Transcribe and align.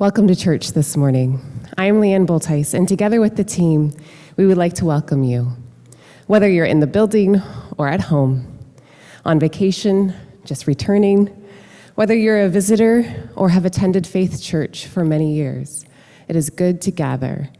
Welcome 0.00 0.28
to 0.28 0.34
church 0.34 0.72
this 0.72 0.96
morning. 0.96 1.42
I'm 1.76 2.00
Leanne 2.00 2.26
Boltice, 2.26 2.72
and 2.72 2.88
together 2.88 3.20
with 3.20 3.36
the 3.36 3.44
team, 3.44 3.92
we 4.38 4.46
would 4.46 4.56
like 4.56 4.72
to 4.76 4.86
welcome 4.86 5.24
you. 5.24 5.52
Whether 6.26 6.48
you're 6.48 6.64
in 6.64 6.80
the 6.80 6.86
building 6.86 7.42
or 7.76 7.86
at 7.86 8.00
home, 8.00 8.58
on 9.26 9.38
vacation, 9.38 10.14
just 10.46 10.66
returning, 10.66 11.26
whether 11.96 12.14
you're 12.14 12.40
a 12.40 12.48
visitor 12.48 13.28
or 13.36 13.50
have 13.50 13.66
attended 13.66 14.06
Faith 14.06 14.42
Church 14.42 14.86
for 14.86 15.04
many 15.04 15.34
years, 15.34 15.84
it 16.28 16.34
is 16.34 16.48
good 16.48 16.80
to 16.80 16.90
gather 16.90 17.50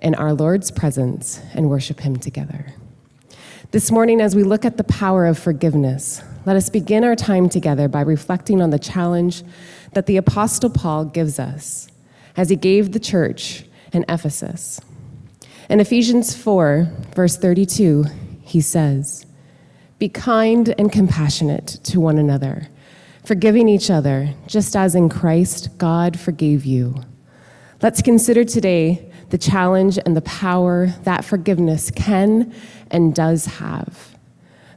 in 0.00 0.14
our 0.14 0.32
Lord's 0.32 0.70
presence 0.70 1.40
and 1.52 1.68
worship 1.68 1.98
Him 1.98 2.14
together. 2.14 2.74
This 3.70 3.90
morning, 3.90 4.22
as 4.22 4.34
we 4.34 4.44
look 4.44 4.64
at 4.64 4.78
the 4.78 4.84
power 4.84 5.26
of 5.26 5.38
forgiveness, 5.38 6.22
let 6.46 6.56
us 6.56 6.70
begin 6.70 7.04
our 7.04 7.14
time 7.14 7.50
together 7.50 7.86
by 7.86 8.00
reflecting 8.00 8.62
on 8.62 8.70
the 8.70 8.78
challenge 8.78 9.42
that 9.92 10.06
the 10.06 10.16
Apostle 10.16 10.70
Paul 10.70 11.04
gives 11.04 11.38
us 11.38 11.88
as 12.34 12.48
he 12.48 12.56
gave 12.56 12.92
the 12.92 12.98
church 12.98 13.64
in 13.92 14.06
Ephesus. 14.08 14.80
In 15.68 15.80
Ephesians 15.80 16.34
4, 16.34 16.90
verse 17.14 17.36
32, 17.36 18.06
he 18.40 18.62
says, 18.62 19.26
Be 19.98 20.08
kind 20.08 20.74
and 20.78 20.90
compassionate 20.90 21.66
to 21.84 22.00
one 22.00 22.16
another, 22.16 22.68
forgiving 23.22 23.68
each 23.68 23.90
other, 23.90 24.30
just 24.46 24.74
as 24.76 24.94
in 24.94 25.10
Christ 25.10 25.76
God 25.76 26.18
forgave 26.18 26.64
you. 26.64 27.02
Let's 27.82 28.00
consider 28.00 28.44
today 28.44 29.07
the 29.30 29.38
challenge 29.38 29.98
and 30.04 30.16
the 30.16 30.22
power 30.22 30.88
that 31.02 31.24
forgiveness 31.24 31.90
can 31.90 32.52
and 32.90 33.14
does 33.14 33.46
have. 33.46 34.16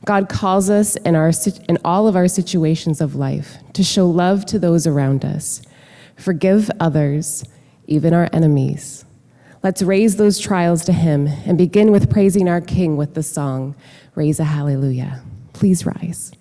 God 0.05 0.29
calls 0.29 0.69
us 0.69 0.95
in, 0.97 1.15
our, 1.15 1.31
in 1.69 1.77
all 1.85 2.07
of 2.07 2.15
our 2.15 2.27
situations 2.27 3.01
of 3.01 3.15
life 3.15 3.57
to 3.73 3.83
show 3.83 4.09
love 4.09 4.45
to 4.47 4.57
those 4.57 4.87
around 4.87 5.23
us, 5.23 5.61
forgive 6.15 6.71
others, 6.79 7.45
even 7.85 8.13
our 8.13 8.27
enemies. 8.33 9.05
Let's 9.63 9.83
raise 9.83 10.15
those 10.15 10.39
trials 10.39 10.85
to 10.85 10.93
Him 10.93 11.27
and 11.27 11.57
begin 11.57 11.91
with 11.91 12.09
praising 12.09 12.49
our 12.49 12.61
King 12.61 12.97
with 12.97 13.13
the 13.13 13.23
song, 13.23 13.75
Raise 14.15 14.39
a 14.39 14.43
Hallelujah. 14.43 15.21
Please 15.53 15.85
rise. 15.85 16.31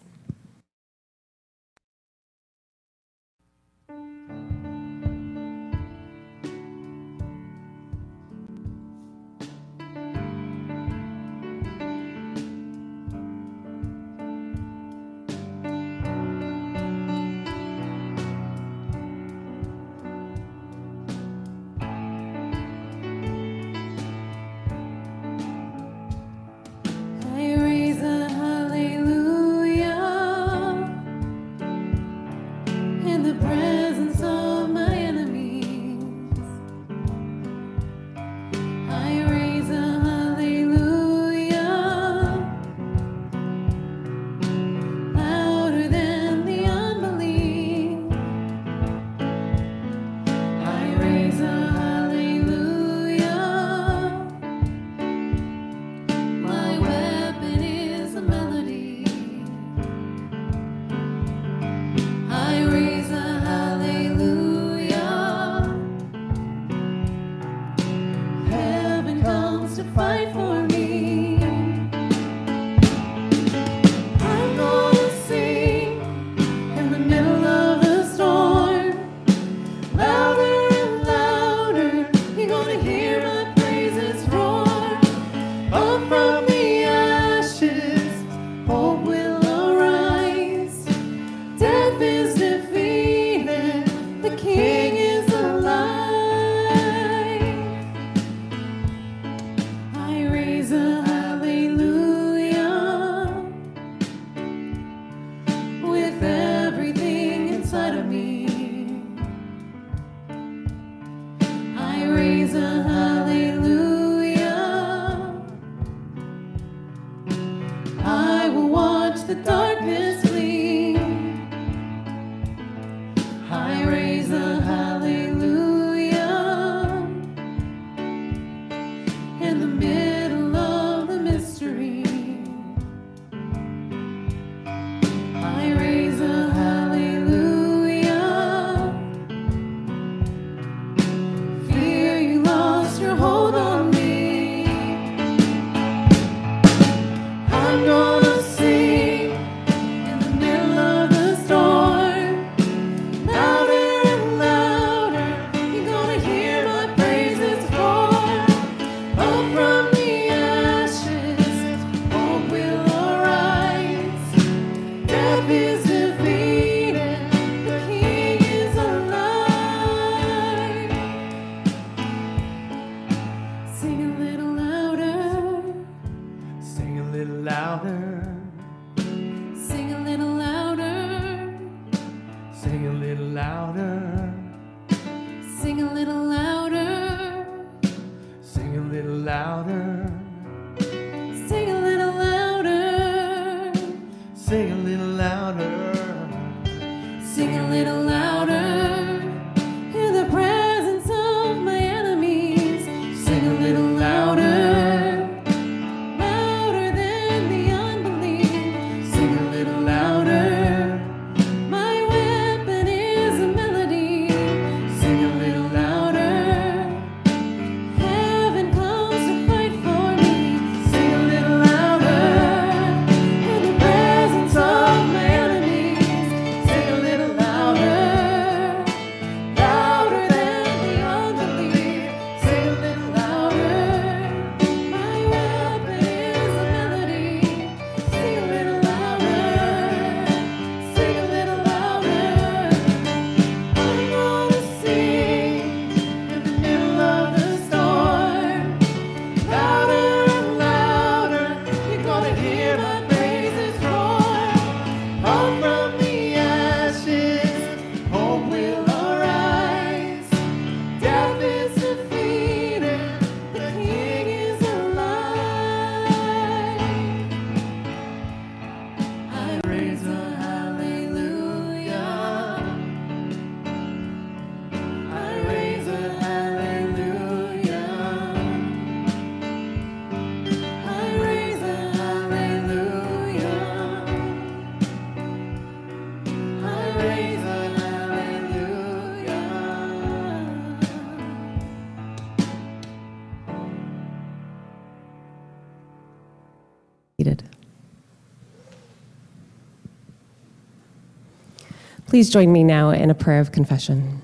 Please 302.11 302.29
join 302.29 302.51
me 302.51 302.65
now 302.65 302.91
in 302.91 303.09
a 303.09 303.15
prayer 303.15 303.39
of 303.39 303.53
confession. 303.53 304.21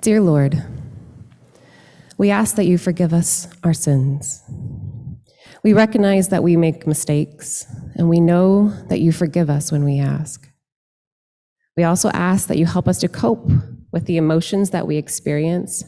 Dear 0.00 0.20
Lord, 0.20 0.62
we 2.16 2.30
ask 2.30 2.54
that 2.54 2.66
you 2.66 2.78
forgive 2.78 3.12
us 3.12 3.48
our 3.64 3.74
sins. 3.74 4.44
We 5.64 5.72
recognize 5.72 6.28
that 6.28 6.44
we 6.44 6.56
make 6.56 6.86
mistakes, 6.86 7.66
and 7.96 8.08
we 8.08 8.20
know 8.20 8.68
that 8.90 9.00
you 9.00 9.10
forgive 9.10 9.50
us 9.50 9.72
when 9.72 9.82
we 9.82 9.98
ask. 9.98 10.48
We 11.76 11.82
also 11.82 12.10
ask 12.10 12.46
that 12.46 12.56
you 12.56 12.66
help 12.66 12.86
us 12.86 12.98
to 12.98 13.08
cope 13.08 13.50
with 13.90 14.06
the 14.06 14.18
emotions 14.18 14.70
that 14.70 14.86
we 14.86 14.98
experience 14.98 15.82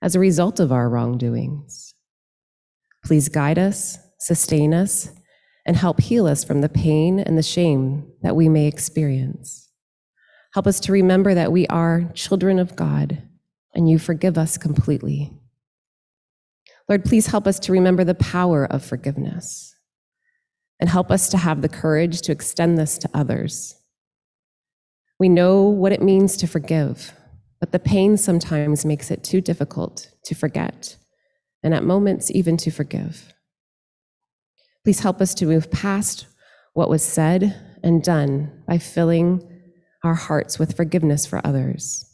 as 0.00 0.14
a 0.14 0.20
result 0.20 0.58
of 0.58 0.72
our 0.72 0.88
wrongdoings. 0.88 1.92
Please 3.04 3.28
guide 3.28 3.58
us, 3.58 3.98
sustain 4.20 4.72
us, 4.72 5.10
and 5.64 5.76
help 5.76 6.00
heal 6.00 6.26
us 6.26 6.44
from 6.44 6.60
the 6.60 6.68
pain 6.68 7.20
and 7.20 7.38
the 7.38 7.42
shame 7.42 8.10
that 8.22 8.36
we 8.36 8.48
may 8.48 8.66
experience. 8.66 9.70
Help 10.54 10.66
us 10.66 10.80
to 10.80 10.92
remember 10.92 11.34
that 11.34 11.52
we 11.52 11.66
are 11.68 12.10
children 12.14 12.58
of 12.58 12.76
God 12.76 13.22
and 13.74 13.88
you 13.88 13.98
forgive 13.98 14.36
us 14.36 14.58
completely. 14.58 15.32
Lord, 16.88 17.04
please 17.04 17.28
help 17.28 17.46
us 17.46 17.58
to 17.60 17.72
remember 17.72 18.04
the 18.04 18.14
power 18.14 18.66
of 18.66 18.84
forgiveness 18.84 19.74
and 20.80 20.90
help 20.90 21.10
us 21.10 21.28
to 21.28 21.38
have 21.38 21.62
the 21.62 21.68
courage 21.68 22.20
to 22.22 22.32
extend 22.32 22.76
this 22.76 22.98
to 22.98 23.08
others. 23.14 23.76
We 25.18 25.28
know 25.28 25.62
what 25.62 25.92
it 25.92 26.02
means 26.02 26.36
to 26.38 26.48
forgive, 26.48 27.14
but 27.60 27.70
the 27.70 27.78
pain 27.78 28.16
sometimes 28.16 28.84
makes 28.84 29.10
it 29.10 29.22
too 29.22 29.40
difficult 29.40 30.10
to 30.24 30.34
forget, 30.34 30.96
and 31.62 31.72
at 31.72 31.84
moments, 31.84 32.30
even 32.32 32.56
to 32.56 32.72
forgive. 32.72 33.32
Please 34.84 35.00
help 35.00 35.20
us 35.20 35.34
to 35.34 35.46
move 35.46 35.70
past 35.70 36.26
what 36.74 36.90
was 36.90 37.02
said 37.02 37.78
and 37.82 38.02
done 38.02 38.62
by 38.66 38.78
filling 38.78 39.48
our 40.02 40.14
hearts 40.14 40.58
with 40.58 40.76
forgiveness 40.76 41.26
for 41.26 41.40
others. 41.44 42.04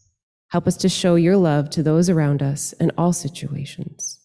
Help 0.50 0.66
us 0.66 0.76
to 0.78 0.88
show 0.88 1.14
your 1.14 1.36
love 1.36 1.70
to 1.70 1.82
those 1.82 2.10
around 2.10 2.42
us 2.42 2.72
in 2.74 2.90
all 2.98 3.12
situations. 3.12 4.20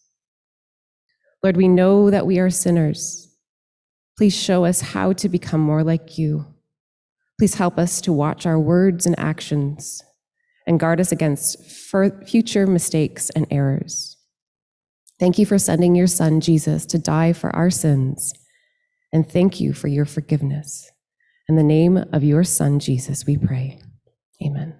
Lord, 1.42 1.56
we 1.56 1.68
know 1.68 2.10
that 2.10 2.26
we 2.26 2.38
are 2.38 2.50
sinners. 2.50 3.34
Please 4.16 4.34
show 4.34 4.64
us 4.64 4.80
how 4.80 5.12
to 5.14 5.28
become 5.28 5.60
more 5.60 5.84
like 5.84 6.16
you. 6.18 6.46
Please 7.38 7.56
help 7.56 7.78
us 7.78 8.00
to 8.02 8.12
watch 8.12 8.46
our 8.46 8.58
words 8.58 9.06
and 9.06 9.18
actions 9.18 10.02
and 10.66 10.80
guard 10.80 11.00
us 11.00 11.12
against 11.12 11.62
future 12.26 12.66
mistakes 12.66 13.28
and 13.30 13.46
errors. 13.50 14.13
Thank 15.18 15.38
you 15.38 15.46
for 15.46 15.58
sending 15.58 15.94
your 15.94 16.06
son, 16.06 16.40
Jesus, 16.40 16.86
to 16.86 16.98
die 16.98 17.32
for 17.32 17.54
our 17.54 17.70
sins. 17.70 18.32
And 19.12 19.30
thank 19.30 19.60
you 19.60 19.72
for 19.72 19.88
your 19.88 20.04
forgiveness. 20.04 20.90
In 21.48 21.56
the 21.56 21.62
name 21.62 21.96
of 22.12 22.24
your 22.24 22.42
son, 22.42 22.80
Jesus, 22.80 23.26
we 23.26 23.36
pray. 23.36 23.80
Amen. 24.44 24.74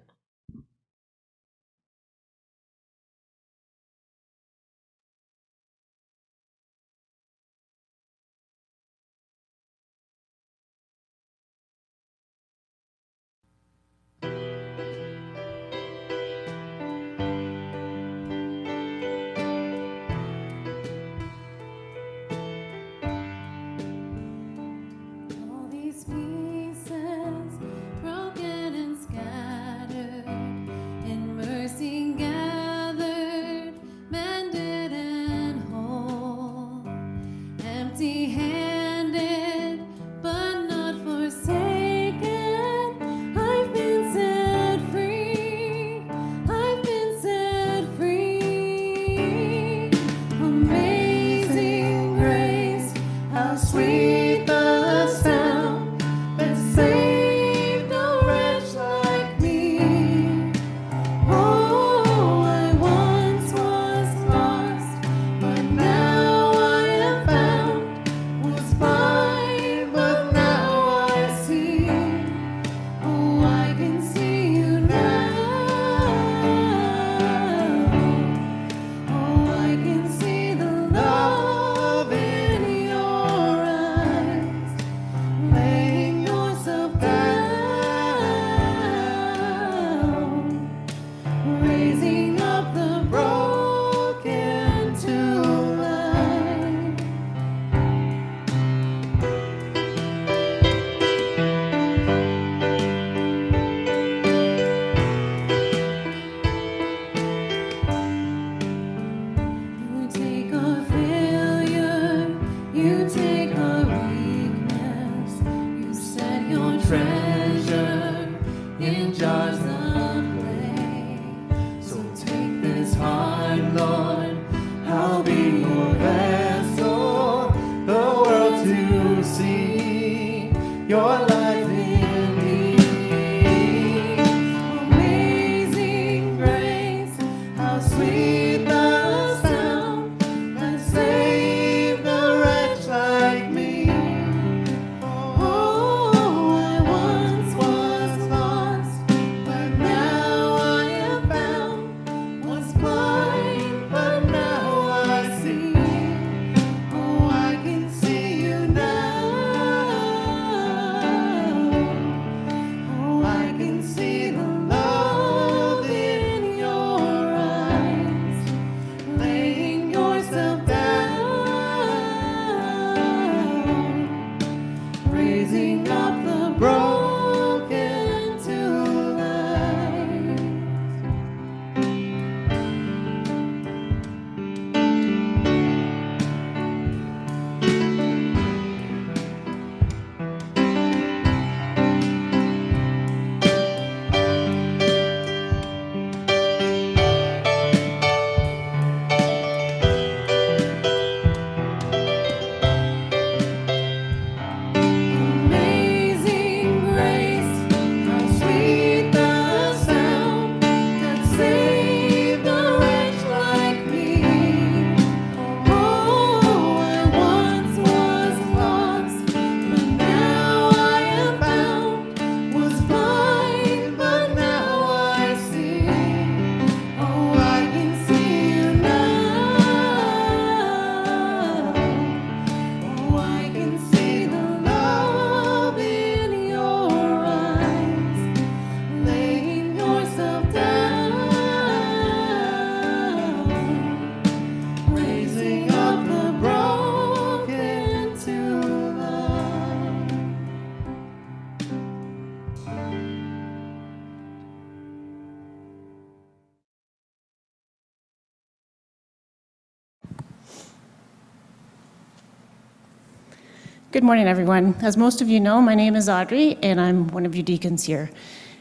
Good 263.95 264.03
morning, 264.03 264.27
everyone. 264.27 264.75
As 264.81 264.97
most 264.97 265.21
of 265.21 265.29
you 265.29 265.39
know, 265.39 265.61
my 265.61 265.73
name 265.73 265.95
is 265.95 266.09
Audrey, 266.09 266.57
and 266.61 266.81
I'm 266.81 267.07
one 267.07 267.25
of 267.25 267.33
your 267.33 267.45
deacons 267.45 267.85
here. 267.85 268.11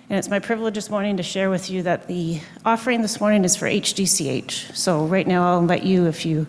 And 0.09 0.17
it's 0.17 0.29
my 0.29 0.39
privilege 0.39 0.77
this 0.77 0.89
morning 0.89 1.17
to 1.17 1.25
share 1.25 1.51
with 1.51 1.71
you 1.71 1.83
that 1.83 2.07
the 2.07 2.41
offering 2.65 3.03
this 3.03 3.19
morning 3.19 3.43
is 3.43 3.57
for 3.57 3.67
HDCH. 3.67 4.77
So 4.77 5.07
right 5.07 5.27
now, 5.27 5.45
I'll 5.45 5.59
invite 5.59 5.83
you, 5.83 6.07
if 6.07 6.25
you 6.25 6.47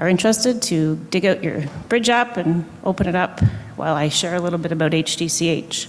are 0.00 0.08
interested, 0.08 0.60
to 0.62 0.96
dig 1.10 1.24
out 1.24 1.44
your 1.44 1.66
Bridge 1.88 2.08
app 2.08 2.36
and 2.36 2.68
open 2.82 3.06
it 3.06 3.14
up 3.14 3.38
while 3.76 3.94
I 3.94 4.08
share 4.08 4.34
a 4.34 4.40
little 4.40 4.58
bit 4.58 4.72
about 4.72 4.90
HDCH. 4.90 5.86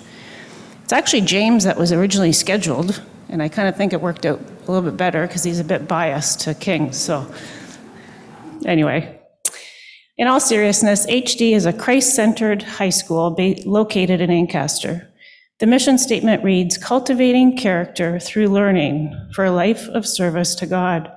It's 0.84 0.94
actually 0.94 1.22
James 1.22 1.64
that 1.64 1.76
was 1.76 1.92
originally 1.92 2.34
scheduled, 2.34 3.02
and 3.30 3.42
I 3.42 3.50
kind 3.50 3.68
of 3.68 3.76
think 3.76 3.94
it 3.94 4.02
worked 4.02 4.28
out 4.28 4.40
a 4.40 4.72
little 4.72 4.88
bit 4.88 4.96
better 4.96 5.26
because 5.26 5.44
he's 5.44 5.60
a 5.60 5.64
bit 5.64 5.88
biased 5.88 6.42
to 6.42 6.54
King. 6.54 6.94
So 6.94 7.34
anyway, 8.64 9.17
in 10.18 10.28
all 10.28 10.40
seriousness, 10.40 11.06
HD 11.06 11.52
is 11.52 11.66
a 11.66 11.74
Christ 11.74 12.16
centered 12.16 12.64
high 12.64 12.90
school 12.90 13.36
located 13.66 14.20
in 14.20 14.32
Ancaster. 14.32 15.08
The 15.60 15.68
mission 15.68 15.98
statement 15.98 16.44
reads 16.44 16.78
Cultivating 16.78 17.56
character 17.56 18.20
through 18.20 18.48
learning 18.48 19.14
for 19.34 19.46
a 19.46 19.52
life 19.52 19.88
of 19.90 20.08
service 20.08 20.56
to 20.56 20.66
God. 20.66 21.12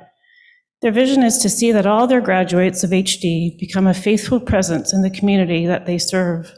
Their 0.82 0.92
vision 0.92 1.22
is 1.22 1.38
to 1.38 1.50
see 1.50 1.72
that 1.72 1.86
all 1.86 2.06
their 2.06 2.20
graduates 2.20 2.82
of 2.84 2.90
HD 2.90 3.58
become 3.58 3.86
a 3.86 3.94
faithful 3.94 4.40
presence 4.40 4.92
in 4.92 5.02
the 5.02 5.10
community 5.10 5.66
that 5.66 5.86
they 5.86 5.98
serve. 5.98 6.52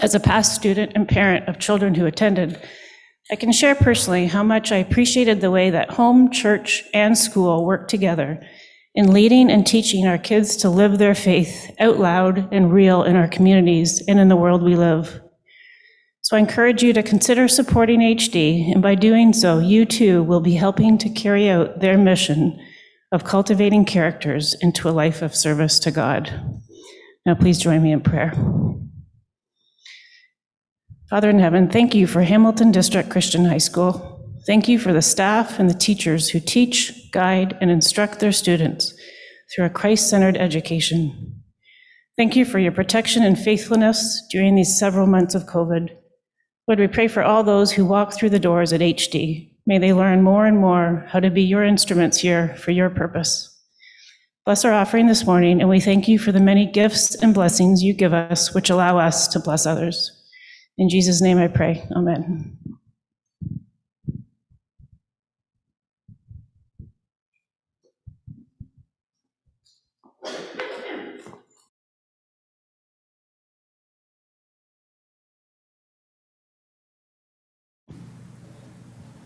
As 0.00 0.14
a 0.14 0.20
past 0.20 0.54
student 0.54 0.92
and 0.94 1.08
parent 1.08 1.48
of 1.48 1.58
children 1.58 1.94
who 1.94 2.06
attended, 2.06 2.58
I 3.30 3.36
can 3.36 3.52
share 3.52 3.74
personally 3.74 4.26
how 4.26 4.42
much 4.42 4.72
I 4.72 4.76
appreciated 4.76 5.40
the 5.40 5.50
way 5.50 5.70
that 5.70 5.90
home, 5.90 6.30
church, 6.30 6.84
and 6.94 7.16
school 7.16 7.64
work 7.64 7.88
together 7.88 8.40
in 8.94 9.12
leading 9.12 9.50
and 9.50 9.66
teaching 9.66 10.06
our 10.06 10.18
kids 10.18 10.56
to 10.56 10.68
live 10.68 10.98
their 10.98 11.14
faith 11.14 11.70
out 11.78 11.98
loud 11.98 12.52
and 12.52 12.72
real 12.72 13.02
in 13.02 13.16
our 13.16 13.28
communities 13.28 14.02
and 14.08 14.18
in 14.18 14.28
the 14.28 14.36
world 14.36 14.62
we 14.62 14.74
live. 14.74 15.20
So 16.22 16.36
I 16.36 16.40
encourage 16.40 16.82
you 16.82 16.92
to 16.92 17.02
consider 17.02 17.48
supporting 17.48 18.00
HD, 18.00 18.70
and 18.72 18.82
by 18.82 18.94
doing 18.94 19.32
so, 19.32 19.58
you 19.58 19.84
too 19.84 20.22
will 20.22 20.40
be 20.40 20.54
helping 20.54 20.98
to 20.98 21.08
carry 21.08 21.48
out 21.48 21.80
their 21.80 21.96
mission 21.96 22.60
of 23.10 23.24
cultivating 23.24 23.84
characters 23.84 24.54
into 24.60 24.88
a 24.88 24.92
life 24.92 25.22
of 25.22 25.34
service 25.34 25.78
to 25.80 25.90
God. 25.90 26.32
Now, 27.26 27.34
please 27.34 27.58
join 27.58 27.82
me 27.82 27.92
in 27.92 28.00
prayer. 28.00 28.32
Father 31.08 31.28
in 31.28 31.40
heaven, 31.40 31.68
thank 31.68 31.94
you 31.94 32.06
for 32.06 32.22
Hamilton 32.22 32.70
District 32.70 33.10
Christian 33.10 33.44
High 33.44 33.58
School. 33.58 34.09
Thank 34.46 34.68
you 34.68 34.78
for 34.78 34.92
the 34.92 35.02
staff 35.02 35.58
and 35.58 35.68
the 35.68 35.74
teachers 35.74 36.30
who 36.30 36.40
teach, 36.40 37.10
guide, 37.12 37.56
and 37.60 37.70
instruct 37.70 38.20
their 38.20 38.32
students 38.32 38.94
through 39.54 39.66
a 39.66 39.70
Christ 39.70 40.08
centered 40.08 40.36
education. 40.36 41.42
Thank 42.16 42.36
you 42.36 42.44
for 42.44 42.58
your 42.58 42.72
protection 42.72 43.22
and 43.22 43.38
faithfulness 43.38 44.22
during 44.30 44.54
these 44.54 44.78
several 44.78 45.06
months 45.06 45.34
of 45.34 45.44
COVID. 45.44 45.90
Lord, 46.66 46.78
we 46.78 46.86
pray 46.86 47.08
for 47.08 47.22
all 47.22 47.42
those 47.42 47.72
who 47.72 47.84
walk 47.84 48.12
through 48.12 48.30
the 48.30 48.38
doors 48.38 48.72
at 48.72 48.80
HD. 48.80 49.50
May 49.66 49.78
they 49.78 49.92
learn 49.92 50.22
more 50.22 50.46
and 50.46 50.58
more 50.58 51.04
how 51.08 51.20
to 51.20 51.30
be 51.30 51.42
your 51.42 51.64
instruments 51.64 52.18
here 52.18 52.54
for 52.56 52.70
your 52.70 52.90
purpose. 52.90 53.46
Bless 54.46 54.64
our 54.64 54.72
offering 54.72 55.06
this 55.06 55.26
morning, 55.26 55.60
and 55.60 55.68
we 55.68 55.80
thank 55.80 56.08
you 56.08 56.18
for 56.18 56.32
the 56.32 56.40
many 56.40 56.66
gifts 56.66 57.14
and 57.14 57.34
blessings 57.34 57.82
you 57.82 57.92
give 57.92 58.14
us, 58.14 58.54
which 58.54 58.70
allow 58.70 58.98
us 58.98 59.28
to 59.28 59.38
bless 59.38 59.66
others. 59.66 60.10
In 60.78 60.88
Jesus' 60.88 61.20
name 61.20 61.38
I 61.38 61.48
pray. 61.48 61.86
Amen. 61.94 62.56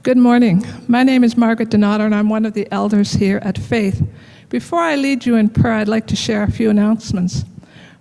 Good 0.04 0.18
morning. 0.18 0.62
My 0.86 1.02
name 1.02 1.24
is 1.24 1.34
Margaret 1.34 1.70
Donato, 1.70 2.04
and 2.04 2.14
I'm 2.14 2.28
one 2.28 2.44
of 2.44 2.52
the 2.52 2.70
elders 2.70 3.14
here 3.14 3.38
at 3.42 3.56
Faith. 3.56 4.06
Before 4.50 4.80
I 4.80 4.96
lead 4.96 5.24
you 5.24 5.36
in 5.36 5.48
prayer, 5.48 5.72
I'd 5.72 5.88
like 5.88 6.06
to 6.08 6.14
share 6.14 6.42
a 6.42 6.50
few 6.50 6.68
announcements. 6.68 7.46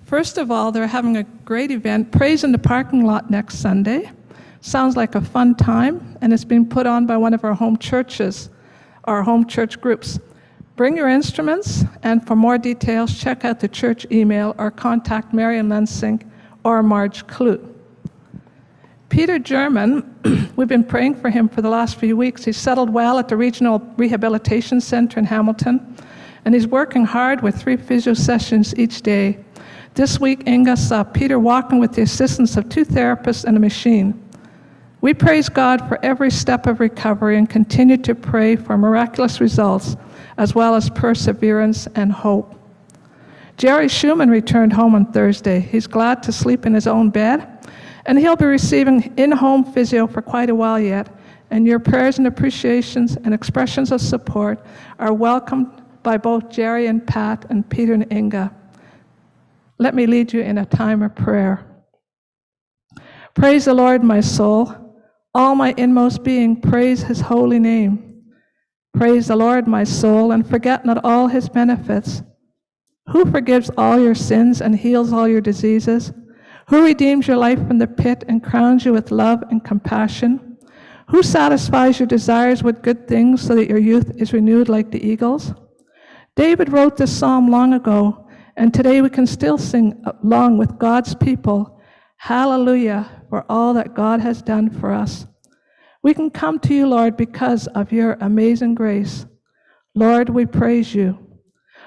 First 0.03 0.38
of 0.38 0.51
all, 0.51 0.74
they're 0.74 0.86
having 0.86 1.15
a 1.15 1.24
great 1.24 1.72
event, 1.72 2.12
Praise 2.12 2.43
in 2.43 2.51
the 2.51 2.57
Parking 2.57 3.05
Lot, 3.05 3.31
next 3.31 3.60
Sunday. 3.60 4.12
Sounds 4.60 4.98
like 4.98 5.15
a 5.15 5.22
fun 5.22 5.55
time, 5.55 6.17
and 6.19 6.33
it's 6.33 6.43
being 6.43 6.67
put 6.67 6.86
on 6.86 7.05
by 7.05 7.15
one 7.15 7.33
of 7.33 7.45
our 7.45 7.53
home 7.53 7.77
churches, 7.77 8.50
our 9.05 9.24
home 9.24 9.48
church 9.48 9.79
groups. 9.79 10.19
Bring 10.75 10.98
your 10.98 11.07
instruments, 11.07 11.86
and 12.03 12.27
for 12.27 12.36
more 12.36 12.57
details, 12.57 13.17
check 13.17 13.45
out 13.45 13.62
the 13.62 13.69
church 13.69 14.05
email 14.12 14.55
or 14.57 14.72
contact 14.72 15.33
Marion 15.33 15.69
Lensink 15.69 16.29
or 16.65 16.83
Marge 16.83 17.25
Clute. 17.27 17.73
Peter 19.13 19.38
German, 19.38 20.51
we've 20.55 20.67
been 20.67 20.84
praying 20.84 21.13
for 21.13 21.29
him 21.29 21.48
for 21.48 21.62
the 21.62 21.70
last 21.70 22.00
few 22.00 22.17
weeks. 22.17 22.43
He's 22.46 22.58
settled 22.58 22.89
well 22.89 23.20
at 23.20 23.27
the 23.27 23.38
Regional 23.38 23.77
Rehabilitation 23.96 24.82
Center 24.82 25.20
in 25.20 25.25
Hamilton, 25.25 25.96
and 26.46 26.55
he's 26.55 26.65
working 26.65 27.05
hard 27.05 27.43
with 27.43 27.55
three 27.55 27.77
physio 27.77 28.15
sessions 28.15 28.74
each 28.75 29.03
day. 29.03 29.38
This 29.93 30.20
week, 30.20 30.48
Inga 30.48 30.75
saw 30.77 31.01
uh, 31.01 31.03
Peter 31.03 31.38
walking 31.38 31.77
with 31.77 31.93
the 31.93 32.01
assistance 32.01 32.58
of 32.58 32.70
two 32.70 32.84
therapists 32.84 33.46
and 33.46 33.55
a 33.55 33.60
machine. 33.60 34.20
We 35.01 35.13
praise 35.13 35.48
God 35.48 35.88
for 35.88 36.03
every 36.03 36.32
step 36.32 36.65
of 36.65 36.79
recovery 36.79 37.38
and 37.38 37.48
continue 37.48 37.98
to 37.98 38.15
pray 38.15 38.55
for 38.55 38.79
miraculous 38.79 39.39
results, 39.39 39.96
as 40.38 40.55
well 40.55 40.74
as 40.74 40.89
perseverance 40.89 41.86
and 41.93 42.12
hope. 42.12 42.60
Jerry 43.58 43.89
Schumann 43.89 44.32
returned 44.32 44.74
home 44.74 44.96
on 44.96 45.12
Thursday. 45.12 45.60
He's 45.60 45.86
glad 45.86 46.24
to 46.24 46.32
sleep 46.32 46.65
in 46.65 46.74
his 46.74 46.88
own 46.88 47.12
bed 47.12 47.48
and 48.05 48.19
he'll 48.19 48.36
be 48.36 48.45
receiving 48.45 49.13
in 49.17 49.31
home 49.31 49.63
physio 49.63 50.07
for 50.07 50.22
quite 50.22 50.50
a 50.50 50.55
while 50.55 50.79
yet. 50.79 51.10
And 51.51 51.67
your 51.67 51.79
prayers 51.79 52.17
and 52.17 52.27
appreciations 52.27 53.15
and 53.15 53.33
expressions 53.33 53.91
of 53.91 54.01
support 54.01 54.65
are 55.00 55.13
welcomed 55.13 55.83
by 56.01 56.17
both 56.17 56.50
Jerry 56.50 56.88
and 56.88 57.05
Pat 57.05 57.45
and 57.50 57.67
Peter 57.69 57.93
and 57.93 58.12
Inga. 58.12 58.53
Let 59.77 59.95
me 59.95 60.05
lead 60.05 60.33
you 60.33 60.41
in 60.41 60.57
a 60.57 60.65
time 60.65 61.01
of 61.01 61.15
prayer. 61.15 61.65
Praise 63.33 63.65
the 63.65 63.74
Lord, 63.74 64.03
my 64.03 64.19
soul. 64.19 64.74
All 65.33 65.55
my 65.55 65.74
inmost 65.77 66.24
being, 66.24 66.60
praise 66.60 67.03
his 67.03 67.22
holy 67.22 67.60
name. 67.60 68.24
Praise 68.93 69.27
the 69.27 69.36
Lord, 69.36 69.67
my 69.67 69.83
soul, 69.83 70.31
and 70.31 70.48
forget 70.48 70.86
not 70.86 71.03
all 71.03 71.27
his 71.27 71.50
benefits. 71.50 72.22
Who 73.10 73.25
forgives 73.25 73.72
all 73.77 74.00
your 74.00 74.15
sins 74.15 74.62
and 74.62 74.75
heals 74.75 75.12
all 75.12 75.27
your 75.27 75.41
diseases? 75.41 76.13
Who 76.74 76.86
redeems 76.86 77.27
your 77.27 77.38
life 77.38 77.60
from 77.68 77.77
the 77.77 77.86
pit 77.86 78.24
and 78.27 78.44
crowns 78.44 78.84
you 78.84 78.94
with 78.94 79.12
love 79.12 79.44
and 79.51 79.63
compassion? 79.63 80.58
Who 81.10 81.22
satisfies 81.22 82.00
your 82.00 82.08
desires 82.08 82.63
with 82.63 82.82
good 82.82 83.08
things 83.08 83.44
so 83.44 83.53
that 83.53 83.70
your 83.70 83.77
youth 83.77 84.20
is 84.20 84.34
renewed 84.34 84.70
like 84.70 84.89
the 84.89 85.08
eagles? 85.08 85.53
David 86.36 86.72
wrote 86.74 86.98
this 86.98 87.15
psalm 87.15 87.51
long 87.51 87.75
ago, 87.75 88.27
and 88.58 88.74
today 88.74 89.03
we 89.03 89.12
can 89.12 89.27
still 89.27 89.60
sing 89.60 90.03
along 90.24 90.58
with 90.58 90.80
God's 90.80 91.13
people 91.13 91.80
Hallelujah 92.18 93.22
for 93.30 93.46
all 93.48 93.75
that 93.75 93.94
God 93.94 94.20
has 94.22 94.42
done 94.42 94.72
for 94.72 94.92
us. 94.92 95.27
We 96.01 96.15
can 96.15 96.32
come 96.32 96.58
to 96.62 96.74
you, 96.74 96.88
Lord, 96.88 97.15
because 97.15 97.68
of 97.68 97.92
your 97.92 98.18
amazing 98.20 98.74
grace. 98.74 99.27
Lord, 99.94 100.27
we 100.27 100.48
praise 100.48 100.96
you. 100.96 101.20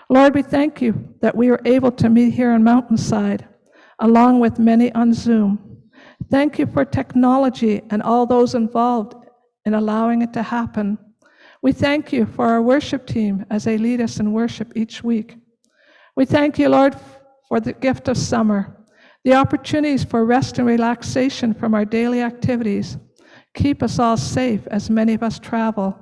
Lord, 0.09 0.33
we 0.33 0.43
thank 0.43 0.81
you 0.81 1.13
that 1.23 1.37
we 1.37 1.51
are 1.51 1.61
able 1.65 1.91
to 1.91 2.09
meet 2.09 2.35
here 2.35 2.53
on 2.53 2.63
Mountainside 2.63 3.49
along 3.99 4.41
with 4.41 4.59
many 4.59 4.93
on 4.93 5.13
Zoom. 5.13 5.81
Thank 6.31 6.59
you 6.59 6.67
for 6.67 6.85
technology 6.85 7.83
and 7.91 8.03
all 8.03 8.27
those 8.27 8.55
involved 8.55 9.15
in 9.65 9.75
allowing 9.75 10.23
it 10.23 10.33
to 10.35 10.43
happen. 10.43 10.99
We 11.63 11.73
thank 11.73 12.13
you 12.13 12.27
for 12.27 12.47
our 12.47 12.63
worship 12.63 13.07
team 13.07 13.45
as 13.51 13.65
they 13.65 13.79
lead 13.79 14.01
us 14.01 14.21
in 14.21 14.33
worship 14.33 14.73
each 14.77 15.03
week. 15.03 15.37
We 16.15 16.25
thank 16.25 16.59
you, 16.59 16.69
Lord, 16.69 16.97
for 17.49 17.61
the 17.61 17.73
gift 17.73 18.09
of 18.09 18.17
summer, 18.17 18.85
the 19.25 19.35
opportunities 19.35 20.05
for 20.05 20.25
rest 20.25 20.59
and 20.59 20.67
relaxation 20.67 21.55
from 21.55 21.75
our 21.75 21.85
daily 21.85 22.23
activities. 22.23 22.99
Keep 23.55 23.83
us 23.83 23.99
all 23.99 24.17
safe 24.17 24.67
as 24.69 24.91
many 24.91 25.15
of 25.15 25.23
us 25.23 25.39
travel. 25.39 25.99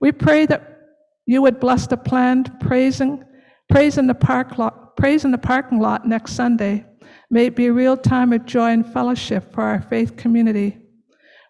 We 0.00 0.12
pray 0.12 0.46
that 0.46 0.78
you 1.26 1.42
would 1.42 1.60
bless 1.60 1.86
the 1.86 1.96
planned 1.96 2.50
praising, 2.60 3.24
praise 3.68 3.98
in 3.98 4.06
the 4.06 4.14
park 4.14 4.58
lot, 4.58 4.96
praise 4.96 5.24
in 5.24 5.30
the 5.30 5.38
parking 5.38 5.80
lot 5.80 6.06
next 6.06 6.32
Sunday 6.32 6.84
May 7.32 7.46
it 7.46 7.56
be 7.56 7.68
a 7.68 7.72
real 7.72 7.96
time 7.96 8.34
of 8.34 8.44
joy 8.44 8.72
and 8.72 8.86
fellowship 8.86 9.54
for 9.54 9.62
our 9.62 9.80
faith 9.80 10.18
community. 10.18 10.76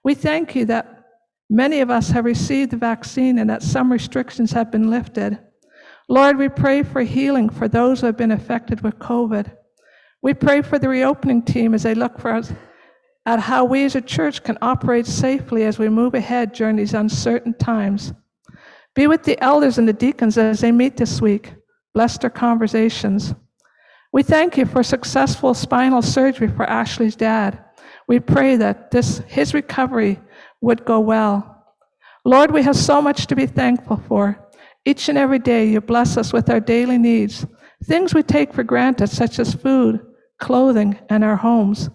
We 0.04 0.14
thank 0.14 0.54
you 0.54 0.64
that 0.66 1.06
many 1.50 1.80
of 1.80 1.90
us 1.90 2.08
have 2.10 2.24
received 2.24 2.70
the 2.70 2.76
vaccine 2.76 3.36
and 3.36 3.50
that 3.50 3.64
some 3.64 3.90
restrictions 3.90 4.52
have 4.52 4.70
been 4.70 4.90
lifted. 4.90 5.40
Lord, 6.08 6.38
we 6.38 6.48
pray 6.48 6.84
for 6.84 7.02
healing 7.02 7.50
for 7.50 7.66
those 7.66 7.98
who 8.00 8.06
have 8.06 8.16
been 8.16 8.30
affected 8.30 8.82
with 8.82 9.00
COVID. 9.00 9.52
We 10.22 10.34
pray 10.34 10.62
for 10.62 10.78
the 10.78 10.88
reopening 10.88 11.42
team 11.42 11.74
as 11.74 11.82
they 11.82 11.96
look 11.96 12.16
for 12.20 12.30
us 12.30 12.52
at 13.26 13.40
how 13.40 13.64
we 13.64 13.85
as 13.85 13.96
a 13.96 14.00
church 14.00 14.44
can 14.44 14.59
operate 14.62 15.07
safely 15.07 15.64
as 15.64 15.80
we 15.80 15.88
move 15.88 16.14
ahead 16.14 16.52
during 16.52 16.76
these 16.76 16.94
uncertain 16.94 17.54
times. 17.54 18.12
Be 18.94 19.09
with 19.09 19.24
the 19.24 19.42
elders 19.42 19.78
and 19.78 19.88
the 19.88 19.92
deacons 19.92 20.38
as 20.38 20.61
they 20.61 20.70
meet 20.70 20.96
this 20.96 21.20
week. 21.20 21.54
Bless 21.92 22.18
their 22.18 22.30
conversations. 22.30 23.35
We 24.12 24.22
thank 24.22 24.59
you 24.59 24.66
for 24.66 24.83
successful 24.83 25.55
spinal 25.55 26.03
surgery 26.03 26.48
for 26.48 26.64
Ashley's 26.64 27.16
dad. 27.16 27.59
We 28.07 28.20
pray 28.20 28.57
that 28.57 28.90
this, 28.90 29.18
his 29.27 29.55
recovery 29.55 30.20
would 30.61 30.85
go 30.85 31.01
well. 31.01 31.64
Lord, 32.25 32.51
we 32.51 32.62
have 32.62 32.77
so 32.77 33.01
much 33.01 33.27
to 33.29 33.37
be 33.37 33.46
thankful 33.46 33.96
for. 34.07 34.38
Each 34.85 35.09
and 35.09 35.16
every 35.16 35.38
day, 35.38 35.66
you 35.68 35.81
bless 35.81 36.16
us 36.16 36.33
with 36.33 36.51
our 36.51 36.61
daily 36.61 36.98
needs, 36.98 37.46
things 37.85 38.12
we 38.14 38.22
take 38.22 38.53
for 38.53 38.62
granted, 38.62 39.09
such 39.09 39.38
as 39.38 39.55
food, 39.55 40.01
clothing, 40.38 40.98
and 41.09 41.25
our 41.25 41.37
homes. 41.37 41.88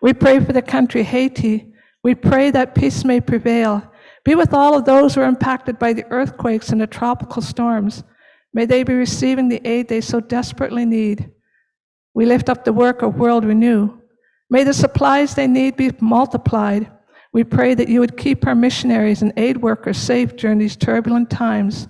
We 0.00 0.12
pray 0.12 0.38
for 0.40 0.52
the 0.52 0.62
country, 0.62 1.02
Haiti. 1.02 1.72
We 2.04 2.14
pray 2.14 2.50
that 2.52 2.74
peace 2.74 3.04
may 3.04 3.20
prevail. 3.20 3.82
Be 4.24 4.34
with 4.34 4.54
all 4.54 4.76
of 4.76 4.84
those 4.84 5.14
who 5.14 5.22
are 5.22 5.28
impacted 5.28 5.78
by 5.78 5.92
the 5.92 6.04
earthquakes 6.10 6.70
and 6.70 6.80
the 6.80 6.86
tropical 6.86 7.42
storms. 7.42 8.04
May 8.52 8.64
they 8.66 8.82
be 8.82 8.94
receiving 8.94 9.48
the 9.48 9.60
aid 9.66 9.88
they 9.88 10.00
so 10.00 10.20
desperately 10.20 10.84
need. 10.84 11.30
We 12.14 12.26
lift 12.26 12.48
up 12.48 12.64
the 12.64 12.72
work 12.72 13.02
of 13.02 13.16
World 13.16 13.44
Renew. 13.44 13.98
May 14.50 14.64
the 14.64 14.74
supplies 14.74 15.34
they 15.34 15.46
need 15.46 15.76
be 15.76 15.92
multiplied. 16.00 16.90
We 17.32 17.44
pray 17.44 17.74
that 17.74 17.88
you 17.88 18.00
would 18.00 18.16
keep 18.16 18.46
our 18.46 18.54
missionaries 18.54 19.22
and 19.22 19.32
aid 19.36 19.58
workers 19.58 19.98
safe 19.98 20.34
during 20.36 20.58
these 20.58 20.76
turbulent 20.76 21.30
times. 21.30 21.88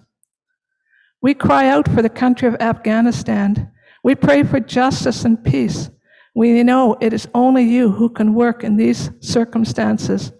We 1.23 1.35
cry 1.35 1.68
out 1.68 1.88
for 1.88 2.03
the 2.03 2.09
country 2.09 2.49
of 2.49 2.57
Afghanistan. 2.57 3.73
We 4.03 4.14
pray 4.14 4.42
for 4.42 4.61
justice 4.61 5.25
and 5.25 5.42
peace. 5.42 5.90
We 6.35 6.62
know 6.62 6.97
it 7.01 7.12
is 7.12 7.29
only 7.35 7.64
you 7.64 7.90
who 7.90 8.09
can 8.09 8.35
work 8.35 8.62
in 8.62 8.77
these 8.77 9.11
circumstances. 9.21 10.33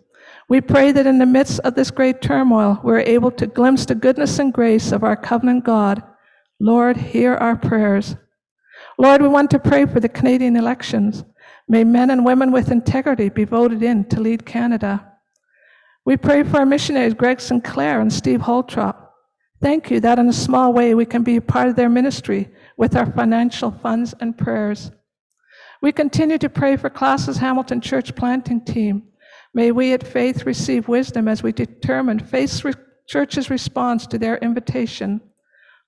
We 0.49 0.63
pray 0.63 0.93
that 0.93 1.07
in 1.07 1.19
the 1.19 1.27
midst 1.27 1.61
of 1.61 1.75
this 1.75 1.91
great 1.91 2.23
turmoil, 2.23 2.81
we're 2.83 3.01
able 3.01 3.31
to 3.33 3.47
glimpse 3.47 3.85
the 3.85 3.95
goodness 3.95 4.39
and 4.39 4.53
grace 4.53 4.93
of 4.93 5.05
our 5.05 5.17
covenant 5.17 5.65
God. 5.65 6.03
Lord, 6.59 6.97
hear 6.97 7.35
our 7.35 7.55
prayers. 7.55 8.17
Lord, 8.99 9.21
we 9.21 9.29
want 9.29 9.51
to 9.51 9.59
pray 9.59 9.85
for 9.85 10.01
the 10.01 10.09
Canadian 10.09 10.57
elections. 10.57 11.23
May 11.69 11.85
men 11.85 12.11
and 12.11 12.25
women 12.25 12.51
with 12.51 12.71
integrity 12.71 13.29
be 13.29 13.45
voted 13.45 13.83
in 13.83 14.07
to 14.07 14.21
lead 14.21 14.47
Canada. 14.47 15.13
We 16.07 16.17
pray 16.17 16.43
for 16.43 16.61
our 16.61 16.67
missionaries, 16.67 17.13
Greg 17.13 17.41
Sinclair 17.41 18.01
and 18.01 18.11
Steve 18.11 18.41
Holtrop. 18.41 18.97
Thank 19.61 19.91
you 19.91 20.01
that 20.01 20.19
in 20.19 20.29
a 20.29 20.33
small 20.33 20.73
way 20.73 20.95
we 20.95 21.05
can 21.05 21.23
be 21.23 21.37
a 21.37 21.43
part 21.43 21.69
of 21.69 21.77
their 21.77 21.91
ministry 21.91 22.49
with 22.79 22.97
our 22.97 23.07
financial 23.13 23.71
funds 23.71 24.15
and 24.21 24.39
prayers. 24.39 24.91
We 25.83 25.93
continue 25.93 26.39
to 26.39 26.49
pray 26.49 26.77
for 26.77 26.89
Classis 26.89 27.37
Hamilton 27.37 27.83
Church 27.83 28.15
planting 28.15 28.65
team. 28.65 29.03
May 29.59 29.73
we 29.73 29.93
at 29.93 30.07
Faith 30.07 30.47
receive 30.47 30.87
wisdom 30.87 31.27
as 31.27 31.43
we 31.43 31.51
determine 31.51 32.21
Faith 32.21 32.65
Church's 33.09 33.51
response 33.51 34.07
to 34.07 34.17
their 34.17 34.37
invitation. 34.37 35.21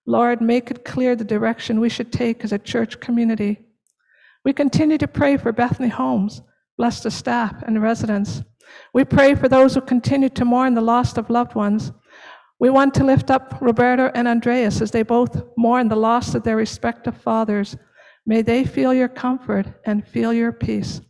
Lord, 0.06 0.40
make 0.40 0.72
it 0.72 0.84
clear 0.84 1.14
the 1.14 1.22
direction 1.22 1.78
we 1.78 1.88
should 1.88 2.12
take 2.12 2.42
as 2.42 2.50
a 2.50 2.58
church 2.58 2.98
community. 2.98 3.60
We 4.44 4.52
continue 4.52 4.98
to 4.98 5.06
pray 5.06 5.36
for 5.36 5.52
Bethany 5.52 5.88
Homes, 5.88 6.42
bless 6.76 7.00
the 7.00 7.12
staff 7.12 7.62
and 7.64 7.80
residents. 7.80 8.42
We 8.92 9.04
pray 9.04 9.36
for 9.36 9.48
those 9.48 9.76
who 9.76 9.82
continue 9.82 10.30
to 10.30 10.44
mourn 10.44 10.74
the 10.74 10.80
loss 10.80 11.16
of 11.16 11.30
loved 11.30 11.54
ones. 11.54 11.92
We 12.58 12.70
want 12.70 12.92
to 12.94 13.04
lift 13.04 13.30
up 13.30 13.56
Roberto 13.60 14.10
and 14.16 14.26
Andreas 14.26 14.80
as 14.80 14.90
they 14.90 15.04
both 15.04 15.44
mourn 15.56 15.86
the 15.86 15.94
loss 15.94 16.34
of 16.34 16.42
their 16.42 16.56
respective 16.56 17.16
fathers. 17.18 17.76
May 18.26 18.42
they 18.42 18.64
feel 18.64 18.92
your 18.92 19.06
comfort 19.06 19.68
and 19.86 20.04
feel 20.08 20.32
your 20.32 20.50
peace. 20.50 21.00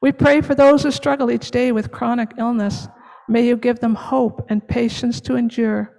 We 0.00 0.12
pray 0.12 0.40
for 0.40 0.54
those 0.54 0.82
who 0.82 0.90
struggle 0.90 1.30
each 1.30 1.50
day 1.50 1.72
with 1.72 1.92
chronic 1.92 2.32
illness. 2.38 2.88
May 3.28 3.46
you 3.46 3.56
give 3.56 3.80
them 3.80 3.94
hope 3.94 4.46
and 4.48 4.66
patience 4.66 5.20
to 5.22 5.36
endure. 5.36 5.94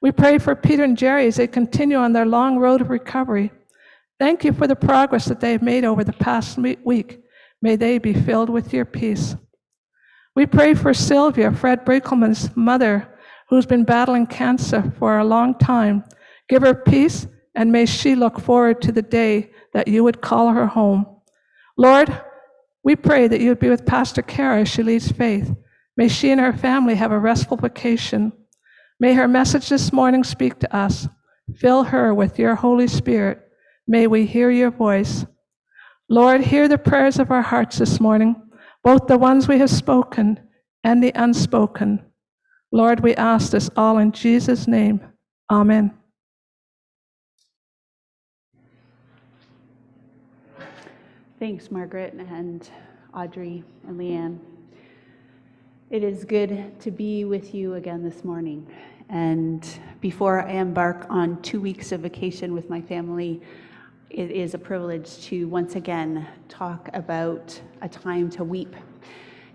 We 0.00 0.12
pray 0.12 0.38
for 0.38 0.54
Peter 0.54 0.84
and 0.84 0.96
Jerry 0.96 1.26
as 1.26 1.36
they 1.36 1.46
continue 1.46 1.96
on 1.96 2.12
their 2.12 2.26
long 2.26 2.58
road 2.58 2.80
of 2.80 2.90
recovery. 2.90 3.50
Thank 4.18 4.44
you 4.44 4.52
for 4.52 4.66
the 4.66 4.76
progress 4.76 5.24
that 5.26 5.40
they 5.40 5.52
have 5.52 5.62
made 5.62 5.84
over 5.84 6.04
the 6.04 6.12
past 6.12 6.58
week. 6.58 7.20
May 7.60 7.76
they 7.76 7.98
be 7.98 8.14
filled 8.14 8.48
with 8.48 8.72
your 8.72 8.84
peace. 8.84 9.36
We 10.34 10.46
pray 10.46 10.74
for 10.74 10.94
Sylvia, 10.94 11.50
Fred 11.50 11.84
Brinkleman's 11.84 12.54
mother, 12.56 13.08
who's 13.48 13.66
been 13.66 13.84
battling 13.84 14.26
cancer 14.26 14.92
for 14.98 15.18
a 15.18 15.24
long 15.24 15.58
time. 15.58 16.04
Give 16.48 16.62
her 16.62 16.74
peace, 16.74 17.26
and 17.54 17.72
may 17.72 17.86
she 17.86 18.14
look 18.14 18.38
forward 18.38 18.82
to 18.82 18.92
the 18.92 19.02
day 19.02 19.50
that 19.72 19.88
you 19.88 20.04
would 20.04 20.20
call 20.20 20.50
her 20.50 20.66
home. 20.66 21.06
Lord, 21.76 22.20
we 22.86 22.96
pray 22.96 23.28
that 23.28 23.40
you 23.40 23.50
would 23.50 23.58
be 23.58 23.68
with 23.68 23.84
Pastor 23.84 24.22
Kara 24.22 24.62
as 24.62 24.68
she 24.68 24.82
leads 24.82 25.12
faith. 25.12 25.54
May 25.96 26.08
she 26.08 26.30
and 26.30 26.40
her 26.40 26.54
family 26.54 26.94
have 26.94 27.12
a 27.12 27.18
restful 27.18 27.58
vacation. 27.58 28.32
May 28.98 29.12
her 29.12 29.28
message 29.28 29.68
this 29.68 29.92
morning 29.92 30.24
speak 30.24 30.58
to 30.60 30.74
us. 30.74 31.08
Fill 31.56 31.82
her 31.84 32.14
with 32.14 32.38
your 32.38 32.54
Holy 32.54 32.88
Spirit 32.88 33.42
May 33.88 34.06
we 34.06 34.26
hear 34.26 34.50
your 34.50 34.70
voice. 34.70 35.24
Lord, 36.08 36.40
hear 36.40 36.68
the 36.68 36.78
prayers 36.78 37.18
of 37.18 37.30
our 37.30 37.42
hearts 37.42 37.78
this 37.78 38.00
morning, 38.00 38.34
both 38.82 39.06
the 39.06 39.18
ones 39.18 39.46
we 39.46 39.58
have 39.58 39.70
spoken 39.70 40.40
and 40.82 41.02
the 41.02 41.12
unspoken. 41.14 42.04
Lord, 42.72 43.00
we 43.00 43.14
ask 43.14 43.52
this 43.52 43.70
all 43.76 43.98
in 43.98 44.12
Jesus' 44.12 44.66
name. 44.66 45.00
Amen. 45.50 45.94
Thanks, 51.38 51.70
Margaret 51.70 52.14
and 52.14 52.66
Audrey 53.12 53.62
and 53.86 54.00
Leanne. 54.00 54.38
It 55.90 56.02
is 56.02 56.24
good 56.24 56.80
to 56.80 56.90
be 56.90 57.26
with 57.26 57.54
you 57.54 57.74
again 57.74 58.02
this 58.02 58.24
morning. 58.24 58.66
And 59.10 59.68
before 60.00 60.40
I 60.40 60.52
embark 60.52 61.04
on 61.10 61.42
two 61.42 61.60
weeks 61.60 61.92
of 61.92 62.00
vacation 62.00 62.54
with 62.54 62.70
my 62.70 62.80
family, 62.80 63.42
it 64.08 64.30
is 64.30 64.54
a 64.54 64.58
privilege 64.58 65.18
to 65.24 65.46
once 65.48 65.74
again 65.74 66.26
talk 66.48 66.88
about 66.94 67.60
a 67.82 67.88
time 67.90 68.30
to 68.30 68.42
weep. 68.42 68.74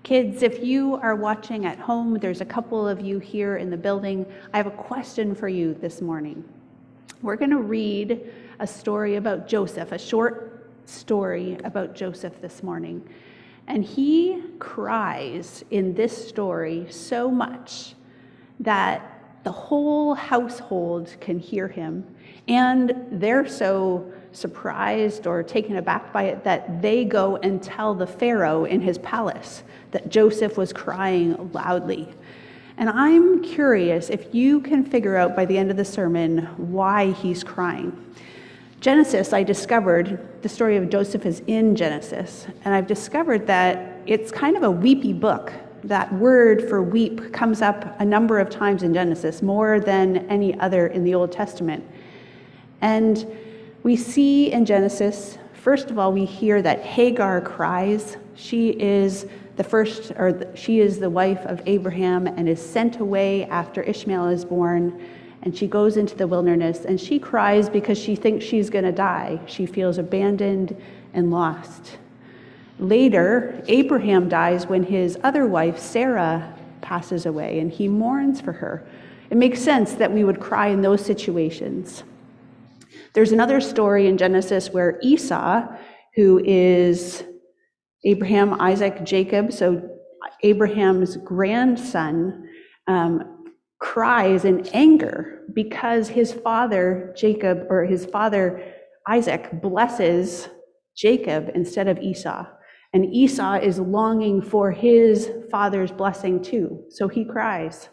Kids, 0.03 0.43
if 0.43 0.63
you 0.63 0.97
are 0.97 1.15
watching 1.15 1.65
at 1.65 1.79
home, 1.79 2.13
there's 2.19 2.41
a 2.41 2.45
couple 2.45 2.87
of 2.87 3.01
you 3.01 3.17
here 3.17 3.57
in 3.57 3.71
the 3.71 3.77
building. 3.77 4.31
I 4.53 4.57
have 4.57 4.67
a 4.67 4.71
question 4.71 5.33
for 5.33 5.47
you 5.47 5.73
this 5.73 5.99
morning. 5.99 6.47
We're 7.23 7.37
going 7.37 7.49
to 7.49 7.61
read 7.61 8.31
a 8.59 8.67
story 8.67 9.15
about 9.15 9.47
Joseph, 9.47 9.91
a 9.91 9.97
short 9.97 10.50
story 10.91 11.57
about 11.63 11.95
Joseph 11.95 12.41
this 12.41 12.61
morning. 12.61 13.07
And 13.67 13.83
he 13.83 14.43
cries 14.59 15.63
in 15.71 15.93
this 15.93 16.27
story 16.27 16.87
so 16.89 17.31
much 17.31 17.95
that 18.59 19.39
the 19.43 19.51
whole 19.51 20.13
household 20.13 21.15
can 21.19 21.39
hear 21.39 21.67
him. 21.67 22.05
And 22.47 22.93
they're 23.11 23.47
so 23.47 24.11
surprised 24.33 25.27
or 25.27 25.43
taken 25.43 25.77
aback 25.77 26.13
by 26.13 26.23
it 26.23 26.43
that 26.43 26.81
they 26.81 27.05
go 27.05 27.37
and 27.37 27.61
tell 27.61 27.93
the 27.93 28.07
Pharaoh 28.07 28.65
in 28.65 28.81
his 28.81 28.97
palace 28.99 29.63
that 29.91 30.09
Joseph 30.09 30.57
was 30.57 30.71
crying 30.71 31.51
loudly. 31.51 32.07
And 32.77 32.89
I'm 32.89 33.43
curious 33.43 34.09
if 34.09 34.33
you 34.33 34.61
can 34.61 34.83
figure 34.83 35.17
out 35.17 35.35
by 35.35 35.45
the 35.45 35.57
end 35.57 35.69
of 35.69 35.77
the 35.77 35.85
sermon 35.85 36.45
why 36.57 37.11
he's 37.11 37.43
crying. 37.43 37.95
Genesis, 38.81 39.31
I 39.31 39.43
discovered 39.43 40.19
the 40.41 40.49
story 40.49 40.75
of 40.75 40.89
Joseph 40.89 41.27
is 41.27 41.43
in 41.45 41.75
Genesis, 41.75 42.47
and 42.65 42.73
I've 42.73 42.87
discovered 42.87 43.45
that 43.45 43.99
it's 44.07 44.31
kind 44.31 44.57
of 44.57 44.63
a 44.63 44.71
weepy 44.71 45.13
book. 45.13 45.53
That 45.83 46.11
word 46.15 46.67
for 46.67 46.81
weep 46.81 47.31
comes 47.31 47.61
up 47.61 47.95
a 48.01 48.05
number 48.05 48.39
of 48.39 48.49
times 48.49 48.81
in 48.81 48.91
Genesis, 48.91 49.43
more 49.43 49.79
than 49.79 50.27
any 50.29 50.59
other 50.59 50.87
in 50.87 51.03
the 51.03 51.13
Old 51.13 51.31
Testament. 51.31 51.83
And 52.81 53.27
we 53.83 53.95
see 53.95 54.51
in 54.51 54.65
Genesis, 54.65 55.37
first 55.53 55.91
of 55.91 55.99
all, 55.99 56.11
we 56.11 56.25
hear 56.25 56.63
that 56.63 56.81
Hagar 56.81 57.39
cries. 57.39 58.17
She 58.33 58.69
is 58.69 59.27
the 59.57 59.63
first, 59.63 60.11
or 60.17 60.51
she 60.55 60.79
is 60.79 60.97
the 60.97 61.09
wife 61.09 61.45
of 61.45 61.61
Abraham 61.67 62.25
and 62.25 62.49
is 62.49 62.59
sent 62.59 62.99
away 62.99 63.45
after 63.45 63.83
Ishmael 63.83 64.29
is 64.29 64.43
born. 64.43 65.07
And 65.43 65.57
she 65.57 65.67
goes 65.67 65.97
into 65.97 66.15
the 66.15 66.27
wilderness 66.27 66.85
and 66.85 66.99
she 66.99 67.17
cries 67.17 67.69
because 67.69 67.97
she 67.97 68.15
thinks 68.15 68.45
she's 68.45 68.69
going 68.69 68.85
to 68.85 68.91
die. 68.91 69.39
She 69.47 69.65
feels 69.65 69.97
abandoned 69.97 70.79
and 71.13 71.31
lost. 71.31 71.97
Later, 72.79 73.63
Abraham 73.67 74.29
dies 74.29 74.67
when 74.67 74.83
his 74.83 75.17
other 75.23 75.47
wife, 75.47 75.77
Sarah, 75.77 76.55
passes 76.81 77.25
away 77.25 77.59
and 77.59 77.71
he 77.71 77.87
mourns 77.87 78.41
for 78.41 78.53
her. 78.53 78.87
It 79.29 79.37
makes 79.37 79.61
sense 79.61 79.93
that 79.93 80.11
we 80.11 80.23
would 80.23 80.39
cry 80.39 80.67
in 80.67 80.81
those 80.81 81.03
situations. 81.05 82.03
There's 83.13 83.31
another 83.31 83.61
story 83.61 84.07
in 84.07 84.17
Genesis 84.17 84.69
where 84.69 84.99
Esau, 85.01 85.67
who 86.15 86.41
is 86.43 87.23
Abraham, 88.03 88.59
Isaac, 88.59 89.03
Jacob, 89.03 89.51
so 89.51 89.89
Abraham's 90.43 91.17
grandson, 91.17 92.49
um, 92.87 93.40
cries 93.81 94.45
in 94.45 94.67
anger 94.67 95.41
because 95.53 96.07
his 96.07 96.31
father, 96.31 97.13
Jacob, 97.17 97.65
or 97.69 97.85
his 97.85 98.05
father, 98.05 98.63
Isaac, 99.07 99.61
blesses 99.61 100.47
Jacob 100.95 101.49
instead 101.55 101.87
of 101.87 101.97
Esau. 101.99 102.45
And 102.93 103.13
Esau 103.13 103.55
is 103.55 103.79
longing 103.79 104.41
for 104.41 104.71
his 104.71 105.29
father's 105.49 105.91
blessing 105.91 106.41
too, 106.43 106.83
so 106.89 107.07
he 107.07 107.25
cries. 107.25 107.89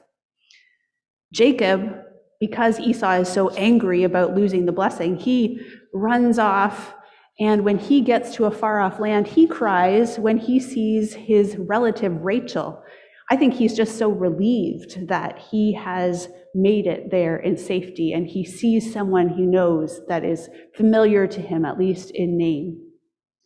Jacob 1.33 2.05
because 2.41 2.79
Esau 2.79 3.13
is 3.21 3.29
so 3.29 3.49
angry 3.51 4.05
about 4.05 4.35
losing 4.35 4.67
the 4.67 4.73
blessing, 4.73 5.17
he 5.17 5.61
runs 5.93 6.39
off. 6.39 6.95
And 7.41 7.65
when 7.65 7.79
he 7.79 8.01
gets 8.01 8.35
to 8.35 8.47
a 8.47 8.51
far 8.51 8.81
off 8.81 9.01
land, 9.01 9.27
he 9.27 9.47
cries 9.47 10.19
when 10.19 10.39
he 10.39 10.61
sees 10.61 11.15
his 11.15 11.57
relative 11.57 12.23
Rachel. 12.23 12.83
I 13.31 13.37
think 13.37 13.55
he's 13.55 13.77
just 13.77 13.99
so 13.99 14.09
relieved 14.09 15.09
that 15.09 15.39
he 15.39 15.75
has 15.75 16.29
made 16.55 16.87
it 16.87 17.11
there 17.11 17.37
in 17.37 17.57
safety 17.59 18.13
and 18.13 18.27
he 18.27 18.45
sees 18.45 18.93
someone 18.93 19.29
he 19.29 19.45
knows 19.45 20.01
that 20.09 20.25
is 20.25 20.49
familiar 20.75 21.27
to 21.27 21.41
him, 21.41 21.65
at 21.65 21.79
least 21.79 22.11
in 22.13 22.39
name 22.39 22.81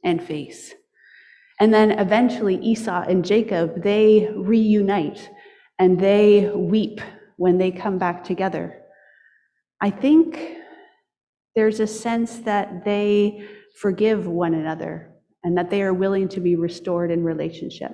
and 0.05 0.23
face. 0.23 0.73
And 1.61 1.75
then 1.75 1.92
eventually 1.92 2.57
Esau 2.57 3.03
and 3.09 3.25
Jacob, 3.25 3.83
they 3.83 4.29
reunite 4.35 5.31
and 5.79 5.99
they 5.99 6.51
weep 6.55 7.01
when 7.37 7.59
they 7.59 7.71
come 7.73 7.99
back 7.99 8.25
together. 8.25 8.83
I 9.81 9.90
think 9.90 10.59
there's 11.57 11.81
a 11.81 11.87
sense 11.87 12.38
that 12.40 12.85
they 12.85 13.49
forgive 13.81 14.27
one 14.29 14.55
another 14.55 15.12
and 15.42 15.59
that 15.59 15.71
they 15.71 15.83
are 15.83 15.92
willing 15.92 16.29
to 16.29 16.40
be 16.40 16.57
restored 16.57 17.11
in 17.11 17.25
relationship. 17.25 17.92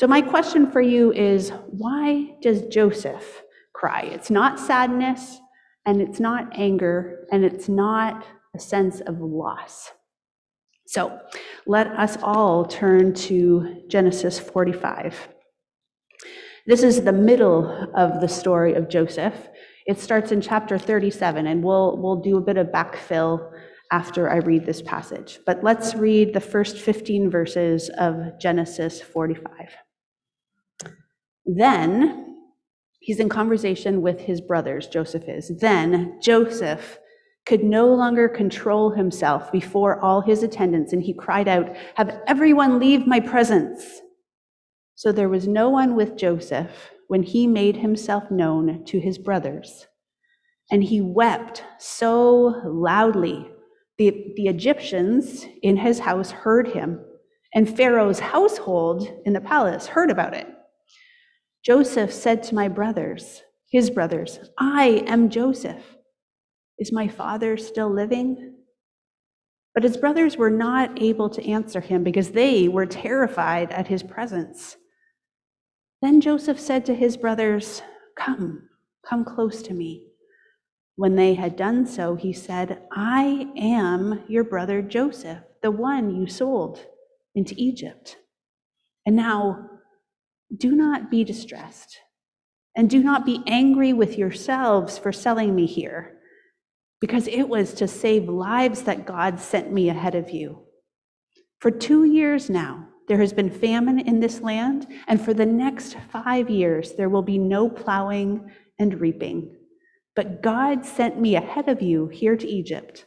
So, 0.00 0.06
my 0.06 0.22
question 0.22 0.70
for 0.72 0.80
you 0.80 1.12
is 1.12 1.50
why 1.66 2.34
does 2.40 2.62
Joseph 2.68 3.42
cry? 3.74 4.08
It's 4.10 4.30
not 4.30 4.58
sadness, 4.58 5.38
and 5.84 6.00
it's 6.00 6.18
not 6.18 6.48
anger, 6.58 7.26
and 7.30 7.44
it's 7.44 7.68
not 7.68 8.24
a 8.56 8.58
sense 8.58 9.02
of 9.02 9.20
loss. 9.20 9.90
So, 10.86 11.20
let 11.66 11.88
us 11.88 12.16
all 12.22 12.64
turn 12.64 13.12
to 13.28 13.82
Genesis 13.90 14.40
45. 14.40 15.28
This 16.66 16.82
is 16.82 17.02
the 17.02 17.12
middle 17.12 17.92
of 17.94 18.22
the 18.22 18.28
story 18.28 18.72
of 18.72 18.88
Joseph. 18.88 19.50
It 19.84 20.00
starts 20.00 20.32
in 20.32 20.40
chapter 20.40 20.78
37, 20.78 21.46
and 21.46 21.62
we'll, 21.62 21.98
we'll 21.98 22.22
do 22.22 22.38
a 22.38 22.40
bit 22.40 22.56
of 22.56 22.68
backfill 22.68 23.52
after 23.92 24.30
I 24.30 24.36
read 24.36 24.64
this 24.64 24.80
passage. 24.80 25.40
But 25.44 25.62
let's 25.62 25.94
read 25.94 26.32
the 26.32 26.40
first 26.40 26.78
15 26.78 27.28
verses 27.30 27.90
of 27.98 28.40
Genesis 28.40 29.02
45. 29.02 29.76
Then, 31.46 32.36
he's 33.00 33.20
in 33.20 33.28
conversation 33.28 34.02
with 34.02 34.20
his 34.20 34.40
brothers, 34.40 34.86
Joseph 34.86 35.24
is. 35.28 35.50
Then 35.60 36.18
Joseph 36.22 36.98
could 37.46 37.64
no 37.64 37.92
longer 37.92 38.28
control 38.28 38.90
himself 38.90 39.50
before 39.50 40.00
all 40.00 40.20
his 40.20 40.42
attendants, 40.42 40.92
and 40.92 41.02
he 41.02 41.14
cried 41.14 41.48
out, 41.48 41.74
Have 41.96 42.20
everyone 42.26 42.78
leave 42.78 43.06
my 43.06 43.20
presence. 43.20 44.00
So 44.94 45.12
there 45.12 45.30
was 45.30 45.48
no 45.48 45.70
one 45.70 45.96
with 45.96 46.16
Joseph 46.16 46.90
when 47.08 47.22
he 47.22 47.46
made 47.46 47.78
himself 47.78 48.30
known 48.30 48.84
to 48.84 49.00
his 49.00 49.18
brothers. 49.18 49.86
And 50.70 50.84
he 50.84 51.00
wept 51.00 51.64
so 51.78 52.62
loudly. 52.64 53.50
The, 53.98 54.32
the 54.36 54.46
Egyptians 54.46 55.44
in 55.62 55.76
his 55.76 55.98
house 55.98 56.30
heard 56.30 56.68
him, 56.68 57.00
and 57.54 57.76
Pharaoh's 57.76 58.20
household 58.20 59.08
in 59.26 59.32
the 59.32 59.40
palace 59.40 59.86
heard 59.88 60.10
about 60.10 60.34
it. 60.34 60.46
Joseph 61.64 62.12
said 62.12 62.42
to 62.44 62.54
my 62.54 62.68
brothers, 62.68 63.42
his 63.70 63.90
brothers, 63.90 64.40
I 64.58 65.04
am 65.06 65.28
Joseph. 65.30 65.96
Is 66.78 66.92
my 66.92 67.06
father 67.06 67.56
still 67.56 67.92
living? 67.92 68.54
But 69.74 69.84
his 69.84 69.96
brothers 69.96 70.36
were 70.36 70.50
not 70.50 71.00
able 71.00 71.30
to 71.30 71.46
answer 71.48 71.80
him 71.80 72.02
because 72.02 72.30
they 72.30 72.66
were 72.66 72.86
terrified 72.86 73.70
at 73.70 73.86
his 73.86 74.02
presence. 74.02 74.76
Then 76.02 76.20
Joseph 76.20 76.58
said 76.58 76.84
to 76.86 76.94
his 76.94 77.16
brothers, 77.16 77.82
Come, 78.18 78.68
come 79.06 79.24
close 79.24 79.62
to 79.62 79.74
me. 79.74 80.06
When 80.96 81.14
they 81.14 81.34
had 81.34 81.56
done 81.56 81.86
so, 81.86 82.16
he 82.16 82.32
said, 82.32 82.82
I 82.92 83.46
am 83.56 84.24
your 84.28 84.44
brother 84.44 84.82
Joseph, 84.82 85.38
the 85.62 85.70
one 85.70 86.14
you 86.16 86.26
sold 86.26 86.84
into 87.34 87.54
Egypt. 87.56 88.16
And 89.06 89.14
now, 89.14 89.69
do 90.56 90.72
not 90.72 91.10
be 91.10 91.24
distressed, 91.24 91.98
and 92.76 92.88
do 92.88 93.02
not 93.02 93.24
be 93.24 93.42
angry 93.46 93.92
with 93.92 94.18
yourselves 94.18 94.98
for 94.98 95.12
selling 95.12 95.54
me 95.54 95.66
here, 95.66 96.18
because 97.00 97.26
it 97.28 97.48
was 97.48 97.74
to 97.74 97.88
save 97.88 98.28
lives 98.28 98.82
that 98.82 99.06
God 99.06 99.40
sent 99.40 99.72
me 99.72 99.88
ahead 99.88 100.14
of 100.14 100.30
you. 100.30 100.64
For 101.60 101.70
two 101.70 102.04
years 102.04 102.50
now, 102.50 102.88
there 103.08 103.18
has 103.18 103.32
been 103.32 103.50
famine 103.50 103.98
in 103.98 104.20
this 104.20 104.40
land, 104.40 104.86
and 105.08 105.20
for 105.20 105.34
the 105.34 105.46
next 105.46 105.96
five 106.12 106.48
years, 106.48 106.92
there 106.92 107.08
will 107.08 107.22
be 107.22 107.38
no 107.38 107.68
plowing 107.68 108.50
and 108.78 109.00
reaping. 109.00 109.56
But 110.14 110.42
God 110.42 110.84
sent 110.84 111.20
me 111.20 111.36
ahead 111.36 111.68
of 111.68 111.82
you 111.82 112.08
here 112.08 112.36
to 112.36 112.48
Egypt 112.48 113.06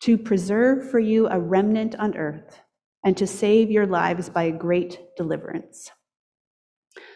to 0.00 0.18
preserve 0.18 0.90
for 0.90 0.98
you 0.98 1.28
a 1.28 1.38
remnant 1.38 1.94
on 1.96 2.16
earth 2.16 2.60
and 3.04 3.16
to 3.16 3.26
save 3.26 3.70
your 3.70 3.86
lives 3.86 4.28
by 4.28 4.44
a 4.44 4.52
great 4.52 5.00
deliverance. 5.16 5.90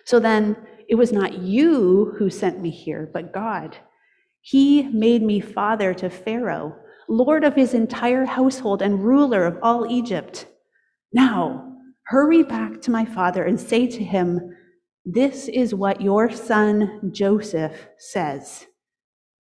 So 0.04 0.18
then, 0.18 0.56
it 0.88 0.96
was 0.96 1.12
not 1.12 1.38
you 1.38 2.14
who 2.18 2.28
sent 2.28 2.60
me 2.60 2.70
here, 2.70 3.08
but 3.12 3.32
God. 3.32 3.76
He 4.40 4.82
made 4.88 5.22
me 5.22 5.40
father 5.40 5.94
to 5.94 6.10
Pharaoh, 6.10 6.76
lord 7.08 7.44
of 7.44 7.54
his 7.54 7.74
entire 7.74 8.24
household 8.24 8.82
and 8.82 9.04
ruler 9.04 9.44
of 9.44 9.58
all 9.62 9.90
Egypt. 9.90 10.46
Now, 11.12 11.76
hurry 12.06 12.42
back 12.42 12.80
to 12.82 12.90
my 12.90 13.04
father 13.04 13.44
and 13.44 13.58
say 13.58 13.86
to 13.86 14.04
him, 14.04 14.54
This 15.04 15.48
is 15.48 15.74
what 15.74 16.00
your 16.00 16.30
son 16.30 17.10
Joseph 17.12 17.88
says 17.98 18.66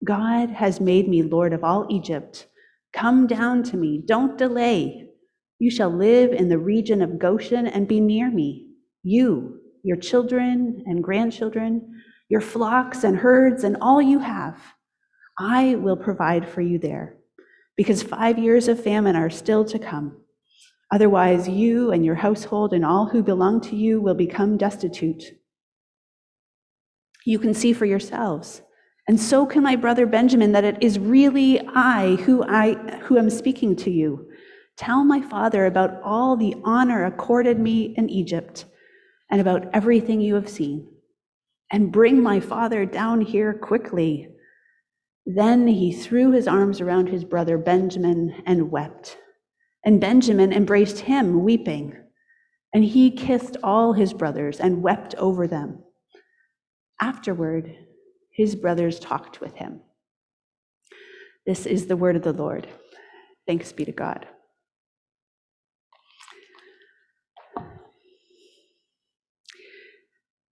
God 0.04 0.50
has 0.50 0.80
made 0.80 1.08
me 1.08 1.22
lord 1.22 1.52
of 1.52 1.64
all 1.64 1.86
Egypt. 1.90 2.46
Come 2.92 3.26
down 3.26 3.62
to 3.64 3.76
me, 3.76 4.02
don't 4.06 4.38
delay. 4.38 5.08
You 5.58 5.70
shall 5.70 5.90
live 5.90 6.32
in 6.32 6.48
the 6.48 6.58
region 6.58 7.02
of 7.02 7.18
Goshen 7.18 7.66
and 7.66 7.86
be 7.86 8.00
near 8.00 8.30
me, 8.30 8.68
you 9.02 9.59
your 9.82 9.96
children 9.96 10.84
and 10.86 11.02
grandchildren, 11.02 12.02
your 12.28 12.40
flocks 12.40 13.04
and 13.04 13.16
herds, 13.16 13.64
and 13.64 13.76
all 13.80 14.00
you 14.00 14.18
have. 14.18 14.60
I 15.38 15.76
will 15.76 15.96
provide 15.96 16.48
for 16.48 16.60
you 16.60 16.78
there, 16.78 17.16
because 17.76 18.02
five 18.02 18.38
years 18.38 18.68
of 18.68 18.82
famine 18.82 19.16
are 19.16 19.30
still 19.30 19.64
to 19.66 19.78
come. 19.78 20.20
Otherwise, 20.92 21.48
you 21.48 21.92
and 21.92 22.04
your 22.04 22.16
household 22.16 22.72
and 22.72 22.84
all 22.84 23.06
who 23.06 23.22
belong 23.22 23.60
to 23.62 23.76
you 23.76 24.00
will 24.00 24.14
become 24.14 24.56
destitute. 24.56 25.24
You 27.24 27.38
can 27.38 27.54
see 27.54 27.72
for 27.72 27.86
yourselves, 27.86 28.62
and 29.08 29.18
so 29.20 29.46
can 29.46 29.62
my 29.62 29.76
brother 29.76 30.06
Benjamin, 30.06 30.52
that 30.52 30.64
it 30.64 30.82
is 30.82 30.98
really 30.98 31.60
I 31.74 32.16
who 32.16 32.44
I 32.44 32.74
who 33.02 33.18
am 33.18 33.30
speaking 33.30 33.76
to 33.76 33.90
you. 33.90 34.28
Tell 34.76 35.04
my 35.04 35.20
father 35.20 35.66
about 35.66 36.00
all 36.02 36.36
the 36.36 36.54
honor 36.64 37.04
accorded 37.04 37.58
me 37.58 37.94
in 37.96 38.08
Egypt 38.08 38.64
and 39.30 39.40
about 39.40 39.70
everything 39.72 40.20
you 40.20 40.34
have 40.34 40.48
seen, 40.48 40.88
and 41.70 41.92
bring 41.92 42.22
my 42.22 42.40
father 42.40 42.84
down 42.84 43.20
here 43.20 43.54
quickly. 43.54 44.28
Then 45.24 45.66
he 45.68 45.92
threw 45.92 46.32
his 46.32 46.48
arms 46.48 46.80
around 46.80 47.08
his 47.08 47.24
brother 47.24 47.56
Benjamin 47.56 48.42
and 48.46 48.70
wept. 48.70 49.18
And 49.84 50.00
Benjamin 50.00 50.52
embraced 50.52 51.00
him, 51.00 51.44
weeping. 51.44 51.96
And 52.74 52.84
he 52.84 53.10
kissed 53.10 53.56
all 53.62 53.92
his 53.92 54.12
brothers 54.12 54.60
and 54.60 54.82
wept 54.82 55.14
over 55.16 55.46
them. 55.46 55.84
Afterward, 57.00 57.74
his 58.32 58.54
brothers 58.56 58.98
talked 58.98 59.40
with 59.40 59.54
him. 59.54 59.80
This 61.46 61.66
is 61.66 61.86
the 61.86 61.96
word 61.96 62.16
of 62.16 62.22
the 62.22 62.32
Lord. 62.32 62.66
Thanks 63.46 63.72
be 63.72 63.84
to 63.84 63.92
God. 63.92 64.26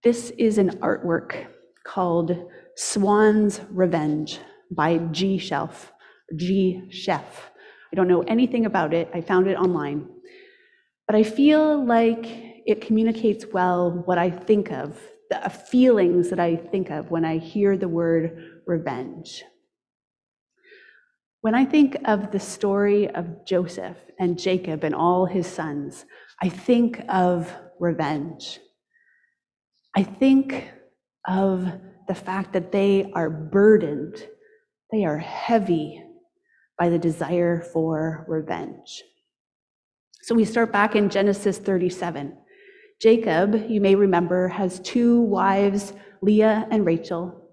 This 0.05 0.31
is 0.39 0.59
an 0.59 0.79
artwork 0.79 1.49
called 1.85 2.49
Swan's 2.77 3.61
Revenge 3.69 4.39
by 4.71 4.99
G. 5.11 5.39
Shelf, 5.39 5.93
G. 6.37 6.85
Chef. 6.89 7.51
I 7.93 7.97
don't 7.97 8.07
know 8.07 8.23
anything 8.23 8.65
about 8.65 8.95
it. 8.95 9.11
I 9.13 9.21
found 9.21 9.49
it 9.49 9.57
online. 9.57 10.09
But 11.09 11.17
I 11.17 11.25
feel 11.25 11.85
like 11.85 12.27
it 12.65 12.81
communicates 12.81 13.47
well 13.53 13.91
what 14.05 14.19
I 14.19 14.31
think 14.31 14.71
of, 14.71 15.01
the 15.31 15.45
uh, 15.45 15.49
feelings 15.49 16.31
that 16.31 16.39
I 16.39 16.55
think 16.55 16.91
of 16.91 17.11
when 17.11 17.25
I 17.25 17.39
hear 17.39 17.77
the 17.77 17.89
word 17.89 18.61
revenge. 18.69 19.43
When 21.41 21.57
I 21.57 21.65
think 21.65 21.97
of 22.05 22.31
the 22.31 22.39
story 22.39 23.09
of 23.09 23.45
Joseph 23.45 23.97
and 24.21 24.39
Jacob 24.39 24.85
and 24.85 24.95
all 24.95 25.27
his 25.27 25.49
sons, 25.49 26.05
I 26.41 26.49
think 26.49 27.03
of 27.09 27.53
revenge. 27.81 28.61
I 29.99 30.05
think 30.05 30.71
of 31.27 31.67
the 32.07 32.15
fact 32.15 32.53
that 32.53 32.71
they 32.71 33.11
are 33.17 33.29
burdened, 33.29 34.15
they 34.93 35.05
are 35.05 35.19
heavy 35.19 36.05
by 36.79 36.89
the 36.89 37.01
desire 37.01 37.63
for 37.73 38.25
revenge. 38.29 39.03
So 40.23 40.37
we 40.37 40.45
start 40.45 40.71
back 40.71 40.95
in 40.95 41.11
Genesis 41.11 41.59
37. 41.59 42.33
Jacob, 43.03 43.69
you 43.69 43.81
may 43.81 43.97
remember, 43.97 44.47
has 44.47 44.79
two 44.79 45.21
wives, 45.23 45.95
Leah 46.23 46.69
and 46.71 46.87
Rachel. 46.87 47.51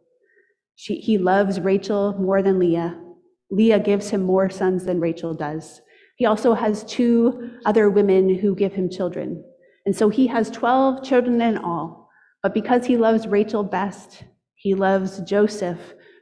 She, 0.75 0.97
he 0.97 1.17
loves 1.17 1.60
Rachel 1.60 2.13
more 2.19 2.43
than 2.43 2.60
Leah. 2.60 3.01
Leah 3.49 3.79
gives 3.79 4.12
him 4.12 4.21
more 4.21 4.51
sons 4.51 4.86
than 4.86 4.99
Rachel 4.99 5.34
does. 5.34 5.81
He 6.15 6.27
also 6.27 6.53
has 6.53 6.84
two 6.84 7.53
other 7.65 7.89
women 7.89 8.36
who 8.36 8.55
give 8.55 8.73
him 8.73 8.88
children. 8.88 9.43
And 9.88 9.95
so 9.95 10.10
he 10.10 10.27
has 10.27 10.51
12 10.51 11.03
children 11.03 11.41
in 11.41 11.58
all. 11.58 12.04
But 12.45 12.53
because 12.53 12.86
he 12.86 12.95
loves 12.95 13.25
Rachel 13.25 13.63
best, 13.63 14.23
he 14.53 14.75
loves 14.75 15.19
Joseph 15.21 15.79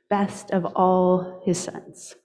best 0.09 0.51
of 0.51 0.63
all 0.63 1.41
his 1.45 1.59
sons. 1.59 2.15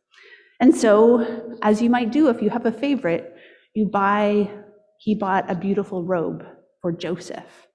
And 0.60 0.72
so, 0.72 1.58
as 1.62 1.82
you 1.82 1.90
might 1.90 2.12
do 2.12 2.28
if 2.28 2.40
you 2.40 2.48
have 2.50 2.64
a 2.64 2.70
favorite, 2.70 3.34
you 3.74 3.86
buy, 3.86 4.52
he 5.00 5.16
bought 5.16 5.50
a 5.50 5.56
beautiful 5.56 6.04
robe 6.04 6.46
for 6.80 6.92
Joseph. 6.92 7.66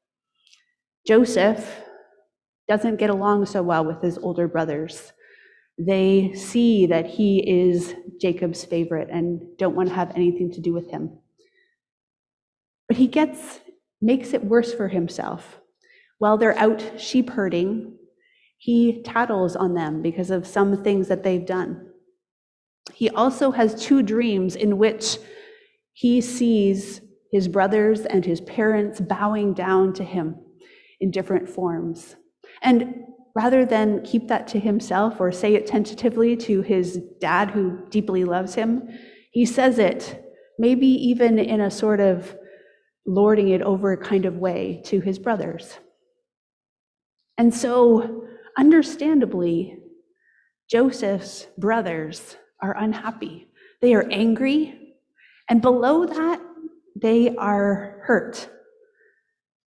Joseph 1.05 1.81
doesn't 2.69 2.99
get 2.99 3.09
along 3.09 3.45
so 3.47 3.61
well 3.61 3.83
with 3.83 4.01
his 4.01 4.17
older 4.17 4.47
brothers. 4.47 5.11
They 5.77 6.31
see 6.35 6.85
that 6.85 7.05
he 7.05 7.39
is 7.45 7.95
Jacob's 8.21 8.63
favorite 8.63 9.09
and 9.11 9.41
don't 9.57 9.75
want 9.75 9.89
to 9.89 9.95
have 9.95 10.15
anything 10.15 10.53
to 10.53 10.61
do 10.61 10.71
with 10.71 10.89
him. 10.89 11.17
But 12.87 12.95
he 12.95 13.07
gets 13.07 13.59
makes 14.01 14.33
it 14.33 14.45
worse 14.45 14.73
for 14.73 14.87
himself. 14.87 15.59
While 16.23 16.37
they're 16.37 16.57
out 16.57 16.81
sheep 16.97 17.31
herding, 17.31 17.97
he 18.57 19.01
tattles 19.03 19.57
on 19.57 19.73
them 19.73 20.01
because 20.01 20.31
of 20.31 20.47
some 20.47 20.81
things 20.81 21.09
that 21.09 21.21
they've 21.21 21.45
done. 21.45 21.85
He 22.93 23.09
also 23.09 23.51
has 23.51 23.83
two 23.83 24.01
dreams 24.01 24.55
in 24.55 24.77
which 24.77 25.17
he 25.91 26.21
sees 26.21 27.01
his 27.29 27.49
brothers 27.49 28.05
and 28.05 28.23
his 28.23 28.39
parents 28.39 29.01
bowing 29.01 29.53
down 29.53 29.91
to 29.95 30.05
him 30.05 30.37
in 31.01 31.11
different 31.11 31.49
forms. 31.49 32.15
And 32.61 33.03
rather 33.35 33.65
than 33.65 34.01
keep 34.03 34.29
that 34.29 34.47
to 34.47 34.61
himself 34.61 35.19
or 35.19 35.29
say 35.29 35.55
it 35.55 35.67
tentatively 35.67 36.37
to 36.37 36.61
his 36.61 37.01
dad 37.19 37.51
who 37.51 37.85
deeply 37.89 38.23
loves 38.23 38.55
him, 38.55 38.87
he 39.31 39.45
says 39.45 39.77
it, 39.77 40.23
maybe 40.57 40.87
even 40.87 41.37
in 41.37 41.59
a 41.59 41.69
sort 41.69 41.99
of 41.99 42.33
lording 43.05 43.49
it 43.49 43.61
over 43.61 43.97
kind 43.97 44.23
of 44.25 44.37
way 44.37 44.81
to 44.85 45.01
his 45.01 45.19
brothers. 45.19 45.79
And 47.37 47.53
so, 47.53 48.27
understandably, 48.57 49.79
Joseph's 50.69 51.47
brothers 51.57 52.37
are 52.61 52.77
unhappy. 52.77 53.47
They 53.81 53.93
are 53.93 54.07
angry. 54.11 54.95
And 55.49 55.61
below 55.61 56.05
that, 56.05 56.41
they 56.95 57.35
are 57.35 58.01
hurt. 58.03 58.49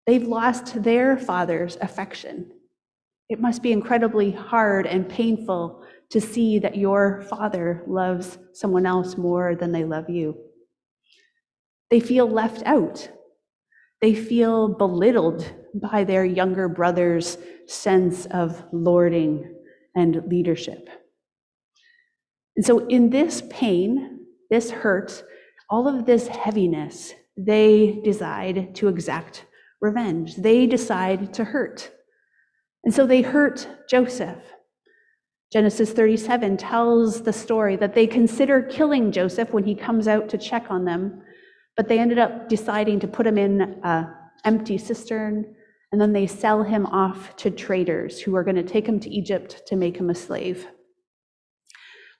They've 0.05 0.27
lost 0.27 0.83
their 0.83 1.17
father's 1.17 1.77
affection. 1.81 2.51
It 3.27 3.41
must 3.41 3.63
be 3.63 3.71
incredibly 3.71 4.31
hard 4.31 4.85
and 4.85 5.09
painful 5.09 5.83
to 6.11 6.21
see 6.21 6.59
that 6.59 6.77
your 6.77 7.23
father 7.23 7.83
loves 7.87 8.37
someone 8.53 8.85
else 8.85 9.17
more 9.17 9.55
than 9.55 9.71
they 9.71 9.83
love 9.83 10.09
you. 10.09 10.37
They 11.89 11.99
feel 11.99 12.29
left 12.29 12.63
out. 12.65 13.09
They 14.05 14.13
feel 14.13 14.67
belittled 14.67 15.51
by 15.73 16.03
their 16.03 16.23
younger 16.23 16.69
brother's 16.69 17.39
sense 17.65 18.27
of 18.27 18.63
lording 18.71 19.51
and 19.95 20.21
leadership. 20.27 20.87
And 22.55 22.63
so, 22.63 22.85
in 22.85 23.09
this 23.09 23.41
pain, 23.49 24.19
this 24.51 24.69
hurt, 24.69 25.23
all 25.71 25.87
of 25.87 26.05
this 26.05 26.27
heaviness, 26.27 27.15
they 27.35 27.99
decide 28.03 28.75
to 28.75 28.89
exact 28.89 29.47
revenge. 29.81 30.35
They 30.35 30.67
decide 30.67 31.33
to 31.33 31.43
hurt. 31.43 31.89
And 32.83 32.93
so 32.93 33.07
they 33.07 33.23
hurt 33.23 33.67
Joseph. 33.89 34.43
Genesis 35.51 35.93
37 35.93 36.57
tells 36.57 37.23
the 37.23 37.33
story 37.33 37.75
that 37.77 37.95
they 37.95 38.05
consider 38.05 38.61
killing 38.61 39.11
Joseph 39.11 39.51
when 39.51 39.63
he 39.63 39.73
comes 39.73 40.07
out 40.07 40.29
to 40.29 40.37
check 40.37 40.67
on 40.69 40.85
them, 40.85 41.23
but 41.75 41.87
they 41.87 41.99
ended 41.99 42.17
up 42.17 42.49
deciding 42.49 42.99
to 43.01 43.07
put 43.07 43.27
him 43.27 43.37
in 43.37 43.79
an 43.83 44.13
empty 44.43 44.77
cistern, 44.77 45.55
and 45.91 46.01
then 46.01 46.13
they 46.13 46.27
sell 46.27 46.63
him 46.63 46.85
off 46.85 47.35
to 47.37 47.49
traders 47.51 48.19
who 48.19 48.35
are 48.35 48.43
going 48.43 48.55
to 48.55 48.63
take 48.63 48.87
him 48.87 48.99
to 48.99 49.09
Egypt 49.09 49.61
to 49.67 49.75
make 49.75 49.97
him 49.97 50.09
a 50.09 50.15
slave. 50.15 50.67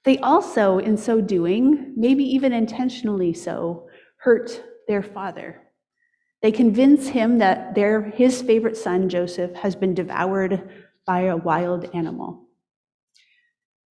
They 0.04 0.18
also, 0.20 0.78
in 0.78 0.98
so 0.98 1.20
doing, 1.20 1.94
maybe 1.98 2.24
even 2.24 2.54
intentionally 2.54 3.34
so, 3.34 3.88
hurt 4.18 4.63
their 4.88 5.02
father. 5.02 5.62
They 6.41 6.52
convince 6.52 7.08
him 7.08 7.39
that 7.39 7.74
their, 7.74 8.02
his 8.02 8.41
favorite 8.41 8.78
son, 8.78 9.10
Joseph, 9.10 9.56
has 9.56 9.76
been 9.76 9.96
devoured 9.96 10.70
by 11.08 11.22
a 11.22 11.38
wild 11.38 11.89
animal. 11.96 12.48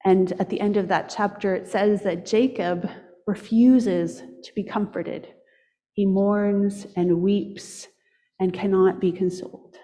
And 0.04 0.32
at 0.38 0.50
the 0.50 0.60
end 0.60 0.76
of 0.76 0.88
that 0.88 1.12
chapter, 1.14 1.54
it 1.56 1.66
says 1.66 2.02
that 2.02 2.26
Jacob 2.26 2.88
refuses 3.26 4.18
to 4.18 4.54
be 4.54 4.62
comforted. 4.62 5.33
He 5.94 6.06
mourns 6.06 6.86
and 6.96 7.22
weeps 7.22 7.86
and 8.40 8.52
cannot 8.52 9.00
be 9.00 9.12
consoled. 9.12 9.76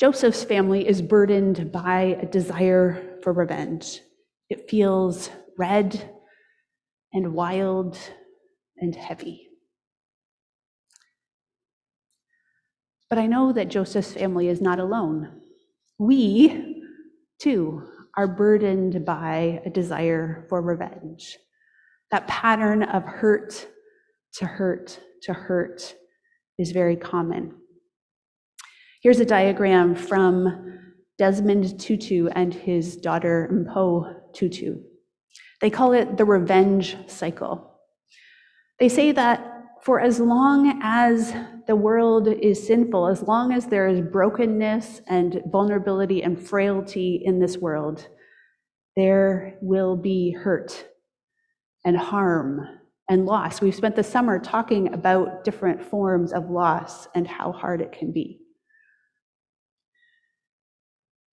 Joseph's 0.00 0.44
family 0.44 0.86
is 0.86 1.02
burdened 1.02 1.72
by 1.72 2.16
a 2.22 2.26
desire 2.26 3.18
for 3.22 3.32
revenge. 3.32 4.00
It 4.48 4.70
feels 4.70 5.28
red 5.58 6.14
and 7.12 7.34
wild 7.34 7.98
and 8.76 8.94
heavy. 8.94 9.48
But 13.10 13.18
I 13.18 13.26
know 13.26 13.52
that 13.52 13.70
Joseph's 13.70 14.12
family 14.12 14.46
is 14.46 14.60
not 14.60 14.78
alone. 14.78 15.40
We, 15.98 16.80
too, 17.40 17.82
are 18.16 18.28
burdened 18.28 19.04
by 19.04 19.62
a 19.66 19.70
desire 19.70 20.46
for 20.48 20.62
revenge. 20.62 21.38
That 22.10 22.26
pattern 22.26 22.82
of 22.82 23.04
hurt 23.04 23.68
to 24.34 24.46
hurt 24.46 25.00
to 25.22 25.32
hurt 25.32 25.94
is 26.58 26.72
very 26.72 26.96
common. 26.96 27.54
Here's 29.02 29.20
a 29.20 29.24
diagram 29.24 29.94
from 29.94 30.80
Desmond 31.18 31.78
Tutu 31.78 32.28
and 32.28 32.52
his 32.54 32.96
daughter 32.96 33.48
Mpho 33.52 34.14
Tutu. 34.32 34.78
They 35.60 35.70
call 35.70 35.92
it 35.92 36.16
the 36.16 36.24
revenge 36.24 36.96
cycle. 37.08 37.78
They 38.78 38.88
say 38.88 39.12
that 39.12 39.54
for 39.82 40.00
as 40.00 40.20
long 40.20 40.80
as 40.82 41.34
the 41.66 41.76
world 41.76 42.28
is 42.28 42.66
sinful, 42.66 43.08
as 43.08 43.22
long 43.22 43.52
as 43.52 43.66
there 43.66 43.88
is 43.88 44.00
brokenness 44.00 45.02
and 45.06 45.42
vulnerability 45.46 46.22
and 46.22 46.40
frailty 46.40 47.22
in 47.24 47.38
this 47.38 47.56
world, 47.58 48.08
there 48.96 49.58
will 49.60 49.96
be 49.96 50.32
hurt 50.32 50.87
and 51.84 51.96
harm 51.96 52.66
and 53.08 53.26
loss. 53.26 53.60
We've 53.60 53.74
spent 53.74 53.96
the 53.96 54.04
summer 54.04 54.38
talking 54.38 54.92
about 54.92 55.44
different 55.44 55.82
forms 55.82 56.32
of 56.32 56.50
loss 56.50 57.08
and 57.14 57.26
how 57.26 57.52
hard 57.52 57.80
it 57.80 57.92
can 57.92 58.12
be. 58.12 58.40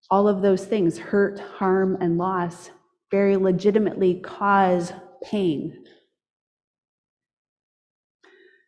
All 0.09 0.27
of 0.27 0.41
those 0.41 0.65
things, 0.65 0.97
hurt, 0.97 1.39
harm, 1.39 1.97
and 1.99 2.17
loss, 2.17 2.69
very 3.11 3.37
legitimately 3.37 4.21
cause 4.21 4.93
pain 5.23 5.85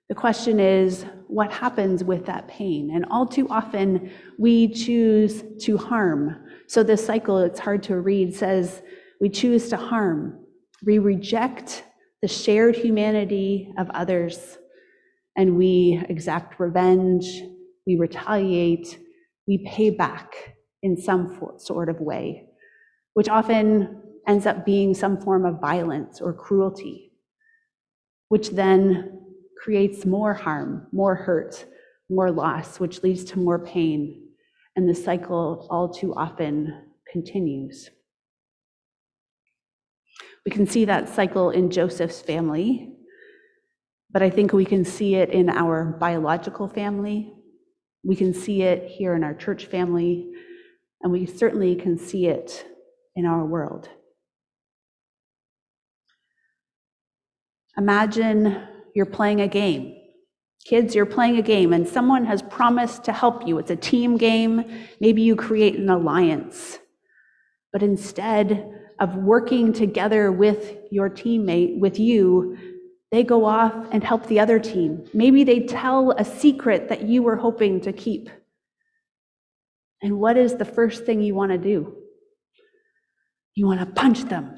the 0.09 0.15
question 0.15 0.59
is, 0.59 1.05
what 1.27 1.51
happens 1.51 2.03
with 2.03 2.25
that 2.27 2.47
pain? 2.47 2.91
And 2.93 3.05
all 3.11 3.25
too 3.25 3.47
often, 3.49 4.09
we 4.39 4.69
choose 4.69 5.43
to 5.65 5.77
harm. 5.77 6.45
So 6.67 6.81
this 6.81 7.05
cycle, 7.05 7.39
it's 7.39 7.59
hard 7.59 7.83
to 7.83 7.99
read, 7.99 8.33
says 8.33 8.81
we 9.19 9.29
choose 9.29 9.67
to 9.69 9.77
harm. 9.77 10.39
We 10.85 10.99
reject 10.99 11.83
the 12.21 12.27
shared 12.27 12.75
humanity 12.75 13.73
of 13.77 13.89
others, 13.91 14.57
and 15.35 15.57
we 15.57 16.03
exact 16.09 16.59
revenge, 16.59 17.25
we 17.85 17.95
retaliate, 17.95 18.99
we 19.47 19.65
pay 19.67 19.89
back 19.89 20.55
in 20.83 20.97
some 20.97 21.39
sort 21.57 21.89
of 21.89 21.99
way, 22.01 22.49
which 23.13 23.29
often 23.29 24.01
ends 24.27 24.45
up 24.45 24.65
being 24.65 24.93
some 24.93 25.19
form 25.19 25.45
of 25.45 25.61
violence 25.61 26.21
or 26.21 26.33
cruelty, 26.33 27.13
which 28.29 28.49
then 28.49 29.21
creates 29.57 30.05
more 30.05 30.33
harm, 30.33 30.87
more 30.91 31.15
hurt, 31.15 31.65
more 32.09 32.29
loss, 32.29 32.79
which 32.79 33.03
leads 33.03 33.23
to 33.23 33.39
more 33.39 33.59
pain. 33.59 34.23
And 34.75 34.87
the 34.87 34.93
cycle 34.93 35.67
all 35.71 35.89
too 35.89 36.13
often 36.13 36.91
continues. 37.11 37.89
We 40.47 40.51
can 40.51 40.65
see 40.65 40.85
that 40.85 41.09
cycle 41.09 41.49
in 41.49 41.69
Joseph's 41.69 42.21
family, 42.21 42.93
but 44.09 44.23
I 44.23 44.29
think 44.29 44.53
we 44.53 44.63
can 44.63 44.85
see 44.85 45.15
it 45.15 45.29
in 45.29 45.49
our 45.49 45.97
biological 45.99 46.69
family. 46.69 47.33
We 48.05 48.15
can 48.15 48.33
see 48.33 48.61
it 48.61 48.89
here 48.89 49.13
in 49.13 49.25
our 49.25 49.33
church 49.33 49.65
family, 49.65 50.31
and 51.01 51.11
we 51.11 51.25
certainly 51.25 51.75
can 51.75 51.97
see 51.97 52.27
it 52.27 52.65
in 53.13 53.25
our 53.25 53.45
world. 53.45 53.89
Imagine 57.77 58.69
you're 58.95 59.05
playing 59.05 59.41
a 59.41 59.49
game. 59.49 59.97
Kids, 60.63 60.95
you're 60.95 61.05
playing 61.05 61.35
a 61.35 61.41
game 61.41 61.73
and 61.73 61.85
someone 61.85 62.23
has 62.23 62.41
promised 62.41 63.03
to 63.03 63.11
help 63.11 63.45
you. 63.45 63.57
It's 63.57 63.71
a 63.71 63.75
team 63.75 64.15
game. 64.15 64.63
Maybe 65.01 65.23
you 65.23 65.35
create 65.35 65.75
an 65.75 65.89
alliance. 65.89 66.79
But 67.73 67.83
instead 67.83 68.76
of 68.99 69.15
working 69.15 69.73
together 69.73 70.31
with 70.31 70.77
your 70.91 71.09
teammate, 71.09 71.79
with 71.79 71.99
you, 71.99 72.57
they 73.11 73.23
go 73.23 73.45
off 73.45 73.73
and 73.91 74.03
help 74.03 74.27
the 74.27 74.39
other 74.39 74.59
team. 74.59 75.05
Maybe 75.13 75.43
they 75.43 75.61
tell 75.61 76.11
a 76.11 76.25
secret 76.25 76.89
that 76.89 77.03
you 77.03 77.23
were 77.23 77.37
hoping 77.37 77.79
to 77.81 77.93
keep. 77.93 78.29
And 80.01 80.19
what 80.19 80.37
is 80.37 80.55
the 80.55 80.65
first 80.65 81.05
thing 81.05 81.21
you 81.21 81.33
want 81.33 81.51
to 81.51 81.57
do? 81.57 81.95
You 83.55 83.65
want 83.65 83.79
to 83.79 83.85
punch 83.85 84.23
them 84.23 84.55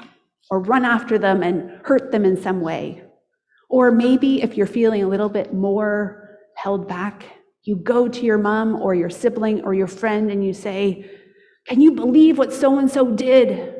or 0.49 0.59
run 0.59 0.83
after 0.83 1.17
them 1.17 1.43
and 1.43 1.79
hurt 1.85 2.11
them 2.11 2.25
in 2.25 2.41
some 2.41 2.61
way. 2.61 3.03
Or 3.69 3.91
maybe 3.91 4.41
if 4.41 4.57
you're 4.57 4.67
feeling 4.67 5.03
a 5.03 5.07
little 5.07 5.29
bit 5.29 5.53
more 5.53 6.39
held 6.55 6.87
back, 6.87 7.23
you 7.63 7.75
go 7.75 8.07
to 8.07 8.25
your 8.25 8.39
mom 8.39 8.81
or 8.81 8.95
your 8.95 9.09
sibling 9.11 9.61
or 9.61 9.73
your 9.73 9.87
friend 9.87 10.31
and 10.31 10.43
you 10.43 10.53
say, 10.53 11.09
Can 11.67 11.81
you 11.81 11.91
believe 11.91 12.37
what 12.37 12.51
so 12.51 12.79
and 12.79 12.89
so 12.89 13.11
did? 13.11 13.75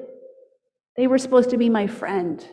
They 0.99 1.07
were 1.07 1.17
supposed 1.17 1.51
to 1.51 1.57
be 1.57 1.69
my 1.69 1.88
friend. 1.88 2.45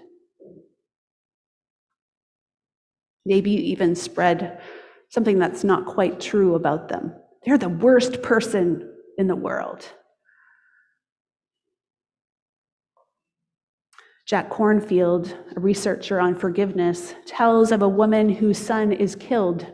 Maybe 3.24 3.50
you 3.50 3.58
even 3.58 3.96
spread 3.96 4.60
something 5.08 5.40
that's 5.40 5.64
not 5.64 5.84
quite 5.84 6.20
true 6.20 6.54
about 6.54 6.88
them. 6.88 7.12
They're 7.44 7.58
the 7.58 7.68
worst 7.68 8.22
person 8.22 8.88
in 9.18 9.26
the 9.26 9.34
world. 9.34 9.84
Jack 14.28 14.48
Kornfield, 14.48 15.34
a 15.56 15.58
researcher 15.58 16.20
on 16.20 16.36
forgiveness, 16.36 17.16
tells 17.26 17.72
of 17.72 17.82
a 17.82 17.88
woman 17.88 18.28
whose 18.28 18.58
son 18.58 18.92
is 18.92 19.16
killed 19.16 19.66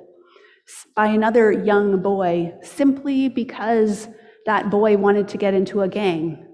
by 0.97 1.09
another 1.09 1.53
young 1.53 2.01
boy 2.01 2.55
simply 2.63 3.29
because 3.29 4.09
that 4.47 4.71
boy 4.71 4.97
wanted 4.97 5.29
to 5.29 5.37
get 5.37 5.53
into 5.53 5.83
a 5.83 5.89
gang. 5.89 6.49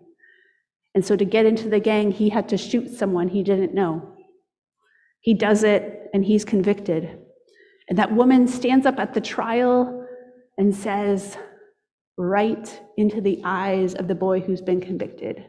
And 0.98 1.06
so, 1.06 1.14
to 1.14 1.24
get 1.24 1.46
into 1.46 1.68
the 1.68 1.78
gang, 1.78 2.11
he 2.11 2.28
had 2.28 2.48
to 2.48 2.56
shoot 2.56 2.90
someone 2.90 3.28
he 3.28 3.44
didn't 3.44 3.72
know. 3.72 4.16
He 5.20 5.32
does 5.32 5.62
it, 5.62 6.11
and 6.12 6.24
he's 6.24 6.44
convicted. 6.44 7.20
And 7.88 7.96
that 7.96 8.12
woman 8.12 8.48
stands 8.48 8.84
up 8.84 8.98
at 8.98 9.14
the 9.14 9.20
trial 9.20 10.04
and 10.56 10.74
says, 10.74 11.38
right 12.16 12.82
into 12.96 13.20
the 13.20 13.40
eyes 13.44 13.94
of 13.94 14.08
the 14.08 14.16
boy 14.16 14.40
who's 14.40 14.61
been 14.61 14.80
convicted, 14.80 15.46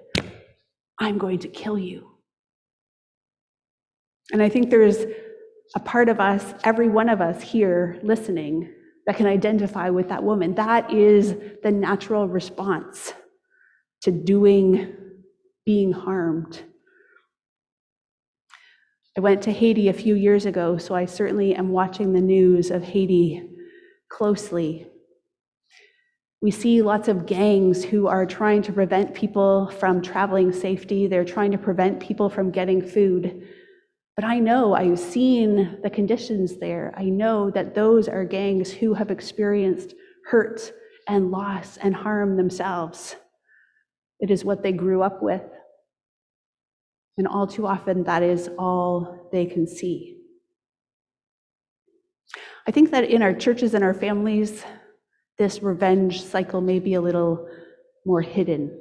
I'm 0.99 1.17
going 1.17 1.39
to 1.39 1.47
kill 1.47 1.79
you. 1.79 2.12
And 4.31 4.43
I 4.43 4.49
think 4.49 4.69
there's 4.69 5.03
a 5.75 5.79
part 5.79 6.09
of 6.09 6.19
us, 6.19 6.53
every 6.63 6.89
one 6.89 7.09
of 7.09 7.21
us 7.21 7.41
here 7.41 7.99
listening, 8.03 8.71
that 9.07 9.17
can 9.17 9.25
identify 9.25 9.89
with 9.89 10.09
that 10.09 10.21
woman. 10.21 10.53
That 10.53 10.93
is 10.93 11.33
the 11.63 11.71
natural 11.71 12.27
response 12.27 13.15
to 14.03 14.12
doing, 14.12 14.95
being 15.69 15.91
harmed. 15.91 16.63
I 19.15 19.19
went 19.19 19.43
to 19.43 19.51
Haiti 19.51 19.88
a 19.88 19.93
few 19.93 20.15
years 20.15 20.47
ago, 20.47 20.79
so 20.79 20.95
I 20.95 21.05
certainly 21.05 21.53
am 21.53 21.69
watching 21.69 22.12
the 22.12 22.21
news 22.21 22.71
of 22.71 22.82
Haiti 22.82 23.47
closely. 24.10 24.88
We 26.41 26.49
see 26.49 26.82
lots 26.82 27.08
of 27.08 27.27
gangs 27.27 27.84
who 27.84 28.08
are 28.08 28.25
trying 28.25 28.63
to 28.63 28.73
prevent 28.73 29.13
people 29.13 29.69
from 29.79 30.01
traveling 30.01 30.51
safety. 30.51 31.05
They're 31.05 31.23
trying 31.23 31.51
to 31.51 31.60
prevent 31.60 31.99
people 31.99 32.32
from 32.32 32.49
getting 32.49 32.82
food. 32.82 33.47
But 34.15 34.25
I 34.25 34.39
know, 34.39 34.73
I've 34.73 34.97
seen 34.97 35.77
the 35.84 35.91
conditions 35.91 36.58
there. 36.58 36.95
I 36.97 37.03
know 37.03 37.51
that 37.51 37.75
those 37.75 38.08
are 38.08 38.25
gangs 38.25 38.71
who 38.71 38.95
have 38.95 39.12
experienced 39.12 39.93
hurt 40.32 40.73
and 41.08 41.29
loss 41.29 41.77
and 41.77 41.94
harm 41.94 42.37
themselves. 42.37 43.15
It 44.19 44.31
is 44.31 44.44
what 44.44 44.63
they 44.63 44.71
grew 44.71 45.04
up 45.04 45.21
with. 45.21 45.44
And 47.17 47.27
all 47.27 47.47
too 47.47 47.67
often, 47.67 48.03
that 48.03 48.23
is 48.23 48.49
all 48.57 49.29
they 49.31 49.45
can 49.45 49.67
see. 49.67 50.17
I 52.67 52.71
think 52.71 52.91
that 52.91 53.03
in 53.03 53.21
our 53.21 53.33
churches 53.33 53.73
and 53.73 53.83
our 53.83 53.93
families, 53.93 54.63
this 55.37 55.63
revenge 55.63 56.21
cycle 56.21 56.62
may 56.62 56.79
be 56.79 56.93
a 56.93 57.01
little 57.01 57.47
more 58.05 58.21
hidden. 58.21 58.77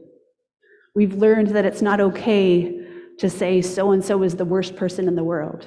We've 0.94 1.14
learned 1.14 1.48
that 1.48 1.64
it's 1.64 1.82
not 1.82 2.00
okay 2.00 2.86
to 3.18 3.30
say 3.30 3.62
so 3.62 3.92
and 3.92 4.04
so 4.04 4.22
is 4.22 4.36
the 4.36 4.44
worst 4.44 4.76
person 4.76 5.08
in 5.08 5.14
the 5.14 5.24
world. 5.24 5.66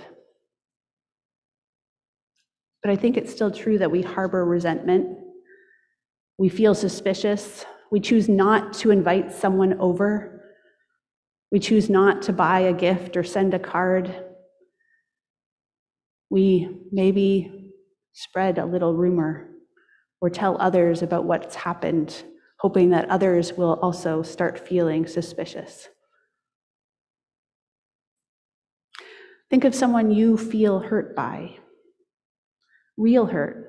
But 2.82 2.92
I 2.92 2.96
think 2.96 3.18
it's 3.18 3.32
still 3.32 3.52
true 3.52 3.78
that 3.78 3.92
we 3.92 4.02
harbor 4.02 4.44
resentment. 4.46 5.18
We 6.38 6.50
feel 6.50 6.74
suspicious. 6.74 7.66
We 7.92 8.00
choose 8.00 8.28
not 8.28 8.74
to 8.76 8.92
invite 8.92 9.34
someone 9.34 9.80
over. 9.80 10.41
We 11.52 11.60
choose 11.60 11.90
not 11.90 12.22
to 12.24 12.34
buy 12.34 12.62
a 12.62 12.74
gift 12.74 13.18
or 13.18 13.24
send 13.24 13.54
a 13.54 13.60
card. 13.60 14.26
We 16.30 16.70
maybe 16.92 17.72
spread 18.14 18.58
a 18.58 18.66
little 18.66 18.94
rumor 18.94 19.50
or 20.22 20.30
tell 20.30 20.56
others 20.62 21.02
about 21.02 21.26
what's 21.26 21.56
happened, 21.56 22.24
hoping 22.60 22.92
that 22.92 23.10
others 23.10 23.54
will 23.54 23.80
also 23.82 24.22
start 24.22 24.66
feeling 24.66 25.08
suspicious. 25.08 25.90
Think 29.50 29.66
of 29.66 29.76
someone 29.76 30.12
you 30.12 30.38
feel 30.38 30.80
hurt 30.80 31.14
by. 31.14 31.58
Real 32.96 33.26
hurt. 33.26 33.68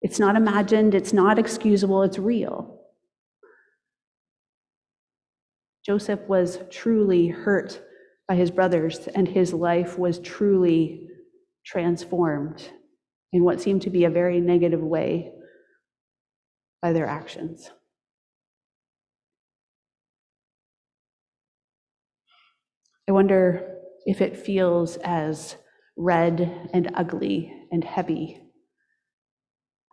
It's 0.00 0.18
not 0.18 0.36
imagined, 0.36 0.94
it's 0.94 1.12
not 1.12 1.38
excusable, 1.38 2.02
it's 2.02 2.18
real. 2.18 2.71
Joseph 5.84 6.20
was 6.28 6.60
truly 6.70 7.28
hurt 7.28 7.82
by 8.28 8.36
his 8.36 8.50
brothers, 8.50 9.08
and 9.08 9.26
his 9.26 9.52
life 9.52 9.98
was 9.98 10.20
truly 10.20 11.08
transformed 11.64 12.70
in 13.32 13.44
what 13.44 13.60
seemed 13.60 13.82
to 13.82 13.90
be 13.90 14.04
a 14.04 14.10
very 14.10 14.40
negative 14.40 14.82
way 14.82 15.32
by 16.80 16.92
their 16.92 17.06
actions. 17.06 17.70
I 23.08 23.12
wonder 23.12 23.78
if 24.06 24.20
it 24.20 24.36
feels 24.36 24.96
as 24.98 25.56
red 25.96 26.70
and 26.72 26.90
ugly 26.94 27.52
and 27.70 27.82
heavy 27.82 28.40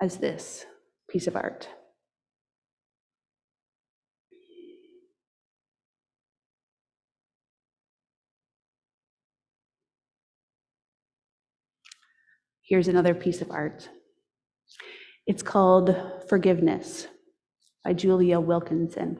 as 0.01 0.17
this 0.17 0.65
piece 1.09 1.27
of 1.27 1.35
art. 1.35 1.67
Here's 12.70 12.88
another 12.88 13.15
piece 13.15 13.41
of 13.41 13.49
art. 13.49 13.89
It's 15.26 15.41
called 15.41 15.95
Forgiveness 16.30 17.07
by 17.84 17.93
Julia 17.93 18.39
Wilkinson. 18.39 19.17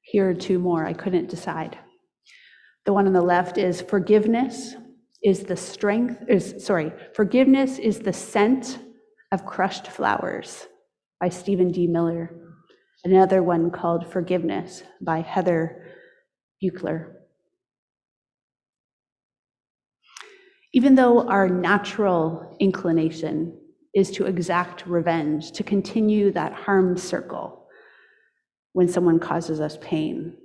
Here 0.00 0.28
are 0.28 0.34
two 0.34 0.58
more, 0.58 0.84
I 0.84 0.92
couldn't 0.92 1.30
decide. 1.30 1.78
The 2.84 2.92
one 2.92 3.06
on 3.06 3.12
the 3.12 3.22
left 3.22 3.58
is 3.58 3.80
forgiveness 3.80 4.74
is 5.22 5.44
the 5.44 5.56
strength, 5.56 6.24
is 6.28 6.64
sorry, 6.64 6.92
forgiveness 7.14 7.78
is 7.78 8.00
the 8.00 8.12
scent 8.12 8.80
of 9.30 9.46
crushed 9.46 9.86
flowers 9.86 10.66
by 11.20 11.28
Stephen 11.28 11.70
D. 11.70 11.86
Miller. 11.86 12.34
Another 13.04 13.40
one 13.40 13.70
called 13.70 14.10
Forgiveness 14.10 14.82
by 15.00 15.20
Heather 15.20 15.94
Buechler. 16.60 17.19
Even 20.72 20.94
though 20.94 21.28
our 21.28 21.48
natural 21.48 22.56
inclination 22.60 23.58
is 23.94 24.10
to 24.12 24.26
exact 24.26 24.86
revenge, 24.86 25.52
to 25.52 25.64
continue 25.64 26.30
that 26.32 26.52
harm 26.52 26.96
circle, 26.96 27.60
when 28.72 28.88
someone 28.88 29.18
causes 29.18 29.60
us 29.60 29.78
pain. 29.80 30.36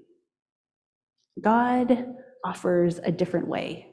God 1.42 2.08
offers 2.44 3.00
a 3.04 3.12
different 3.12 3.48
way. 3.48 3.92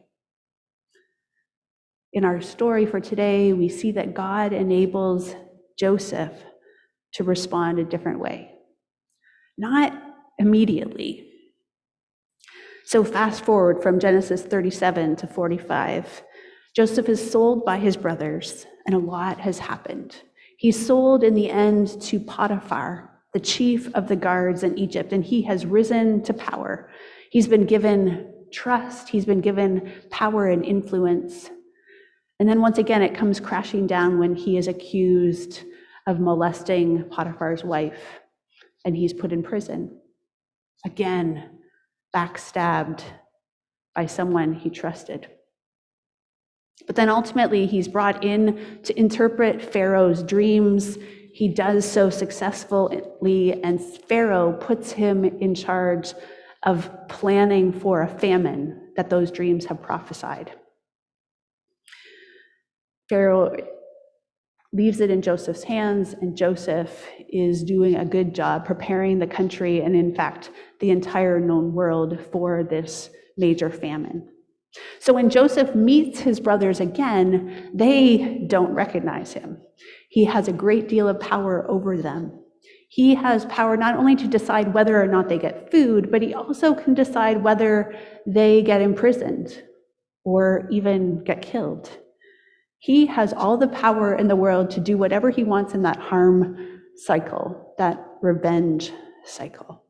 In 2.12 2.24
our 2.24 2.41
story 2.41 2.87
for 2.87 3.01
today, 3.01 3.53
we 3.53 3.68
see 3.68 3.93
that 3.93 4.14
God 4.14 4.53
enables 4.53 5.35
Joseph 5.78 6.33
to 7.14 7.24
respond 7.24 7.78
a 7.78 7.85
different 7.85 8.20
way, 8.20 8.51
not 9.59 9.93
immediately. 10.39 11.32
So, 12.93 13.03
fast 13.03 13.47
forward 13.47 13.82
from 13.82 13.99
Genesis 13.99 14.43
37 14.43 15.16
to 15.16 15.26
45. 15.26 16.24
Joseph 16.76 17.09
is 17.09 17.30
sold 17.30 17.64
by 17.64 17.78
his 17.78 17.97
brothers, 17.97 18.66
and 18.84 18.95
a 18.95 18.99
lot 18.99 19.40
has 19.40 19.59
happened. 19.59 20.14
He's 20.59 20.86
sold 20.86 21.24
in 21.24 21.32
the 21.32 21.49
end 21.49 22.03
to 22.03 22.20
Potiphar, 22.20 23.09
the 23.32 23.40
chief 23.40 23.90
of 23.95 24.09
the 24.09 24.16
guards 24.16 24.62
in 24.62 24.76
Egypt, 24.76 25.14
and 25.14 25.24
he 25.24 25.40
has 25.40 25.64
risen 25.64 26.22
to 26.24 26.34
power. 26.34 26.90
He's 27.30 27.49
been 27.49 27.64
given 27.64 28.30
trust, 28.53 29.09
he's 29.09 29.24
been 29.24 29.40
given 29.40 29.90
power 30.11 30.49
and 30.49 30.62
influence. 30.62 31.49
And 32.40 32.47
then 32.47 32.61
once 32.61 32.76
again, 32.76 33.01
it 33.01 33.14
comes 33.14 33.40
crashing 33.40 33.86
down 33.86 34.18
when 34.18 34.34
he 34.34 34.59
is 34.59 34.68
accused 34.68 35.62
of 36.07 36.20
molesting 36.20 37.05
Potiphar's 37.05 37.64
wife 37.64 38.20
and 38.84 38.95
he's 38.95 39.14
put 39.14 39.32
in 39.32 39.43
prison. 39.43 39.99
Again, 40.84 41.61
backstabbed 42.14 43.02
by 43.94 44.06
someone 44.06 44.54
he 44.54 44.70
trusted. 44.70 45.28
But 46.86 46.96
then 46.96 47.08
ultimately, 47.08 47.66
he's 47.66 47.88
brought 47.88 48.24
in 48.24 48.80
to 48.84 48.98
interpret 48.98 49.62
Pharaoh's 49.62 50.22
dreams. 50.22 50.98
He 51.32 51.48
does 51.48 51.90
so 51.90 52.10
successfully, 52.10 53.62
and 53.62 53.80
Pharaoh 53.80 54.52
puts 54.52 54.92
him 54.92 55.24
in 55.24 55.54
charge 55.54 56.14
of 56.64 56.90
planning 57.08 57.72
for 57.72 58.02
a 58.02 58.18
famine 58.18 58.92
that 58.96 59.10
those 59.10 59.30
dreams 59.30 59.64
have 59.66 59.82
prophesied. 59.82 60.52
Pharaoh 63.08 63.56
leaves 64.73 65.01
it 65.01 65.11
in 65.11 65.20
Joseph's 65.20 65.64
hands, 65.64 66.14
and 66.14 66.37
Joseph 66.37 67.07
is 67.29 67.62
doing 67.62 67.97
a 67.97 68.05
good 68.05 68.35
job 68.35 68.64
preparing 68.64 69.18
the 69.18 69.27
country 69.27 69.81
and, 69.81 69.95
in 69.95 70.14
fact, 70.14 70.51
the 70.81 70.91
entire 70.91 71.39
known 71.39 71.75
world 71.75 72.18
for 72.33 72.64
this 72.64 73.11
major 73.37 73.70
famine. 73.70 74.29
So 74.99 75.12
when 75.12 75.29
Joseph 75.29 75.75
meets 75.75 76.20
his 76.20 76.41
brothers 76.41 76.81
again, 76.81 77.70
they 77.75 78.47
don't 78.47 78.73
recognize 78.73 79.35
him. 79.35 79.59
He 80.09 80.25
has 80.25 80.49
a 80.49 80.53
great 80.53 80.89
deal 80.89 81.09
of 81.09 81.20
power 81.20 81.70
over 81.70 81.99
them. 81.99 82.39
He 82.89 83.14
has 83.14 83.45
power 83.47 83.77
not 83.77 83.97
only 83.97 84.16
to 84.16 84.29
decide 84.29 84.73
whether 84.75 85.01
or 85.01 85.07
not 85.07 85.29
they 85.29 85.39
get 85.39 85.70
food, 85.70 86.11
but 86.11 86.23
he 86.23 86.35
also 86.35 86.75
can 86.75 86.95
decide 86.95 87.43
whether 87.43 87.95
they 88.27 88.62
get 88.62 88.81
imprisoned 88.81 89.62
or 90.25 90.68
even 90.70 91.25
get 91.25 91.43
killed. 91.43 91.91
He 92.83 93.07
has 93.07 93.33
all 93.33 93.57
the 93.57 93.68
power 93.68 94.16
in 94.16 94.26
the 94.26 94.35
world 94.35 94.68
to 94.70 94.80
do 94.80 94.99
whatever 94.99 95.30
he 95.30 95.45
wants 95.45 95.72
in 95.72 95.83
that 95.83 96.01
harm 96.01 96.80
cycle, 96.97 97.74
that 97.78 98.05
revenge 98.20 98.91
cycle. 99.24 99.85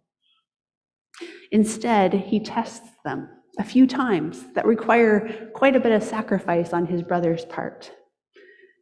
Instead, 1.50 2.12
he 2.12 2.38
tests 2.38 2.90
them 3.02 3.30
a 3.58 3.64
few 3.64 3.86
times 3.86 4.44
that 4.52 4.66
require 4.66 5.48
quite 5.54 5.74
a 5.74 5.80
bit 5.80 5.92
of 5.92 6.02
sacrifice 6.02 6.74
on 6.74 6.84
his 6.84 7.02
brother's 7.02 7.46
part. 7.46 7.90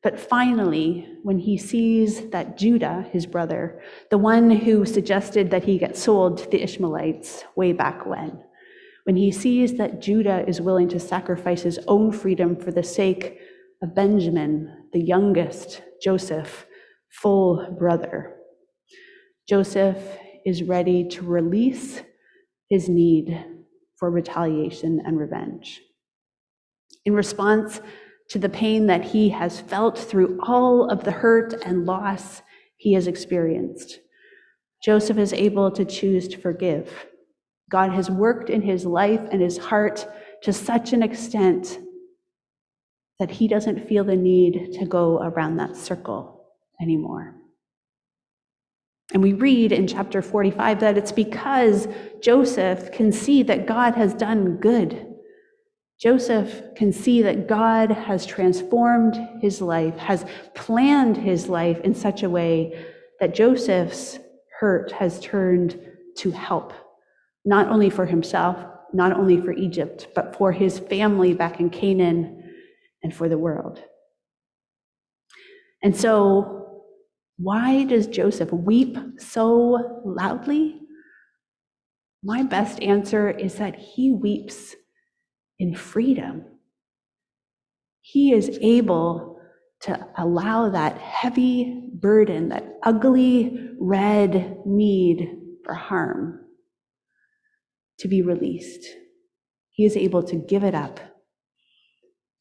But 0.02 0.18
finally, 0.18 1.06
when 1.22 1.38
he 1.38 1.56
sees 1.56 2.30
that 2.30 2.58
Judah, 2.58 3.06
his 3.12 3.26
brother, 3.26 3.80
the 4.10 4.18
one 4.18 4.50
who 4.50 4.84
suggested 4.84 5.52
that 5.52 5.62
he 5.62 5.78
get 5.78 5.96
sold 5.96 6.38
to 6.38 6.50
the 6.50 6.64
Ishmaelites 6.64 7.44
way 7.54 7.72
back 7.72 8.06
when, 8.06 8.42
when 9.04 9.14
he 9.14 9.30
sees 9.30 9.74
that 9.74 10.00
Judah 10.00 10.44
is 10.48 10.60
willing 10.60 10.88
to 10.88 10.98
sacrifice 10.98 11.62
his 11.62 11.78
own 11.86 12.10
freedom 12.10 12.56
for 12.56 12.72
the 12.72 12.82
sake 12.82 13.38
of 13.82 13.94
Benjamin, 13.94 14.86
the 14.92 15.00
youngest, 15.00 15.82
Joseph, 16.02 16.66
full 17.10 17.76
brother. 17.78 18.36
Joseph 19.48 19.98
is 20.44 20.62
ready 20.62 21.08
to 21.08 21.22
release 21.22 22.02
his 22.68 22.88
need 22.88 23.44
for 23.96 24.10
retaliation 24.10 25.00
and 25.04 25.18
revenge. 25.18 25.80
In 27.04 27.14
response 27.14 27.80
to 28.28 28.38
the 28.38 28.48
pain 28.48 28.86
that 28.86 29.04
he 29.04 29.30
has 29.30 29.60
felt 29.60 29.98
through 29.98 30.38
all 30.42 30.88
of 30.88 31.04
the 31.04 31.10
hurt 31.10 31.54
and 31.64 31.86
loss 31.86 32.42
he 32.76 32.92
has 32.92 33.06
experienced, 33.06 33.98
Joseph 34.84 35.18
is 35.18 35.32
able 35.32 35.70
to 35.70 35.84
choose 35.84 36.28
to 36.28 36.38
forgive. 36.38 37.06
God 37.70 37.92
has 37.92 38.10
worked 38.10 38.50
in 38.50 38.62
his 38.62 38.84
life 38.84 39.20
and 39.30 39.40
his 39.40 39.58
heart 39.58 40.06
to 40.42 40.52
such 40.52 40.92
an 40.92 41.02
extent 41.02 41.78
that 43.20 43.30
he 43.30 43.46
doesn't 43.46 43.86
feel 43.86 44.02
the 44.02 44.16
need 44.16 44.72
to 44.72 44.86
go 44.86 45.22
around 45.22 45.58
that 45.58 45.76
circle 45.76 46.46
anymore. 46.80 47.36
And 49.12 49.22
we 49.22 49.34
read 49.34 49.72
in 49.72 49.86
chapter 49.86 50.22
45 50.22 50.80
that 50.80 50.96
it's 50.96 51.12
because 51.12 51.86
Joseph 52.22 52.90
can 52.92 53.12
see 53.12 53.42
that 53.42 53.66
God 53.66 53.94
has 53.94 54.14
done 54.14 54.56
good. 54.56 55.06
Joseph 56.00 56.74
can 56.74 56.94
see 56.94 57.20
that 57.20 57.46
God 57.46 57.90
has 57.90 58.24
transformed 58.24 59.20
his 59.42 59.60
life, 59.60 59.98
has 59.98 60.24
planned 60.54 61.18
his 61.18 61.46
life 61.46 61.78
in 61.80 61.94
such 61.94 62.22
a 62.22 62.30
way 62.30 62.86
that 63.20 63.34
Joseph's 63.34 64.18
hurt 64.58 64.92
has 64.92 65.20
turned 65.20 65.78
to 66.16 66.30
help, 66.30 66.72
not 67.44 67.68
only 67.68 67.90
for 67.90 68.06
himself, 68.06 68.56
not 68.94 69.12
only 69.12 69.38
for 69.42 69.52
Egypt, 69.52 70.08
but 70.14 70.34
for 70.36 70.52
his 70.52 70.78
family 70.78 71.34
back 71.34 71.60
in 71.60 71.68
Canaan 71.68 72.39
and 73.02 73.14
for 73.14 73.28
the 73.28 73.38
world. 73.38 73.82
And 75.82 75.96
so, 75.96 76.82
why 77.38 77.84
does 77.84 78.06
Joseph 78.06 78.52
weep 78.52 78.96
so 79.18 80.02
loudly? 80.04 80.78
My 82.22 82.42
best 82.42 82.80
answer 82.82 83.30
is 83.30 83.54
that 83.54 83.76
he 83.76 84.12
weeps 84.12 84.76
in 85.58 85.74
freedom. 85.74 86.44
He 88.02 88.32
is 88.32 88.58
able 88.60 89.40
to 89.82 90.06
allow 90.18 90.68
that 90.68 90.98
heavy 90.98 91.88
burden, 91.94 92.50
that 92.50 92.78
ugly 92.82 93.70
red 93.80 94.58
need 94.66 95.38
for 95.64 95.72
harm, 95.72 96.40
to 98.00 98.08
be 98.08 98.20
released. 98.20 98.86
He 99.70 99.86
is 99.86 99.96
able 99.96 100.22
to 100.24 100.36
give 100.36 100.62
it 100.62 100.74
up 100.74 101.00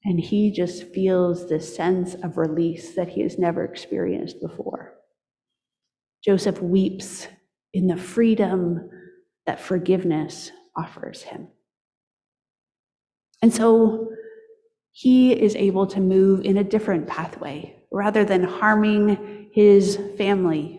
and 0.06 0.20
he 0.20 0.52
just 0.52 0.94
feels 0.94 1.48
this 1.48 1.76
sense 1.76 2.16
of 2.16 2.38
release 2.38 2.96
that 2.96 3.10
he 3.10 3.22
has 3.22 3.38
never 3.38 3.64
experienced 3.64 4.40
before. 4.40 4.94
Joseph 6.24 6.62
weeps 6.62 7.28
in 7.74 7.88
the 7.88 7.98
freedom 7.98 8.90
that 9.46 9.60
forgiveness 9.60 10.52
offers 10.76 11.22
him. 11.24 11.48
And 13.42 13.54
so 13.54 14.10
he 14.92 15.32
is 15.34 15.56
able 15.56 15.88
to 15.88 16.00
move 16.00 16.42
in 16.42 16.58
a 16.58 16.64
different 16.64 17.08
pathway 17.08 17.76
rather 17.92 18.24
than 18.26 18.44
harming 18.44 19.50
his 19.54 19.98
family 20.18 20.79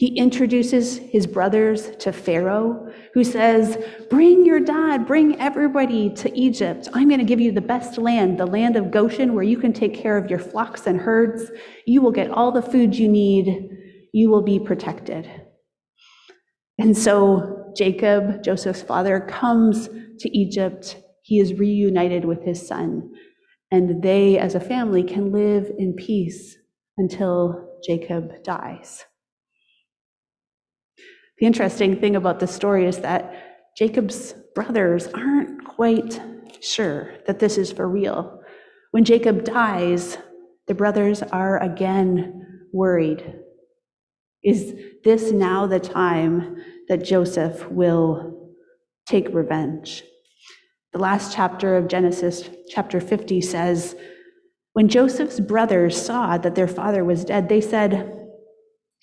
he 0.00 0.16
introduces 0.16 0.96
his 0.96 1.26
brothers 1.26 1.94
to 1.98 2.10
Pharaoh, 2.10 2.90
who 3.12 3.22
says, 3.22 3.76
Bring 4.08 4.46
your 4.46 4.58
dad, 4.58 5.06
bring 5.06 5.38
everybody 5.38 6.08
to 6.14 6.34
Egypt. 6.34 6.88
I'm 6.94 7.08
going 7.08 7.20
to 7.20 7.26
give 7.26 7.38
you 7.38 7.52
the 7.52 7.60
best 7.60 7.98
land, 7.98 8.40
the 8.40 8.46
land 8.46 8.76
of 8.76 8.90
Goshen, 8.90 9.34
where 9.34 9.44
you 9.44 9.58
can 9.58 9.74
take 9.74 9.92
care 9.92 10.16
of 10.16 10.30
your 10.30 10.38
flocks 10.38 10.86
and 10.86 10.98
herds. 10.98 11.50
You 11.86 12.00
will 12.00 12.12
get 12.12 12.30
all 12.30 12.50
the 12.50 12.62
food 12.62 12.96
you 12.96 13.10
need. 13.10 13.76
You 14.14 14.30
will 14.30 14.40
be 14.40 14.58
protected. 14.58 15.30
And 16.78 16.96
so 16.96 17.70
Jacob, 17.76 18.42
Joseph's 18.42 18.80
father, 18.80 19.20
comes 19.20 19.90
to 20.20 20.30
Egypt. 20.34 20.96
He 21.24 21.40
is 21.40 21.58
reunited 21.58 22.24
with 22.24 22.42
his 22.42 22.66
son, 22.66 23.10
and 23.70 24.02
they, 24.02 24.38
as 24.38 24.54
a 24.54 24.60
family, 24.60 25.02
can 25.02 25.30
live 25.30 25.70
in 25.76 25.92
peace 25.92 26.56
until 26.96 27.68
Jacob 27.86 28.42
dies. 28.42 29.04
The 31.40 31.46
interesting 31.46 31.98
thing 31.98 32.16
about 32.16 32.38
this 32.38 32.54
story 32.54 32.86
is 32.86 32.98
that 32.98 33.34
Jacob's 33.76 34.34
brothers 34.54 35.08
aren't 35.08 35.64
quite 35.64 36.20
sure 36.60 37.14
that 37.26 37.38
this 37.38 37.56
is 37.56 37.72
for 37.72 37.88
real. 37.88 38.42
When 38.90 39.04
Jacob 39.04 39.44
dies, 39.44 40.18
the 40.66 40.74
brothers 40.74 41.22
are 41.22 41.62
again 41.62 42.66
worried. 42.74 43.36
Is 44.44 44.74
this 45.02 45.32
now 45.32 45.66
the 45.66 45.80
time 45.80 46.56
that 46.88 47.04
Joseph 47.04 47.66
will 47.70 48.52
take 49.06 49.32
revenge? 49.32 50.02
The 50.92 50.98
last 50.98 51.34
chapter 51.34 51.76
of 51.76 51.88
Genesis, 51.88 52.50
chapter 52.68 53.00
50, 53.00 53.40
says 53.40 53.96
When 54.74 54.88
Joseph's 54.88 55.40
brothers 55.40 56.00
saw 56.00 56.36
that 56.36 56.54
their 56.54 56.68
father 56.68 57.02
was 57.02 57.24
dead, 57.24 57.48
they 57.48 57.62
said, 57.62 58.19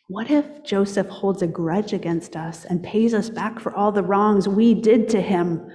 what 0.07 0.31
if 0.31 0.63
Joseph 0.63 1.07
holds 1.07 1.41
a 1.41 1.47
grudge 1.47 1.91
against 1.91 2.35
us 2.35 2.63
and 2.63 2.83
pays 2.83 3.13
us 3.13 3.29
back 3.29 3.59
for 3.59 3.73
all 3.73 3.91
the 3.91 4.03
wrongs 4.03 4.47
we 4.47 4.73
did 4.73 5.09
to 5.09 5.21
him? 5.21 5.69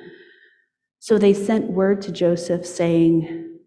So 1.00 1.18
they 1.18 1.34
sent 1.34 1.70
word 1.70 2.00
to 2.02 2.12
Joseph 2.12 2.64
saying, 2.64 3.58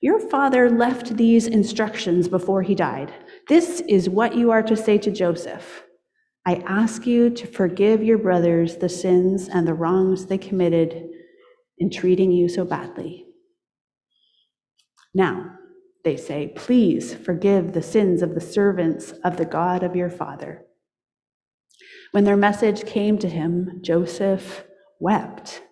Your 0.00 0.20
father 0.30 0.70
left 0.70 1.16
these 1.16 1.46
instructions 1.46 2.28
before 2.28 2.62
he 2.62 2.74
died. 2.74 3.12
This 3.48 3.80
is 3.82 4.08
what 4.08 4.34
you 4.34 4.50
are 4.50 4.62
to 4.62 4.76
say 4.76 4.96
to 4.98 5.10
Joseph. 5.10 5.82
I 6.46 6.62
ask 6.66 7.06
you 7.06 7.30
to 7.30 7.46
forgive 7.46 8.02
your 8.02 8.18
brothers 8.18 8.76
the 8.76 8.88
sins 8.88 9.48
and 9.48 9.66
the 9.66 9.74
wrongs 9.74 10.26
they 10.26 10.38
committed 10.38 11.08
in 11.78 11.90
treating 11.90 12.30
you 12.30 12.48
so 12.48 12.64
badly. 12.64 13.26
Now, 15.14 15.53
they 16.04 16.16
say, 16.16 16.52
Please 16.54 17.14
forgive 17.14 17.72
the 17.72 17.82
sins 17.82 18.22
of 18.22 18.34
the 18.34 18.40
servants 18.40 19.12
of 19.24 19.36
the 19.36 19.44
God 19.44 19.82
of 19.82 19.96
your 19.96 20.10
father. 20.10 20.64
When 22.12 22.24
their 22.24 22.36
message 22.36 22.86
came 22.86 23.18
to 23.18 23.28
him, 23.28 23.80
Joseph 23.82 24.64
wept. 25.00 25.62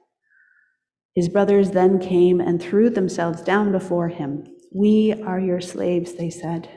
His 1.14 1.28
brothers 1.28 1.70
then 1.70 1.98
came 1.98 2.40
and 2.40 2.60
threw 2.60 2.90
themselves 2.90 3.42
down 3.42 3.70
before 3.70 4.08
him. 4.08 4.44
We 4.74 5.12
are 5.12 5.38
your 5.38 5.60
slaves, 5.60 6.14
they 6.14 6.30
said. 6.30 6.68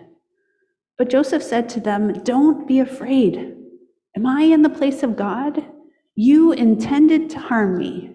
But 0.97 1.09
Joseph 1.09 1.43
said 1.43 1.69
to 1.69 1.79
them, 1.79 2.23
Don't 2.23 2.67
be 2.67 2.79
afraid. 2.79 3.55
Am 4.15 4.25
I 4.25 4.41
in 4.41 4.61
the 4.61 4.69
place 4.69 5.03
of 5.03 5.15
God? 5.15 5.65
You 6.15 6.51
intended 6.51 7.29
to 7.31 7.39
harm 7.39 7.77
me, 7.77 8.13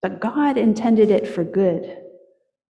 but 0.00 0.20
God 0.20 0.56
intended 0.56 1.10
it 1.10 1.28
for 1.28 1.44
good, 1.44 1.96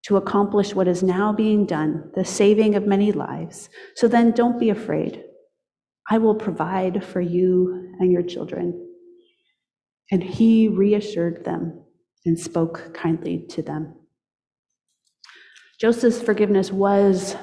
to 0.05 0.17
accomplish 0.17 0.75
what 0.75 0.87
is 0.87 1.01
now 1.01 1.31
being 1.31 1.65
done, 1.65 2.11
the 2.15 2.25
saving 2.25 2.75
of 2.75 2.85
many 2.85 3.11
lives. 3.11 3.69
So 3.95 4.07
then 4.07 4.31
don't 4.31 4.59
be 4.59 4.69
afraid. 4.69 5.23
I 6.09 6.17
will 6.17 6.35
provide 6.35 7.03
for 7.03 7.21
you 7.21 7.93
and 7.99 8.11
your 8.11 8.23
children. 8.23 8.89
And 10.11 10.21
he 10.21 10.67
reassured 10.67 11.45
them 11.45 11.83
and 12.25 12.37
spoke 12.37 12.93
kindly 12.93 13.45
to 13.51 13.61
them. 13.61 13.95
Joseph's 15.79 16.21
forgiveness 16.21 16.71
was 16.71 17.35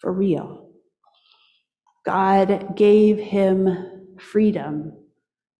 for 0.00 0.12
real. 0.12 0.70
God 2.04 2.76
gave 2.76 3.18
him 3.18 4.16
freedom 4.18 4.92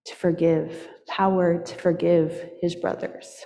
to 0.07 0.15
forgive, 0.15 0.89
power 1.09 1.63
to 1.63 1.75
forgive 1.77 2.51
his 2.61 2.75
brothers. 2.75 3.45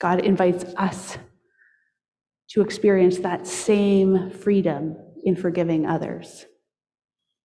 God 0.00 0.24
invites 0.24 0.64
us 0.76 1.18
to 2.50 2.62
experience 2.62 3.18
that 3.18 3.46
same 3.46 4.30
freedom 4.30 4.96
in 5.24 5.36
forgiving 5.36 5.86
others. 5.86 6.46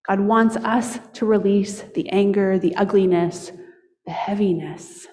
God 0.08 0.20
wants 0.20 0.56
us 0.58 1.00
to 1.14 1.26
release 1.26 1.82
the 1.96 2.10
anger, 2.10 2.60
the 2.60 2.76
ugliness, 2.76 3.52
the 4.06 4.12
heaviness 4.12 5.08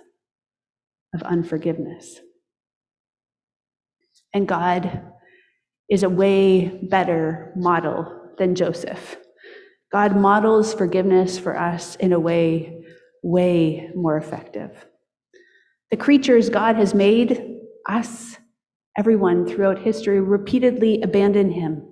of 1.15 1.23
unforgiveness. 1.23 2.21
And 4.33 4.47
God 4.47 5.03
is 5.89 6.03
a 6.03 6.09
way 6.09 6.69
better 6.69 7.53
model 7.57 8.33
than 8.39 8.55
Joseph. 8.55 9.17
God 9.93 10.17
models 10.17 10.73
forgiveness 10.73 11.39
for 11.39 11.59
us 11.59 11.97
in 11.97 12.13
a 12.13 12.21
way 12.21 12.77
way 13.23 13.91
more 13.95 14.17
effective. 14.17 14.87
The 15.91 15.97
creatures 15.97 16.49
God 16.49 16.77
has 16.77 16.95
made, 16.95 17.59
us, 17.89 18.37
everyone 18.97 19.47
throughout 19.47 19.81
history, 19.81 20.21
repeatedly 20.21 21.03
abandon 21.03 21.51
him 21.51 21.87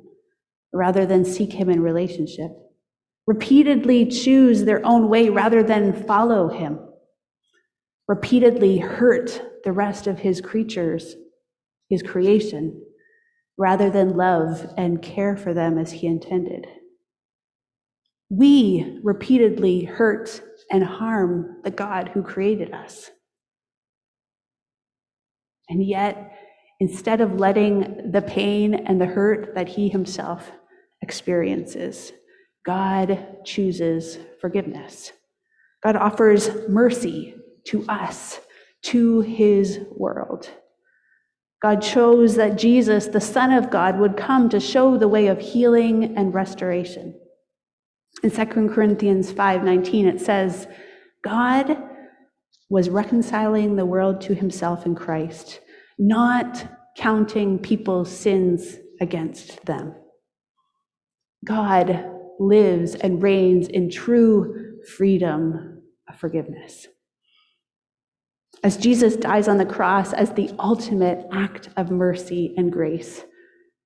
rather 0.72 1.04
than 1.04 1.24
seek 1.24 1.52
him 1.52 1.68
in 1.68 1.82
relationship, 1.82 2.50
repeatedly 3.26 4.06
choose 4.06 4.64
their 4.64 4.84
own 4.86 5.08
way 5.08 5.28
rather 5.28 5.62
than 5.62 6.04
follow 6.04 6.48
him, 6.48 6.78
repeatedly 8.06 8.78
hurt 8.78 9.42
the 9.64 9.72
rest 9.72 10.06
of 10.06 10.20
his 10.20 10.40
creatures, 10.40 11.16
his 11.88 12.02
creation, 12.02 12.80
rather 13.56 13.90
than 13.90 14.16
love 14.16 14.72
and 14.76 15.02
care 15.02 15.36
for 15.36 15.52
them 15.52 15.76
as 15.76 15.90
he 15.90 16.06
intended. 16.06 16.66
We 18.30 19.00
repeatedly 19.02 19.84
hurt 19.84 20.40
and 20.70 20.84
harm 20.84 21.56
the 21.64 21.70
God 21.70 22.10
who 22.14 22.22
created 22.22 22.72
us. 22.72 23.10
And 25.68 25.84
yet, 25.84 26.36
instead 26.80 27.20
of 27.20 27.38
letting 27.40 28.10
the 28.10 28.22
pain 28.22 28.74
and 28.74 29.00
the 29.00 29.06
hurt 29.06 29.54
that 29.54 29.68
he 29.68 29.88
himself 29.88 30.50
experiences, 31.02 32.12
God 32.64 33.44
chooses 33.44 34.18
forgiveness. 34.40 35.12
God 35.82 35.96
offers 35.96 36.50
mercy 36.68 37.34
to 37.68 37.84
us, 37.88 38.40
to 38.82 39.20
his 39.20 39.80
world. 39.90 40.50
God 41.60 41.82
chose 41.82 42.36
that 42.36 42.58
Jesus, 42.58 43.06
the 43.06 43.20
Son 43.20 43.52
of 43.52 43.70
God, 43.70 43.98
would 43.98 44.16
come 44.16 44.48
to 44.48 44.60
show 44.60 44.96
the 44.96 45.08
way 45.08 45.26
of 45.26 45.40
healing 45.40 46.16
and 46.16 46.32
restoration. 46.32 47.18
In 48.22 48.30
2 48.30 48.68
Corinthians 48.70 49.32
5:19 49.32 50.06
it 50.06 50.20
says, 50.20 50.66
God 51.22 51.76
was 52.70 52.90
reconciling 52.90 53.76
the 53.76 53.86
world 53.86 54.20
to 54.22 54.34
himself 54.34 54.84
in 54.86 54.94
Christ, 54.94 55.60
not 55.98 56.66
counting 56.96 57.58
people's 57.58 58.10
sins 58.10 58.76
against 59.00 59.64
them. 59.64 59.94
God 61.44 62.10
lives 62.38 62.94
and 62.94 63.22
reigns 63.22 63.68
in 63.68 63.90
true 63.90 64.76
freedom 64.96 65.82
of 66.08 66.16
forgiveness. 66.16 66.86
As 68.62 68.76
Jesus 68.76 69.16
dies 69.16 69.46
on 69.46 69.58
the 69.58 69.64
cross 69.64 70.12
as 70.12 70.32
the 70.32 70.50
ultimate 70.58 71.26
act 71.32 71.68
of 71.76 71.90
mercy 71.90 72.54
and 72.56 72.72
grace 72.72 73.24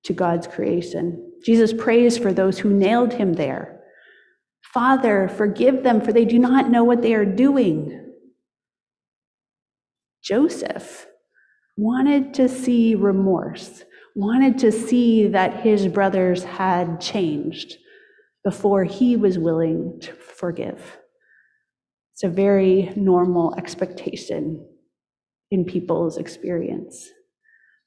to 0.05 0.12
God's 0.12 0.47
creation, 0.47 1.33
Jesus 1.45 1.72
prays 1.72 2.16
for 2.16 2.33
those 2.33 2.59
who 2.59 2.72
nailed 2.72 3.12
him 3.12 3.35
there. 3.35 3.80
Father, 4.72 5.28
forgive 5.28 5.83
them, 5.83 6.01
for 6.01 6.12
they 6.12 6.24
do 6.24 6.39
not 6.39 6.70
know 6.70 6.85
what 6.85 7.03
they 7.03 7.12
are 7.12 7.26
doing. 7.26 8.01
Joseph 10.23 11.07
wanted 11.77 12.35
to 12.35 12.49
see 12.49 12.95
remorse, 12.95 13.85
wanted 14.14 14.59
to 14.59 14.70
see 14.70 15.29
that 15.29 15.61
his 15.61 15.89
brothers 15.89 16.45
had 16.45 17.01
changed 17.01 17.77
before 18.45 18.85
he 18.85 19.16
was 19.16 19.39
willing 19.39 19.99
to 20.01 20.12
forgive. 20.12 20.99
It's 22.14 22.25
a 22.25 22.29
very 22.29 22.93
normal 22.95 23.55
expectation 23.57 24.66
in 25.51 25.64
people's 25.64 26.18
experience. 26.18 27.09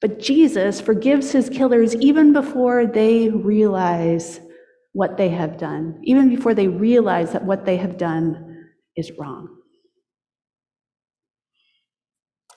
But 0.00 0.18
Jesus 0.18 0.80
forgives 0.80 1.32
his 1.32 1.48
killers 1.48 1.94
even 1.96 2.32
before 2.32 2.86
they 2.86 3.28
realize 3.30 4.40
what 4.92 5.16
they 5.16 5.28
have 5.30 5.58
done, 5.58 6.00
even 6.04 6.28
before 6.28 6.54
they 6.54 6.68
realize 6.68 7.32
that 7.32 7.44
what 7.44 7.64
they 7.64 7.76
have 7.76 7.96
done 7.96 8.66
is 8.96 9.12
wrong. 9.18 9.55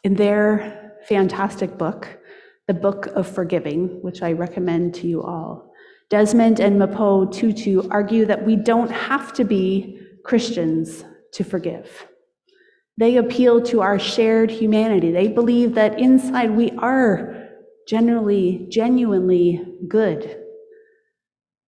In 0.03 0.15
their 0.15 0.93
fantastic 1.07 1.77
book, 1.77 2.19
The 2.67 2.73
Book 2.73 3.07
of 3.07 3.27
Forgiving, 3.27 4.01
which 4.01 4.21
I 4.21 4.31
recommend 4.31 4.95
to 4.95 5.07
you 5.07 5.21
all, 5.21 5.73
Desmond 6.09 6.59
and 6.59 6.81
Mpho 6.81 7.31
Tutu 7.31 7.87
argue 7.89 8.25
that 8.25 8.45
we 8.45 8.55
don't 8.55 8.89
have 8.91 9.33
to 9.33 9.43
be 9.43 9.99
Christians 10.23 11.03
to 11.33 11.43
forgive. 11.43 12.07
They 12.97 13.17
appeal 13.17 13.61
to 13.63 13.81
our 13.81 13.99
shared 13.99 14.51
humanity. 14.51 15.11
They 15.11 15.27
believe 15.27 15.75
that 15.75 15.99
inside 15.99 16.51
we 16.51 16.71
are 16.71 17.49
generally, 17.87 18.67
genuinely 18.69 19.65
good. 19.87 20.43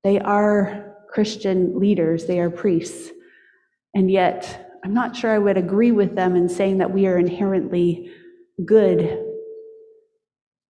They 0.03 0.19
are 0.19 0.95
Christian 1.09 1.79
leaders, 1.79 2.25
they 2.25 2.39
are 2.39 2.49
priests. 2.49 3.11
And 3.93 4.09
yet, 4.09 4.79
I'm 4.84 4.93
not 4.93 5.15
sure 5.15 5.32
I 5.32 5.38
would 5.38 5.57
agree 5.57 5.91
with 5.91 6.15
them 6.15 6.36
in 6.36 6.49
saying 6.49 6.79
that 6.79 6.91
we 6.91 7.05
are 7.05 7.17
inherently 7.17 8.11
good. 8.66 9.20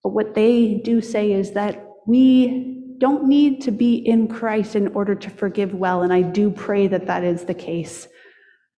But 0.03 0.09
what 0.09 0.33
they 0.33 0.75
do 0.75 1.01
say 1.01 1.31
is 1.31 1.51
that 1.51 1.85
we 2.07 2.95
don't 2.97 3.27
need 3.27 3.61
to 3.61 3.71
be 3.71 3.95
in 3.95 4.27
Christ 4.27 4.75
in 4.75 4.89
order 4.89 5.15
to 5.15 5.29
forgive 5.29 5.73
well. 5.73 6.03
And 6.03 6.13
I 6.13 6.21
do 6.21 6.51
pray 6.51 6.87
that 6.87 7.07
that 7.07 7.23
is 7.23 7.45
the 7.45 7.53
case 7.53 8.07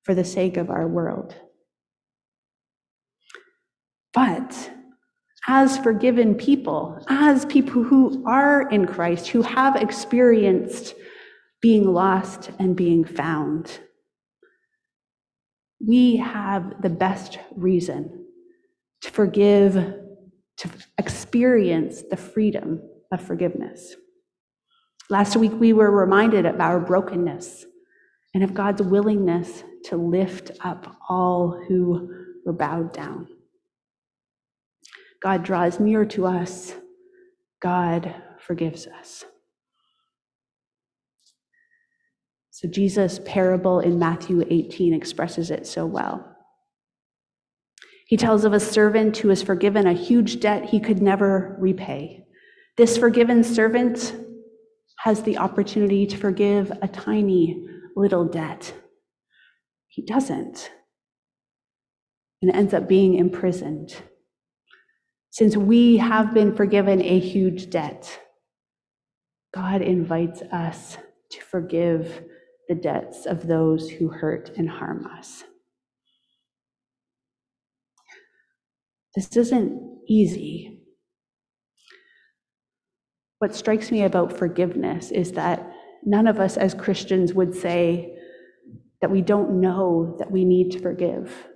for 0.04 0.16
the 0.16 0.24
sake 0.24 0.58
of 0.58 0.70
our 0.70 0.88
world. 0.88 1.36
But 4.14 4.72
as 5.48 5.78
forgiven 5.78 6.36
people, 6.36 7.04
as 7.10 7.46
people 7.46 7.84
who 7.84 8.24
are 8.26 8.70
in 8.70 8.86
Christ, 8.88 9.28
who 9.28 9.42
have 9.42 9.76
experienced 9.76 10.96
being 11.62 11.92
lost 11.92 12.52
and 12.60 12.76
being 12.76 13.04
found, 13.04 13.80
we 15.86 16.18
have 16.18 16.82
the 16.82 16.90
best 16.90 17.40
reason 17.56 18.23
to 19.04 19.12
forgive, 19.12 19.74
to 20.58 20.70
experience 20.98 22.04
the 22.10 22.18
freedom 22.18 22.82
of 23.12 23.22
forgiveness. 23.22 23.96
Last 25.10 25.36
week, 25.36 25.52
we 25.54 25.74
were 25.74 25.92
reminded 25.92 26.46
of 26.46 26.60
our 26.60 26.80
brokenness 26.80 27.66
and 28.34 28.44
of 28.44 28.54
God's 28.54 28.82
willingness 28.82 29.64
to 29.86 29.98
lift 29.98 30.52
up 30.62 30.96
all 31.10 31.62
who 31.68 32.10
were 32.46 32.54
bowed 32.54 32.94
down. 32.94 33.28
God 35.22 35.44
draws 35.44 35.80
near 35.80 36.06
to 36.06 36.26
us, 36.26 36.74
God 37.62 38.16
forgives 38.40 38.88
us. 38.88 39.26
So, 42.52 42.70
Jesus' 42.70 43.20
parable 43.26 43.80
in 43.82 44.00
Matthew 44.00 44.46
18 44.50 44.94
expresses 44.94 45.52
it 45.52 45.68
so 45.68 45.86
well. 45.86 46.33
He 48.08 48.18
tells 48.18 48.46
of 48.46 48.54
a 48.54 48.60
servant 48.60 49.18
who 49.18 49.30
is 49.30 49.42
forgiven 49.42 49.88
a 49.88 49.94
huge 49.94 50.40
debt 50.40 50.66
he 50.66 50.80
could 50.80 51.02
never 51.02 51.56
repay. 51.60 52.26
This 52.78 52.98
forgiven 52.98 53.44
servant 53.44 54.16
has 55.00 55.24
the 55.24 55.38
opportunity 55.38 56.06
to 56.08 56.18
forgive 56.18 56.72
a 56.82 56.88
tiny 56.88 57.68
little 57.96 58.26
debt. 58.26 58.74
He 59.88 60.02
doesn't. 60.02 60.72
and 62.42 62.52
ends 62.52 62.74
up 62.74 62.90
being 62.90 63.16
imprisoned. 63.16 63.96
Since 65.32 65.56
we 65.56 65.98
have 65.98 66.34
been 66.34 66.56
forgiven 66.56 67.02
a 67.02 67.20
huge 67.20 67.70
debt, 67.70 68.20
God 69.56 69.82
invites 69.82 70.42
us 70.52 70.98
to 71.32 71.42
forgive 71.42 72.24
the 72.68 72.76
debts 72.76 73.26
of 73.26 73.48
those 73.48 73.90
who 73.90 74.10
hurt 74.10 74.52
and 74.58 74.70
harm 74.70 75.08
us. 75.08 75.46
This 79.16 79.36
isn't 79.38 80.00
easy. 80.08 80.82
What 83.40 83.56
strikes 83.56 83.92
me 83.92 84.04
about 84.04 84.38
forgiveness 84.38 85.12
is 85.12 85.34
that 85.34 85.70
none 86.04 86.28
of 86.28 86.40
us 86.40 86.58
as 86.58 86.74
Christians 86.74 87.34
would 87.34 87.54
say 87.54 88.18
that 89.02 89.12
we 89.12 89.22
don't 89.22 89.60
know 89.60 90.16
that 90.18 90.32
we 90.32 90.46
need 90.46 90.72
to 90.72 90.80
forgive. 90.80 91.48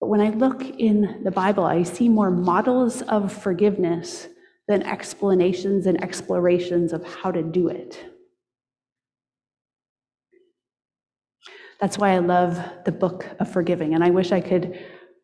But 0.00 0.08
when 0.08 0.20
I 0.20 0.30
look 0.30 0.62
in 0.62 1.22
the 1.24 1.30
Bible, 1.30 1.64
I 1.64 1.82
see 1.82 2.08
more 2.08 2.30
models 2.30 3.02
of 3.02 3.32
forgiveness 3.32 4.28
than 4.68 4.82
explanations 4.82 5.86
and 5.86 6.02
explorations 6.02 6.92
of 6.92 7.02
how 7.02 7.30
to 7.32 7.42
do 7.42 7.68
it. 7.68 8.04
That's 11.80 11.96
why 11.96 12.10
I 12.10 12.18
love 12.18 12.60
the 12.84 12.92
book 12.92 13.26
of 13.40 13.50
forgiving. 13.50 13.94
And 13.94 14.04
I 14.04 14.10
wish 14.10 14.30
I 14.30 14.40
could 14.40 14.78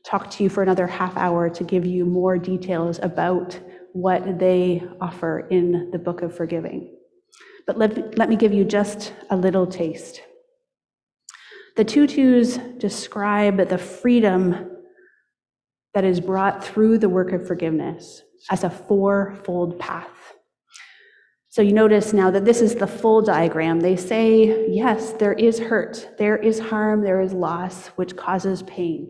talk 0.05 0.31
to 0.31 0.43
you 0.43 0.49
for 0.49 0.63
another 0.63 0.87
half 0.87 1.17
hour 1.17 1.49
to 1.51 1.65
give 1.65 1.87
you 1.87 2.05
more 2.05 2.39
details 2.39 3.01
about 3.03 3.59
what 3.93 4.39
they 4.39 4.83
offer 5.01 5.47
in 5.51 5.91
the 5.93 5.99
book 5.99 6.23
of 6.23 6.37
forgiving. 6.37 6.97
But 7.67 7.79
let, 7.79 8.19
let 8.19 8.29
me 8.29 8.37
give 8.37 8.53
you 8.53 8.65
just 8.65 9.15
a 9.31 9.37
little 9.37 9.67
taste. 9.67 10.21
The 11.77 11.85
tutus 11.85 12.59
describe 12.79 13.69
the 13.69 13.79
freedom 13.79 14.71
that 15.95 16.05
is 16.05 16.21
brought 16.21 16.65
through 16.65 16.99
the 16.99 17.09
work 17.09 17.33
of 17.33 17.47
forgiveness 17.47 18.23
as 18.51 18.65
a 18.65 18.71
fourfold 18.71 19.79
path. 19.79 20.35
So 21.49 21.63
you 21.63 21.73
notice 21.73 22.13
now 22.13 22.33
that 22.33 22.45
this 22.45 22.61
is 22.61 22.75
the 22.75 22.87
full 22.87 23.23
diagram. 23.23 23.81
They 23.81 23.95
say, 23.95 24.69
yes, 24.69 25.13
there 25.13 25.35
is 25.35 25.61
hurt, 25.61 26.11
there 26.19 26.37
is 26.37 26.59
harm, 26.59 27.03
there 27.03 27.21
is 27.21 27.33
loss, 27.33 27.89
which 27.91 28.17
causes 28.17 28.65
pain. 28.65 29.09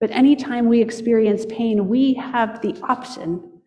But 0.00 0.10
anytime 0.10 0.68
we 0.68 0.80
experience 0.80 1.44
pain, 1.46 1.88
we 1.88 2.14
have 2.14 2.62
the 2.62 2.78
option, 2.82 3.58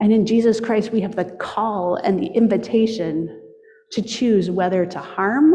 and 0.00 0.12
in 0.12 0.26
Jesus 0.26 0.60
Christ, 0.60 0.92
we 0.92 1.00
have 1.00 1.16
the 1.16 1.24
call 1.24 1.96
and 1.96 2.18
the 2.18 2.26
invitation 2.26 3.40
to 3.92 4.02
choose 4.02 4.50
whether 4.50 4.84
to 4.84 4.98
harm 4.98 5.54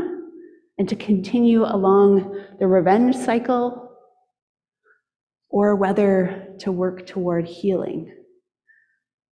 and 0.77 0.87
to 0.89 0.95
continue 0.95 1.65
along 1.65 2.45
the 2.59 2.67
revenge 2.67 3.15
cycle 3.15 3.91
or 5.49 5.75
whether 5.75 6.55
to 6.59 6.71
work 6.71 7.05
toward 7.05 7.45
healing, 7.45 8.15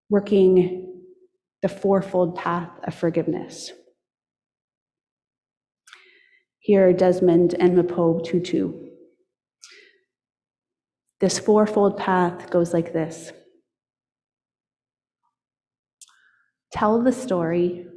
working 0.10 1.02
the 1.62 1.70
fourfold 1.70 2.36
path 2.36 2.72
of 2.84 2.96
forgiveness. 2.96 3.72
Here, 6.60 6.94
Desmond 6.94 7.54
and 7.60 7.78
Mpho 7.78 8.24
Tutu. 8.24 8.85
This 11.26 11.40
fourfold 11.40 11.98
path 11.98 12.52
goes 12.52 12.72
like 12.72 12.94
this 12.94 13.32
Tell 16.72 17.02
the 17.02 17.12
story, 17.12 17.88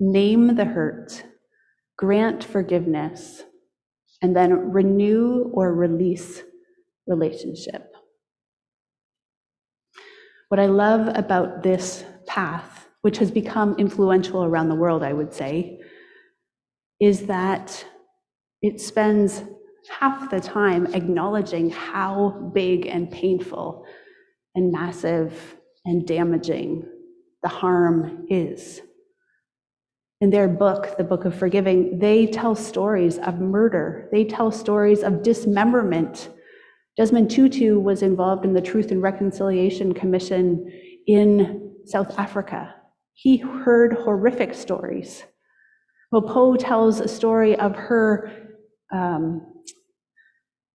name 0.00 0.56
the 0.56 0.64
hurt, 0.64 1.22
grant 1.96 2.42
forgiveness, 2.42 3.44
and 4.22 4.34
then 4.34 4.72
renew 4.72 5.52
or 5.54 5.72
release 5.72 6.42
relationship. 7.06 7.94
What 10.48 10.58
I 10.58 10.66
love 10.66 11.16
about 11.16 11.62
this 11.62 12.04
path, 12.26 12.88
which 13.02 13.18
has 13.18 13.30
become 13.30 13.76
influential 13.78 14.42
around 14.42 14.68
the 14.68 14.74
world, 14.74 15.04
I 15.04 15.12
would 15.12 15.32
say, 15.32 15.78
is 16.98 17.26
that 17.26 17.86
it 18.62 18.80
spends 18.80 19.44
half 19.88 20.30
the 20.30 20.40
time 20.40 20.86
acknowledging 20.94 21.70
how 21.70 22.50
big 22.54 22.86
and 22.86 23.10
painful 23.10 23.84
and 24.54 24.72
massive 24.72 25.56
and 25.84 26.06
damaging 26.06 26.88
the 27.42 27.48
harm 27.48 28.26
is. 28.30 28.80
In 30.20 30.30
their 30.30 30.48
book, 30.48 30.96
The 30.96 31.04
Book 31.04 31.24
of 31.24 31.34
Forgiving, 31.34 31.98
they 31.98 32.26
tell 32.26 32.54
stories 32.54 33.18
of 33.18 33.40
murder, 33.40 34.08
they 34.12 34.24
tell 34.24 34.50
stories 34.50 35.02
of 35.02 35.22
dismemberment. 35.22 36.30
Desmond 36.96 37.30
Tutu 37.30 37.78
was 37.78 38.02
involved 38.02 38.44
in 38.44 38.54
the 38.54 38.62
Truth 38.62 38.90
and 38.90 39.02
Reconciliation 39.02 39.92
Commission 39.92 40.70
in 41.06 41.74
South 41.84 42.18
Africa. 42.18 42.74
He 43.12 43.36
heard 43.36 43.92
horrific 43.92 44.54
stories. 44.54 45.24
Mpho 46.12 46.56
tells 46.58 47.00
a 47.00 47.08
story 47.08 47.58
of 47.58 47.74
her 47.74 48.30
um, 48.92 49.53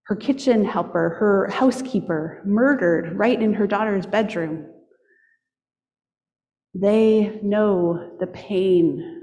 her 0.10 0.16
kitchen 0.16 0.66
helper, 0.66 1.10
her 1.20 1.48
housekeeper, 1.52 2.42
murdered 2.44 3.16
right 3.16 3.40
in 3.40 3.54
her 3.54 3.68
daughter's 3.68 4.08
bedroom. 4.08 4.66
They 6.74 7.40
know 7.44 8.18
the 8.20 8.26
pain 8.26 9.22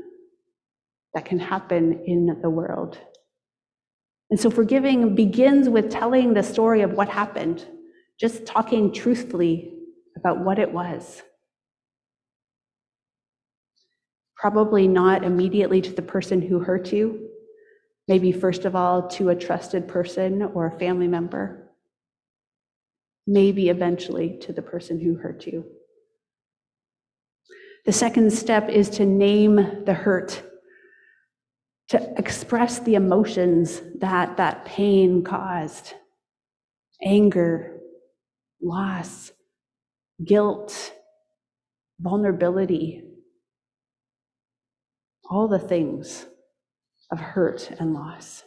that 1.13 1.25
can 1.25 1.41
happen 1.41 2.05
in 2.07 2.39
the 2.41 2.49
world. 2.49 3.01
And 4.31 4.39
so 4.39 4.49
forgiving 4.49 5.17
begins 5.17 5.69
with 5.69 5.91
telling 5.91 6.35
the 6.35 6.45
story 6.45 6.83
of 6.83 6.93
what 6.93 7.09
happened, 7.09 7.67
just 8.21 8.47
talking 8.47 8.93
truthfully 8.93 9.73
about 10.17 10.45
what 10.45 10.61
it 10.61 10.71
was. 10.71 11.21
Probably 14.37 14.87
not 14.87 15.25
immediately 15.25 15.81
to 15.81 15.91
the 15.91 16.03
person 16.03 16.41
who 16.41 16.61
hurt 16.61 16.93
you, 16.93 17.29
maybe 18.09 18.33
first 18.33 18.65
of 18.65 18.77
all 18.77 19.09
to 19.09 19.31
a 19.31 19.37
trusted 19.37 19.89
person 19.89 20.43
or 20.43 20.67
a 20.67 20.79
family 20.79 21.09
member, 21.09 21.71
maybe 23.27 23.69
eventually 23.69 24.39
to 24.39 24.53
the 24.53 24.63
person 24.63 25.01
who 25.01 25.15
hurt 25.17 25.47
you. 25.47 25.65
The 27.85 27.93
second 27.93 28.33
step 28.33 28.69
is 28.69 28.91
to 28.91 29.07
name 29.07 29.85
the 29.85 29.95
hurt, 29.95 30.43
to 31.89 32.15
express 32.19 32.81
the 32.81 32.97
emotions 32.97 33.81
that 33.99 34.37
that 34.37 34.65
pain 34.65 35.23
caused. 35.23 35.95
Anger, 37.03 37.79
loss, 38.61 39.31
guilt, 40.25 40.93
vulnerability, 42.01 43.05
all 45.29 45.47
the 45.49 45.59
things 45.59 46.27
of 47.17 47.23
hurt 47.23 47.71
and 47.79 47.95
loss. 47.95 48.45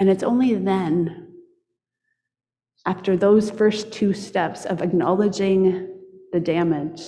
And 0.00 0.08
it's 0.08 0.22
only 0.22 0.54
then, 0.54 1.34
after 2.86 3.16
those 3.16 3.50
first 3.50 3.92
two 3.92 4.14
steps 4.14 4.64
of 4.64 4.80
acknowledging 4.80 5.94
the 6.32 6.40
damage, 6.40 7.02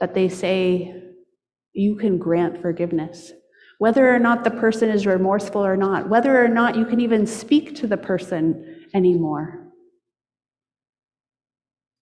that 0.00 0.14
they 0.14 0.28
say, 0.28 1.00
you 1.74 1.94
can 1.94 2.18
grant 2.18 2.60
forgiveness. 2.60 3.32
Whether 3.78 4.12
or 4.12 4.18
not 4.18 4.42
the 4.42 4.50
person 4.50 4.88
is 4.88 5.06
remorseful 5.06 5.64
or 5.64 5.76
not, 5.76 6.08
whether 6.08 6.44
or 6.44 6.48
not 6.48 6.76
you 6.76 6.84
can 6.84 6.98
even 6.98 7.24
speak 7.24 7.76
to 7.76 7.86
the 7.86 7.96
person 7.96 8.86
anymore. 8.94 9.68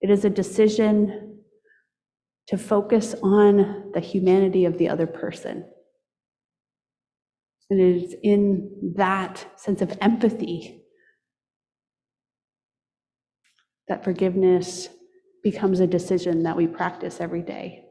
It 0.01 0.09
is 0.09 0.25
a 0.25 0.31
decision 0.31 1.28
to 2.49 2.57
focus 2.57 3.15
on 3.23 3.91
the 3.93 4.01
humanity 4.01 4.65
of 4.65 4.79
the 4.79 4.89
other 4.89 5.07
person. 5.07 5.65
And 7.71 7.81
it 7.81 8.03
is 8.05 8.15
in 8.23 8.95
that 8.97 9.47
sense 9.57 9.83
of 9.83 9.97
empathy 10.01 10.83
that 13.89 14.05
forgiveness 14.05 14.89
becomes 15.43 15.81
a 15.81 15.87
decision 15.87 16.43
that 16.45 16.57
we 16.57 16.67
practice 16.67 17.21
every 17.21 17.43
day. 17.43 17.85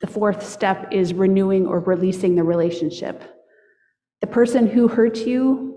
The 0.00 0.06
fourth 0.06 0.46
step 0.46 0.88
is 0.92 1.14
renewing 1.14 1.66
or 1.66 1.80
releasing 1.80 2.36
the 2.36 2.42
relationship. 2.44 3.22
The 4.20 4.26
person 4.26 4.68
who 4.68 4.86
hurt 4.86 5.18
you, 5.18 5.74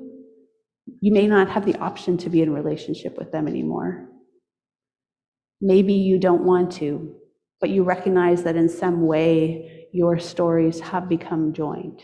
you 1.01 1.11
may 1.11 1.27
not 1.27 1.49
have 1.49 1.65
the 1.65 1.75
option 1.77 2.17
to 2.19 2.29
be 2.29 2.41
in 2.41 2.53
relationship 2.53 3.17
with 3.17 3.31
them 3.31 3.47
anymore. 3.47 4.09
Maybe 5.59 5.93
you 5.93 6.19
don't 6.19 6.43
want 6.43 6.71
to, 6.73 7.15
but 7.59 7.69
you 7.69 7.83
recognize 7.83 8.43
that 8.43 8.55
in 8.55 8.69
some 8.69 9.07
way 9.07 9.87
your 9.91 10.19
stories 10.19 10.79
have 10.79 11.09
become 11.09 11.53
joined. 11.53 12.03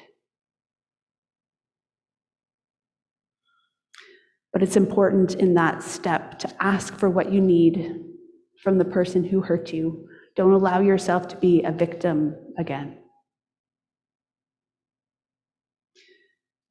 But 4.52 4.64
it's 4.64 4.76
important 4.76 5.36
in 5.36 5.56
that 5.56 5.82
step 5.82 6.40
to 6.40 6.64
ask 6.64 6.98
for 6.98 7.10
what 7.10 7.32
you 7.32 7.42
need 7.42 8.04
from 8.62 8.78
the 8.78 8.86
person 8.86 9.24
who 9.24 9.42
hurt 9.42 9.74
you. 9.74 10.08
Don't 10.36 10.54
allow 10.54 10.80
yourself 10.80 11.28
to 11.30 11.38
be 11.38 11.64
a 11.64 11.72
victim 11.72 12.36
again. 12.58 12.98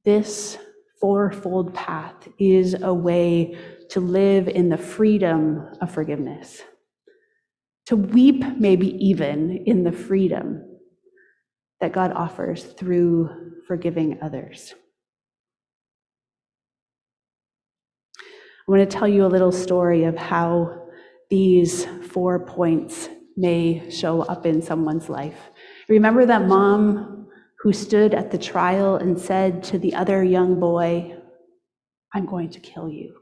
This 0.04 0.58
fourfold 1.00 1.74
path 1.74 2.28
is 2.38 2.74
a 2.80 2.94
way 2.94 3.56
to 3.90 4.00
live 4.00 4.48
in 4.48 4.68
the 4.68 4.78
freedom 4.78 5.68
of 5.80 5.92
forgiveness, 5.92 6.62
to 7.86 7.96
weep, 7.96 8.44
maybe 8.58 8.88
even 9.04 9.64
in 9.66 9.84
the 9.84 9.92
freedom 9.92 10.62
that 11.80 11.92
God 11.92 12.12
offers 12.12 12.64
through 12.64 13.28
forgiving 13.66 14.18
others. 14.22 14.74
I 18.16 18.70
want 18.70 18.88
to 18.88 18.96
tell 18.96 19.08
you 19.08 19.26
a 19.26 19.26
little 19.26 19.50
story 19.50 20.04
of 20.04 20.16
how 20.16 20.86
these 21.30 21.84
four 22.10 22.46
points 22.46 23.08
may 23.36 23.90
show 23.90 24.22
up 24.22 24.46
in 24.46 24.62
someone's 24.62 25.08
life. 25.08 25.50
Remember 25.88 26.24
that 26.26 26.46
mom 26.46 27.26
who 27.62 27.72
stood 27.72 28.14
at 28.14 28.30
the 28.30 28.38
trial 28.38 28.96
and 28.96 29.18
said 29.18 29.64
to 29.64 29.78
the 29.78 29.94
other 29.94 30.22
young 30.22 30.60
boy, 30.60 31.16
I'm 32.14 32.26
going 32.26 32.50
to 32.50 32.60
kill 32.60 32.88
you. 32.88 33.21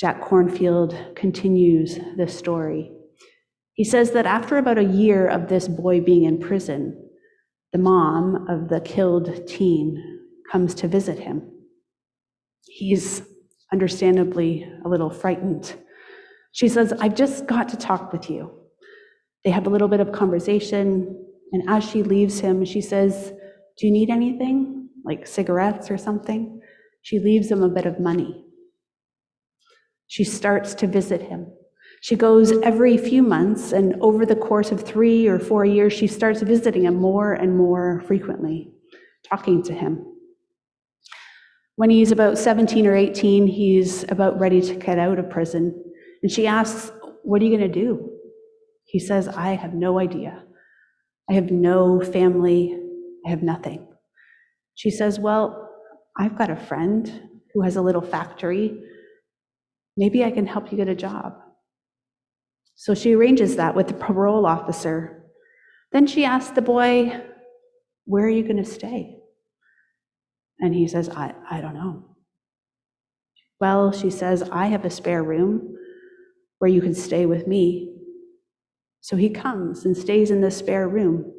Jack 0.00 0.22
Kornfield 0.22 1.14
continues 1.14 1.98
this 2.16 2.34
story. 2.36 2.90
He 3.74 3.84
says 3.84 4.12
that 4.12 4.24
after 4.24 4.56
about 4.56 4.78
a 4.78 4.84
year 4.84 5.28
of 5.28 5.48
this 5.48 5.68
boy 5.68 6.00
being 6.00 6.24
in 6.24 6.38
prison, 6.38 7.10
the 7.72 7.78
mom 7.78 8.48
of 8.48 8.70
the 8.70 8.80
killed 8.80 9.46
teen 9.46 10.20
comes 10.50 10.74
to 10.76 10.88
visit 10.88 11.18
him. 11.18 11.52
He's 12.66 13.22
understandably 13.74 14.66
a 14.86 14.88
little 14.88 15.10
frightened. 15.10 15.74
She 16.52 16.68
says, 16.68 16.94
I've 16.94 17.14
just 17.14 17.46
got 17.46 17.68
to 17.68 17.76
talk 17.76 18.10
with 18.10 18.30
you. 18.30 18.50
They 19.44 19.50
have 19.50 19.66
a 19.66 19.70
little 19.70 19.88
bit 19.88 20.00
of 20.00 20.12
conversation, 20.12 21.26
and 21.52 21.68
as 21.68 21.84
she 21.84 22.02
leaves 22.02 22.40
him, 22.40 22.64
she 22.64 22.80
says, 22.80 23.34
Do 23.76 23.86
you 23.86 23.92
need 23.92 24.08
anything, 24.08 24.88
like 25.04 25.26
cigarettes 25.26 25.90
or 25.90 25.98
something? 25.98 26.60
She 27.02 27.18
leaves 27.18 27.50
him 27.50 27.62
a 27.62 27.68
bit 27.68 27.84
of 27.84 28.00
money. 28.00 28.46
She 30.10 30.24
starts 30.24 30.74
to 30.74 30.88
visit 30.88 31.22
him. 31.22 31.46
She 32.00 32.16
goes 32.16 32.50
every 32.62 32.98
few 32.98 33.22
months, 33.22 33.70
and 33.70 33.94
over 34.00 34.26
the 34.26 34.34
course 34.34 34.72
of 34.72 34.82
three 34.82 35.28
or 35.28 35.38
four 35.38 35.64
years, 35.64 35.92
she 35.92 36.08
starts 36.08 36.42
visiting 36.42 36.84
him 36.84 36.96
more 36.96 37.34
and 37.34 37.56
more 37.56 38.02
frequently, 38.08 38.72
talking 39.28 39.62
to 39.62 39.72
him. 39.72 40.04
When 41.76 41.90
he's 41.90 42.10
about 42.10 42.38
17 42.38 42.88
or 42.88 42.96
18, 42.96 43.46
he's 43.46 44.02
about 44.08 44.40
ready 44.40 44.60
to 44.60 44.74
get 44.74 44.98
out 44.98 45.20
of 45.20 45.30
prison. 45.30 45.80
And 46.24 46.32
she 46.32 46.44
asks, 46.44 46.90
What 47.22 47.40
are 47.40 47.44
you 47.44 47.56
going 47.56 47.72
to 47.72 47.80
do? 47.80 48.10
He 48.86 48.98
says, 48.98 49.28
I 49.28 49.50
have 49.50 49.74
no 49.74 50.00
idea. 50.00 50.42
I 51.30 51.34
have 51.34 51.52
no 51.52 52.00
family. 52.00 52.76
I 53.24 53.30
have 53.30 53.44
nothing. 53.44 53.86
She 54.74 54.90
says, 54.90 55.20
Well, 55.20 55.70
I've 56.18 56.36
got 56.36 56.50
a 56.50 56.56
friend 56.56 57.28
who 57.54 57.62
has 57.62 57.76
a 57.76 57.82
little 57.82 58.02
factory. 58.02 58.82
Maybe 60.00 60.24
I 60.24 60.30
can 60.30 60.46
help 60.46 60.72
you 60.72 60.78
get 60.78 60.88
a 60.88 60.94
job. 60.94 61.34
So 62.74 62.94
she 62.94 63.14
arranges 63.14 63.56
that 63.56 63.74
with 63.74 63.88
the 63.88 63.92
parole 63.92 64.46
officer. 64.46 65.24
Then 65.92 66.06
she 66.06 66.24
asks 66.24 66.52
the 66.52 66.62
boy, 66.62 67.20
Where 68.06 68.24
are 68.24 68.30
you 68.30 68.42
going 68.42 68.56
to 68.56 68.64
stay? 68.64 69.18
And 70.58 70.74
he 70.74 70.88
says, 70.88 71.10
I, 71.10 71.34
I 71.50 71.60
don't 71.60 71.74
know. 71.74 72.16
Well, 73.60 73.92
she 73.92 74.08
says, 74.08 74.42
I 74.50 74.68
have 74.68 74.86
a 74.86 74.90
spare 74.90 75.22
room 75.22 75.76
where 76.60 76.70
you 76.70 76.80
can 76.80 76.94
stay 76.94 77.26
with 77.26 77.46
me. 77.46 77.94
So 79.02 79.18
he 79.18 79.28
comes 79.28 79.84
and 79.84 79.94
stays 79.94 80.30
in 80.30 80.40
the 80.40 80.50
spare 80.50 80.88
room, 80.88 81.30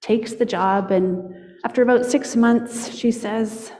takes 0.00 0.32
the 0.32 0.46
job, 0.46 0.90
and 0.90 1.34
after 1.62 1.82
about 1.82 2.06
six 2.06 2.36
months, 2.36 2.94
she 2.94 3.10
says, 3.10 3.70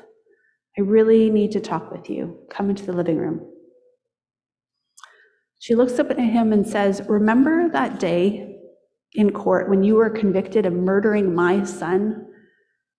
I 0.76 0.82
really 0.82 1.30
need 1.30 1.52
to 1.52 1.60
talk 1.60 1.90
with 1.90 2.10
you. 2.10 2.40
Come 2.50 2.68
into 2.68 2.84
the 2.84 2.92
living 2.92 3.16
room. 3.16 3.48
She 5.62 5.76
looks 5.76 6.00
up 6.00 6.10
at 6.10 6.18
him 6.18 6.52
and 6.52 6.66
says, 6.66 7.02
Remember 7.08 7.68
that 7.68 8.00
day 8.00 8.56
in 9.12 9.30
court 9.30 9.70
when 9.70 9.84
you 9.84 9.94
were 9.94 10.10
convicted 10.10 10.66
of 10.66 10.72
murdering 10.72 11.36
my 11.36 11.62
son? 11.62 12.26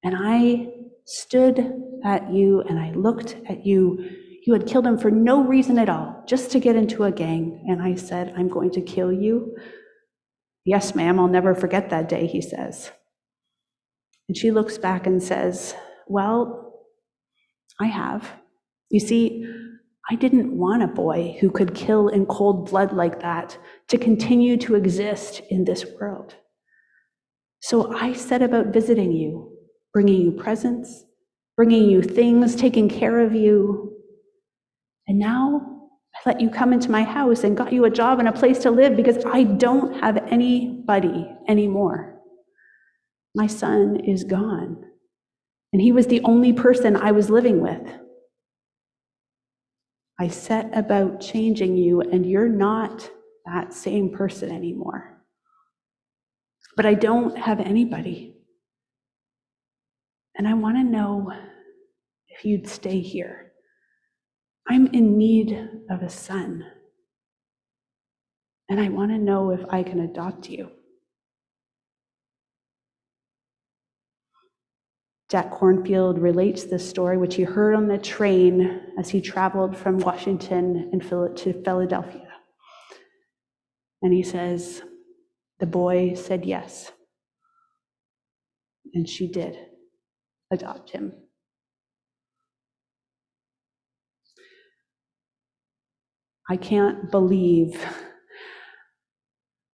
And 0.01 0.15
I 0.17 0.69
stood 1.05 1.59
at 2.05 2.31
you 2.31 2.61
and 2.61 2.79
I 2.79 2.91
looked 2.91 3.35
at 3.49 3.65
you. 3.65 4.09
You 4.47 4.53
had 4.53 4.65
killed 4.65 4.87
him 4.87 4.97
for 4.97 5.11
no 5.11 5.43
reason 5.43 5.77
at 5.77 5.89
all, 5.89 6.23
just 6.25 6.51
to 6.51 6.59
get 6.61 6.77
into 6.77 7.03
a 7.03 7.11
gang. 7.11 7.65
And 7.67 7.81
I 7.81 7.95
said, 7.95 8.33
I'm 8.37 8.47
going 8.47 8.71
to 8.71 8.81
kill 8.81 9.11
you. 9.11 9.57
Yes, 10.63 10.95
ma'am, 10.95 11.19
I'll 11.19 11.27
never 11.27 11.53
forget 11.53 11.89
that 11.89 12.07
day, 12.07 12.27
he 12.27 12.39
says. 12.39 12.91
And 14.29 14.37
she 14.37 14.51
looks 14.51 14.77
back 14.77 15.05
and 15.05 15.21
says, 15.21 15.75
Well, 16.07 16.81
I 17.81 17.87
have. 17.87 18.31
You 18.89 19.01
see, 19.01 19.45
I 20.09 20.15
didn't 20.15 20.57
want 20.57 20.83
a 20.83 20.87
boy 20.87 21.37
who 21.39 21.49
could 21.49 21.73
kill 21.73 22.09
in 22.09 22.25
cold 22.25 22.69
blood 22.69 22.91
like 22.91 23.21
that 23.21 23.57
to 23.87 23.97
continue 23.97 24.57
to 24.57 24.75
exist 24.75 25.41
in 25.49 25.63
this 25.63 25.85
world. 25.99 26.35
So 27.61 27.93
I 27.93 28.11
set 28.11 28.41
about 28.41 28.67
visiting 28.67 29.13
you, 29.13 29.57
bringing 29.93 30.19
you 30.19 30.31
presents, 30.31 31.05
bringing 31.55 31.89
you 31.89 32.01
things, 32.01 32.55
taking 32.55 32.89
care 32.89 33.21
of 33.21 33.33
you. 33.33 33.93
And 35.07 35.19
now 35.19 35.61
I 36.13 36.29
let 36.29 36.41
you 36.41 36.49
come 36.49 36.73
into 36.73 36.91
my 36.91 37.03
house 37.03 37.45
and 37.45 37.55
got 37.55 37.71
you 37.71 37.85
a 37.85 37.89
job 37.89 38.19
and 38.19 38.27
a 38.27 38.33
place 38.33 38.59
to 38.59 38.71
live 38.71 38.97
because 38.97 39.23
I 39.25 39.43
don't 39.43 40.01
have 40.01 40.17
anybody 40.27 41.31
anymore. 41.47 42.19
My 43.35 43.47
son 43.47 44.01
is 44.05 44.25
gone. 44.25 44.83
And 45.71 45.81
he 45.81 45.93
was 45.93 46.07
the 46.07 46.21
only 46.25 46.51
person 46.51 46.97
I 46.97 47.13
was 47.13 47.29
living 47.29 47.61
with. 47.61 47.81
I 50.19 50.27
set 50.27 50.75
about 50.77 51.21
changing 51.21 51.75
you, 51.75 52.01
and 52.01 52.25
you're 52.25 52.49
not 52.49 53.09
that 53.45 53.73
same 53.73 54.11
person 54.11 54.51
anymore. 54.51 55.21
But 56.75 56.85
I 56.85 56.93
don't 56.93 57.37
have 57.37 57.59
anybody. 57.59 58.35
And 60.35 60.47
I 60.47 60.53
want 60.53 60.77
to 60.77 60.83
know 60.83 61.31
if 62.29 62.45
you'd 62.45 62.67
stay 62.67 62.99
here. 62.99 63.51
I'm 64.67 64.87
in 64.87 65.17
need 65.17 65.69
of 65.89 66.01
a 66.01 66.09
son. 66.09 66.65
And 68.69 68.79
I 68.79 68.89
want 68.89 69.11
to 69.11 69.17
know 69.17 69.51
if 69.51 69.61
I 69.69 69.83
can 69.83 69.99
adopt 69.99 70.49
you. 70.49 70.71
Jack 75.33 75.49
Kornfield 75.49 76.21
relates 76.21 76.65
this 76.65 76.87
story, 76.87 77.17
which 77.17 77.33
he 77.33 77.41
heard 77.41 77.73
on 77.73 77.87
the 77.87 77.97
train 77.97 78.81
as 78.99 79.09
he 79.09 79.19
traveled 79.19 79.75
from 79.75 79.97
Washington 79.97 80.91
to 80.91 81.63
Philadelphia. 81.65 82.27
And 84.03 84.13
he 84.13 84.21
says, 84.21 84.83
The 85.59 85.65
boy 85.65 86.13
said 86.13 86.45
yes. 86.45 86.91
And 88.93 89.09
she 89.09 89.27
did 89.27 89.57
adopt 90.51 90.91
him. 90.91 91.13
I 96.47 96.57
can't 96.57 97.09
believe, 97.09 97.83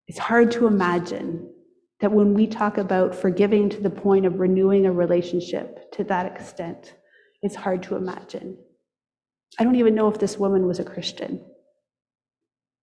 it's 0.06 0.20
hard 0.20 0.52
to 0.52 0.68
imagine 0.68 1.52
that 2.00 2.12
when 2.12 2.34
we 2.34 2.46
talk 2.46 2.78
about 2.78 3.14
forgiving 3.14 3.68
to 3.70 3.80
the 3.80 3.90
point 3.90 4.24
of 4.24 4.38
renewing 4.38 4.86
a 4.86 4.92
relationship 4.92 5.90
to 5.92 6.04
that 6.04 6.26
extent, 6.26 6.94
it's 7.42 7.56
hard 7.56 7.82
to 7.84 7.96
imagine. 7.96 8.56
I 9.58 9.64
don't 9.64 9.76
even 9.76 9.94
know 9.94 10.08
if 10.08 10.18
this 10.18 10.38
woman 10.38 10.66
was 10.66 10.78
a 10.78 10.84
Christian, 10.84 11.44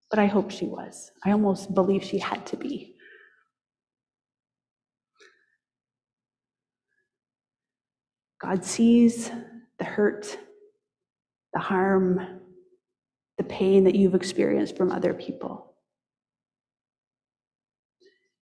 but 0.10 0.20
I 0.20 0.26
hope 0.26 0.52
she 0.52 0.66
was. 0.66 1.12
I 1.24 1.32
almost 1.32 1.74
believe 1.74 2.04
she 2.04 2.20
had 2.20 2.46
to 2.48 2.58
be. 2.58 2.96
God 8.42 8.66
sees 8.66 9.32
the 9.80 9.86
hurt, 9.86 10.38
the 11.54 11.60
harm, 11.60 12.42
the 13.38 13.44
pain 13.44 13.86
that 13.86 13.96
you've 13.96 14.16
experienced 14.16 14.78
from 14.78 14.92
other 14.92 15.14
people. 15.14 15.75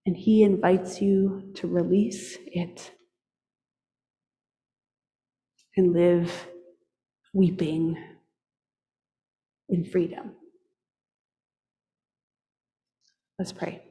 And 0.05 0.17
He 0.17 0.43
invites 0.43 1.01
you 1.01 1.51
to 1.55 1.67
release 1.67 2.37
it 2.45 2.91
and 5.75 5.93
live 5.93 6.31
weeping 7.33 7.97
in 9.69 9.85
freedom. 9.85 10.33
Let's 13.39 13.51
pray. 13.51 13.81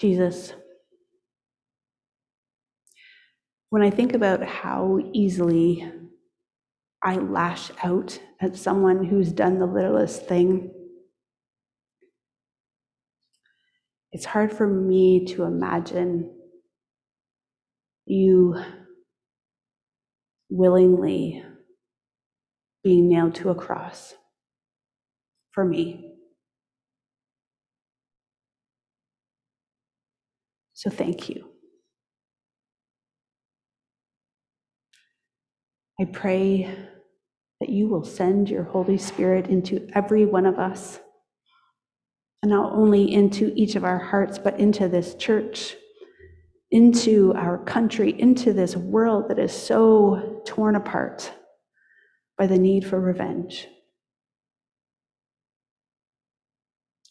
Jesus, 0.00 0.52
when 3.70 3.82
I 3.82 3.90
think 3.90 4.14
about 4.14 4.42
how 4.42 4.98
easily 5.12 5.88
I 7.02 7.16
lash 7.16 7.70
out 7.82 8.18
at 8.40 8.56
someone 8.56 9.04
who's 9.04 9.32
done 9.32 9.58
the 9.58 9.66
littlest 9.66 10.26
thing. 10.26 10.72
It's 14.12 14.24
hard 14.26 14.52
for 14.52 14.66
me 14.66 15.24
to 15.26 15.44
imagine 15.44 16.30
you 18.06 18.62
willingly 20.50 21.44
being 22.84 23.08
nailed 23.08 23.34
to 23.36 23.50
a 23.50 23.54
cross 23.54 24.14
for 25.50 25.64
me. 25.64 26.12
So 30.74 30.90
thank 30.90 31.28
you. 31.28 31.48
I 36.00 36.04
pray 36.06 36.91
that 37.62 37.70
you 37.70 37.86
will 37.86 38.02
send 38.02 38.50
your 38.50 38.64
Holy 38.64 38.98
Spirit 38.98 39.46
into 39.46 39.88
every 39.94 40.26
one 40.26 40.46
of 40.46 40.58
us, 40.58 40.98
and 42.42 42.50
not 42.50 42.72
only 42.72 43.14
into 43.14 43.52
each 43.54 43.76
of 43.76 43.84
our 43.84 44.00
hearts, 44.00 44.36
but 44.36 44.58
into 44.58 44.88
this 44.88 45.14
church, 45.14 45.76
into 46.72 47.32
our 47.36 47.58
country, 47.58 48.20
into 48.20 48.52
this 48.52 48.74
world 48.74 49.28
that 49.28 49.38
is 49.38 49.52
so 49.52 50.42
torn 50.44 50.74
apart 50.74 51.32
by 52.36 52.48
the 52.48 52.58
need 52.58 52.84
for 52.84 53.00
revenge. 53.00 53.68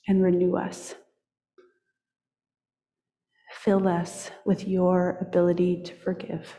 And 0.05 0.21
renew 0.21 0.57
us. 0.57 0.95
Fill 3.53 3.87
us 3.87 4.31
with 4.45 4.67
your 4.67 5.17
ability 5.21 5.83
to 5.83 5.95
forgive. 5.95 6.57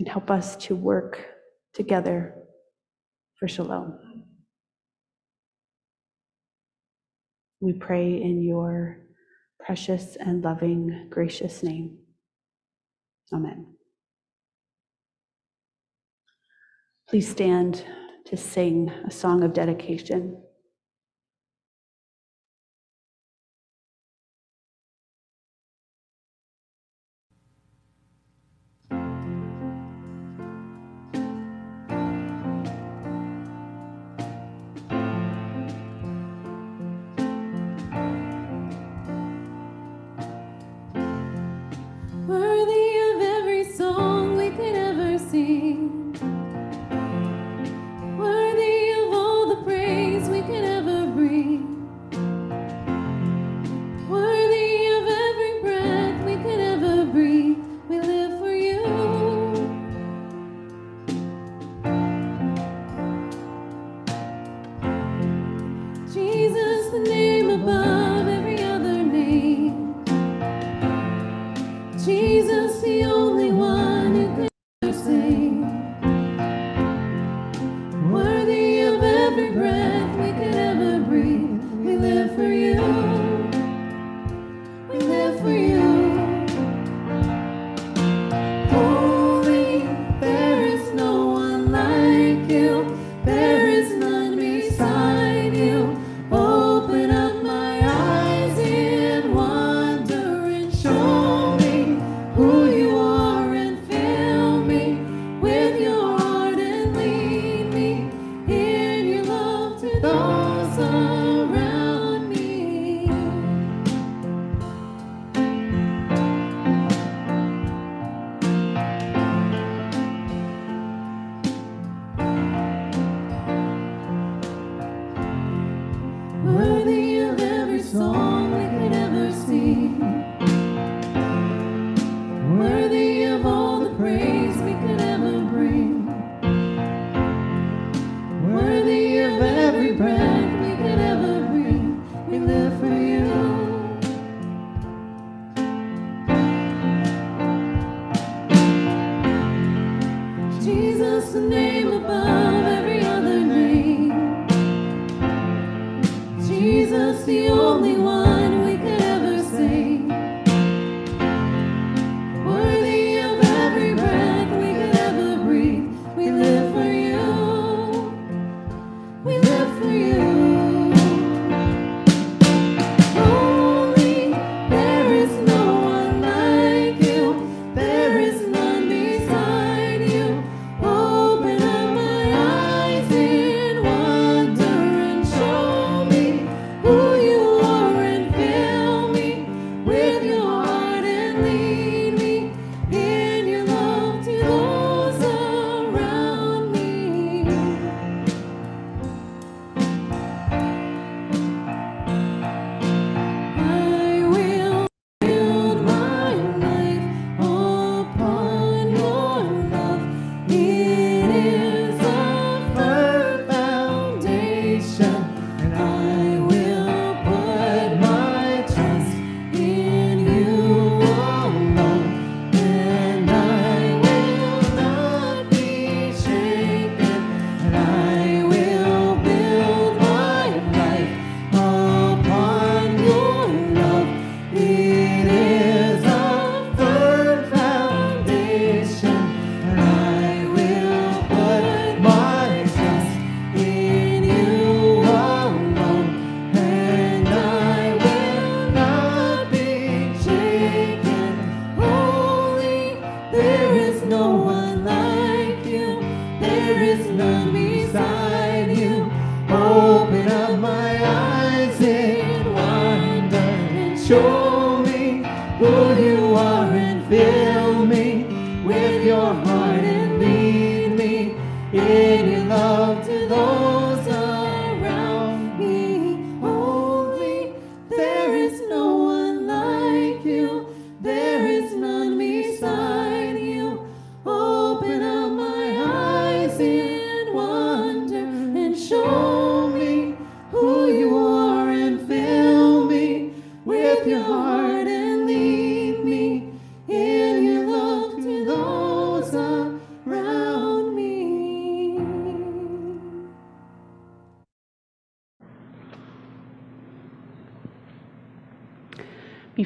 And 0.00 0.08
help 0.08 0.32
us 0.32 0.56
to 0.56 0.74
work 0.74 1.28
together 1.74 2.34
for 3.34 3.48
shalom. 3.48 3.98
We 7.60 7.72
pray 7.72 8.20
in 8.20 8.42
your 8.42 8.98
precious 9.58 10.16
and 10.16 10.44
loving, 10.44 11.08
gracious 11.10 11.62
name. 11.62 11.98
Amen. 13.32 13.74
Please 17.08 17.30
stand 17.30 17.84
to 18.26 18.36
sing 18.36 18.90
a 19.06 19.10
song 19.10 19.42
of 19.42 19.52
dedication. 19.52 20.43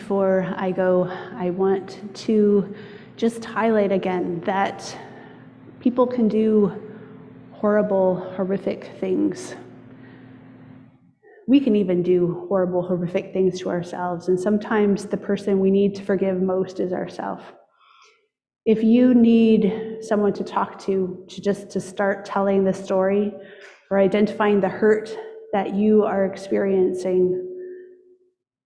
Before 0.08 0.54
I 0.56 0.70
go, 0.70 1.04
I 1.34 1.50
want 1.50 2.14
to 2.24 2.74
just 3.18 3.44
highlight 3.44 3.92
again 3.92 4.40
that 4.46 4.96
people 5.80 6.06
can 6.06 6.28
do 6.28 6.72
horrible, 7.52 8.14
horrific 8.34 8.92
things. 9.00 9.54
We 11.46 11.60
can 11.60 11.76
even 11.76 12.02
do 12.02 12.46
horrible, 12.48 12.80
horrific 12.80 13.34
things 13.34 13.60
to 13.60 13.68
ourselves, 13.68 14.28
and 14.28 14.40
sometimes 14.40 15.04
the 15.04 15.18
person 15.18 15.60
we 15.60 15.70
need 15.70 15.94
to 15.96 16.02
forgive 16.02 16.40
most 16.40 16.80
is 16.80 16.94
ourselves. 16.94 17.44
If 18.64 18.82
you 18.82 19.12
need 19.12 19.98
someone 20.00 20.32
to 20.32 20.42
talk 20.42 20.78
to, 20.86 21.22
to 21.28 21.40
just 21.42 21.68
to 21.72 21.82
start 21.82 22.24
telling 22.24 22.64
the 22.64 22.72
story 22.72 23.34
or 23.90 23.98
identifying 23.98 24.62
the 24.62 24.70
hurt 24.70 25.14
that 25.52 25.74
you 25.74 26.04
are 26.04 26.24
experiencing, 26.24 27.47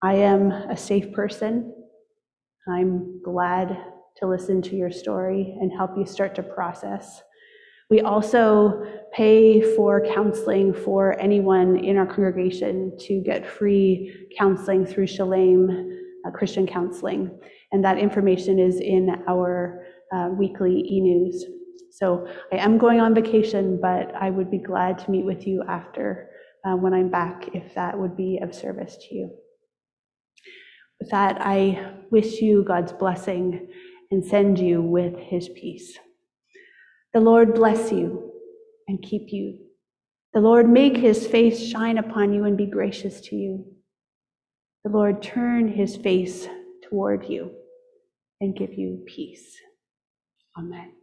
I 0.03 0.15
am 0.15 0.51
a 0.51 0.75
safe 0.75 1.13
person. 1.13 1.73
I'm 2.67 3.21
glad 3.23 3.69
to 4.17 4.27
listen 4.27 4.61
to 4.63 4.75
your 4.75 4.91
story 4.91 5.57
and 5.61 5.71
help 5.71 5.91
you 5.97 6.05
start 6.05 6.35
to 6.35 6.43
process. 6.43 7.21
We 7.89 8.01
also 8.01 8.83
pay 9.13 9.61
for 9.77 10.05
counseling 10.05 10.73
for 10.73 11.17
anyone 11.21 11.77
in 11.77 11.95
our 11.95 12.05
congregation 12.05 12.97
to 13.07 13.21
get 13.21 13.47
free 13.47 14.27
counseling 14.37 14.85
through 14.85 15.07
Shalem 15.07 15.69
uh, 16.27 16.31
Christian 16.31 16.67
Counseling. 16.67 17.39
And 17.71 17.81
that 17.85 17.97
information 17.97 18.59
is 18.59 18.81
in 18.81 19.23
our 19.29 19.85
uh, 20.13 20.31
weekly 20.37 20.85
e 20.85 20.99
news. 20.99 21.45
So 21.91 22.27
I 22.51 22.57
am 22.57 22.77
going 22.77 22.99
on 22.99 23.15
vacation, 23.15 23.79
but 23.81 24.13
I 24.15 24.31
would 24.31 24.51
be 24.51 24.57
glad 24.57 24.97
to 24.99 25.11
meet 25.11 25.23
with 25.23 25.47
you 25.47 25.63
after 25.69 26.29
uh, 26.65 26.75
when 26.75 26.93
I'm 26.93 27.09
back 27.09 27.51
if 27.53 27.73
that 27.75 27.97
would 27.97 28.17
be 28.17 28.39
of 28.43 28.53
service 28.53 28.97
to 28.97 29.15
you. 29.15 29.42
That, 31.11 31.37
I 31.39 31.95
wish 32.11 32.41
you 32.41 32.63
God's 32.63 32.93
blessing 32.93 33.67
and 34.11 34.23
send 34.23 34.59
you 34.59 34.81
with 34.81 35.17
his 35.17 35.49
peace. 35.49 35.97
The 37.13 37.19
Lord 37.19 37.53
bless 37.53 37.91
you 37.91 38.31
and 38.87 39.01
keep 39.01 39.31
you. 39.31 39.59
The 40.33 40.41
Lord 40.41 40.67
make 40.67 40.97
his 40.97 41.27
face 41.27 41.61
shine 41.61 41.97
upon 41.97 42.33
you 42.33 42.45
and 42.45 42.57
be 42.57 42.65
gracious 42.65 43.21
to 43.21 43.35
you. 43.35 43.65
The 44.83 44.91
Lord 44.91 45.21
turn 45.21 45.67
his 45.67 45.95
face 45.95 46.47
toward 46.89 47.29
you 47.29 47.51
and 48.41 48.55
give 48.55 48.73
you 48.73 49.03
peace. 49.07 49.55
Amen. 50.57 51.02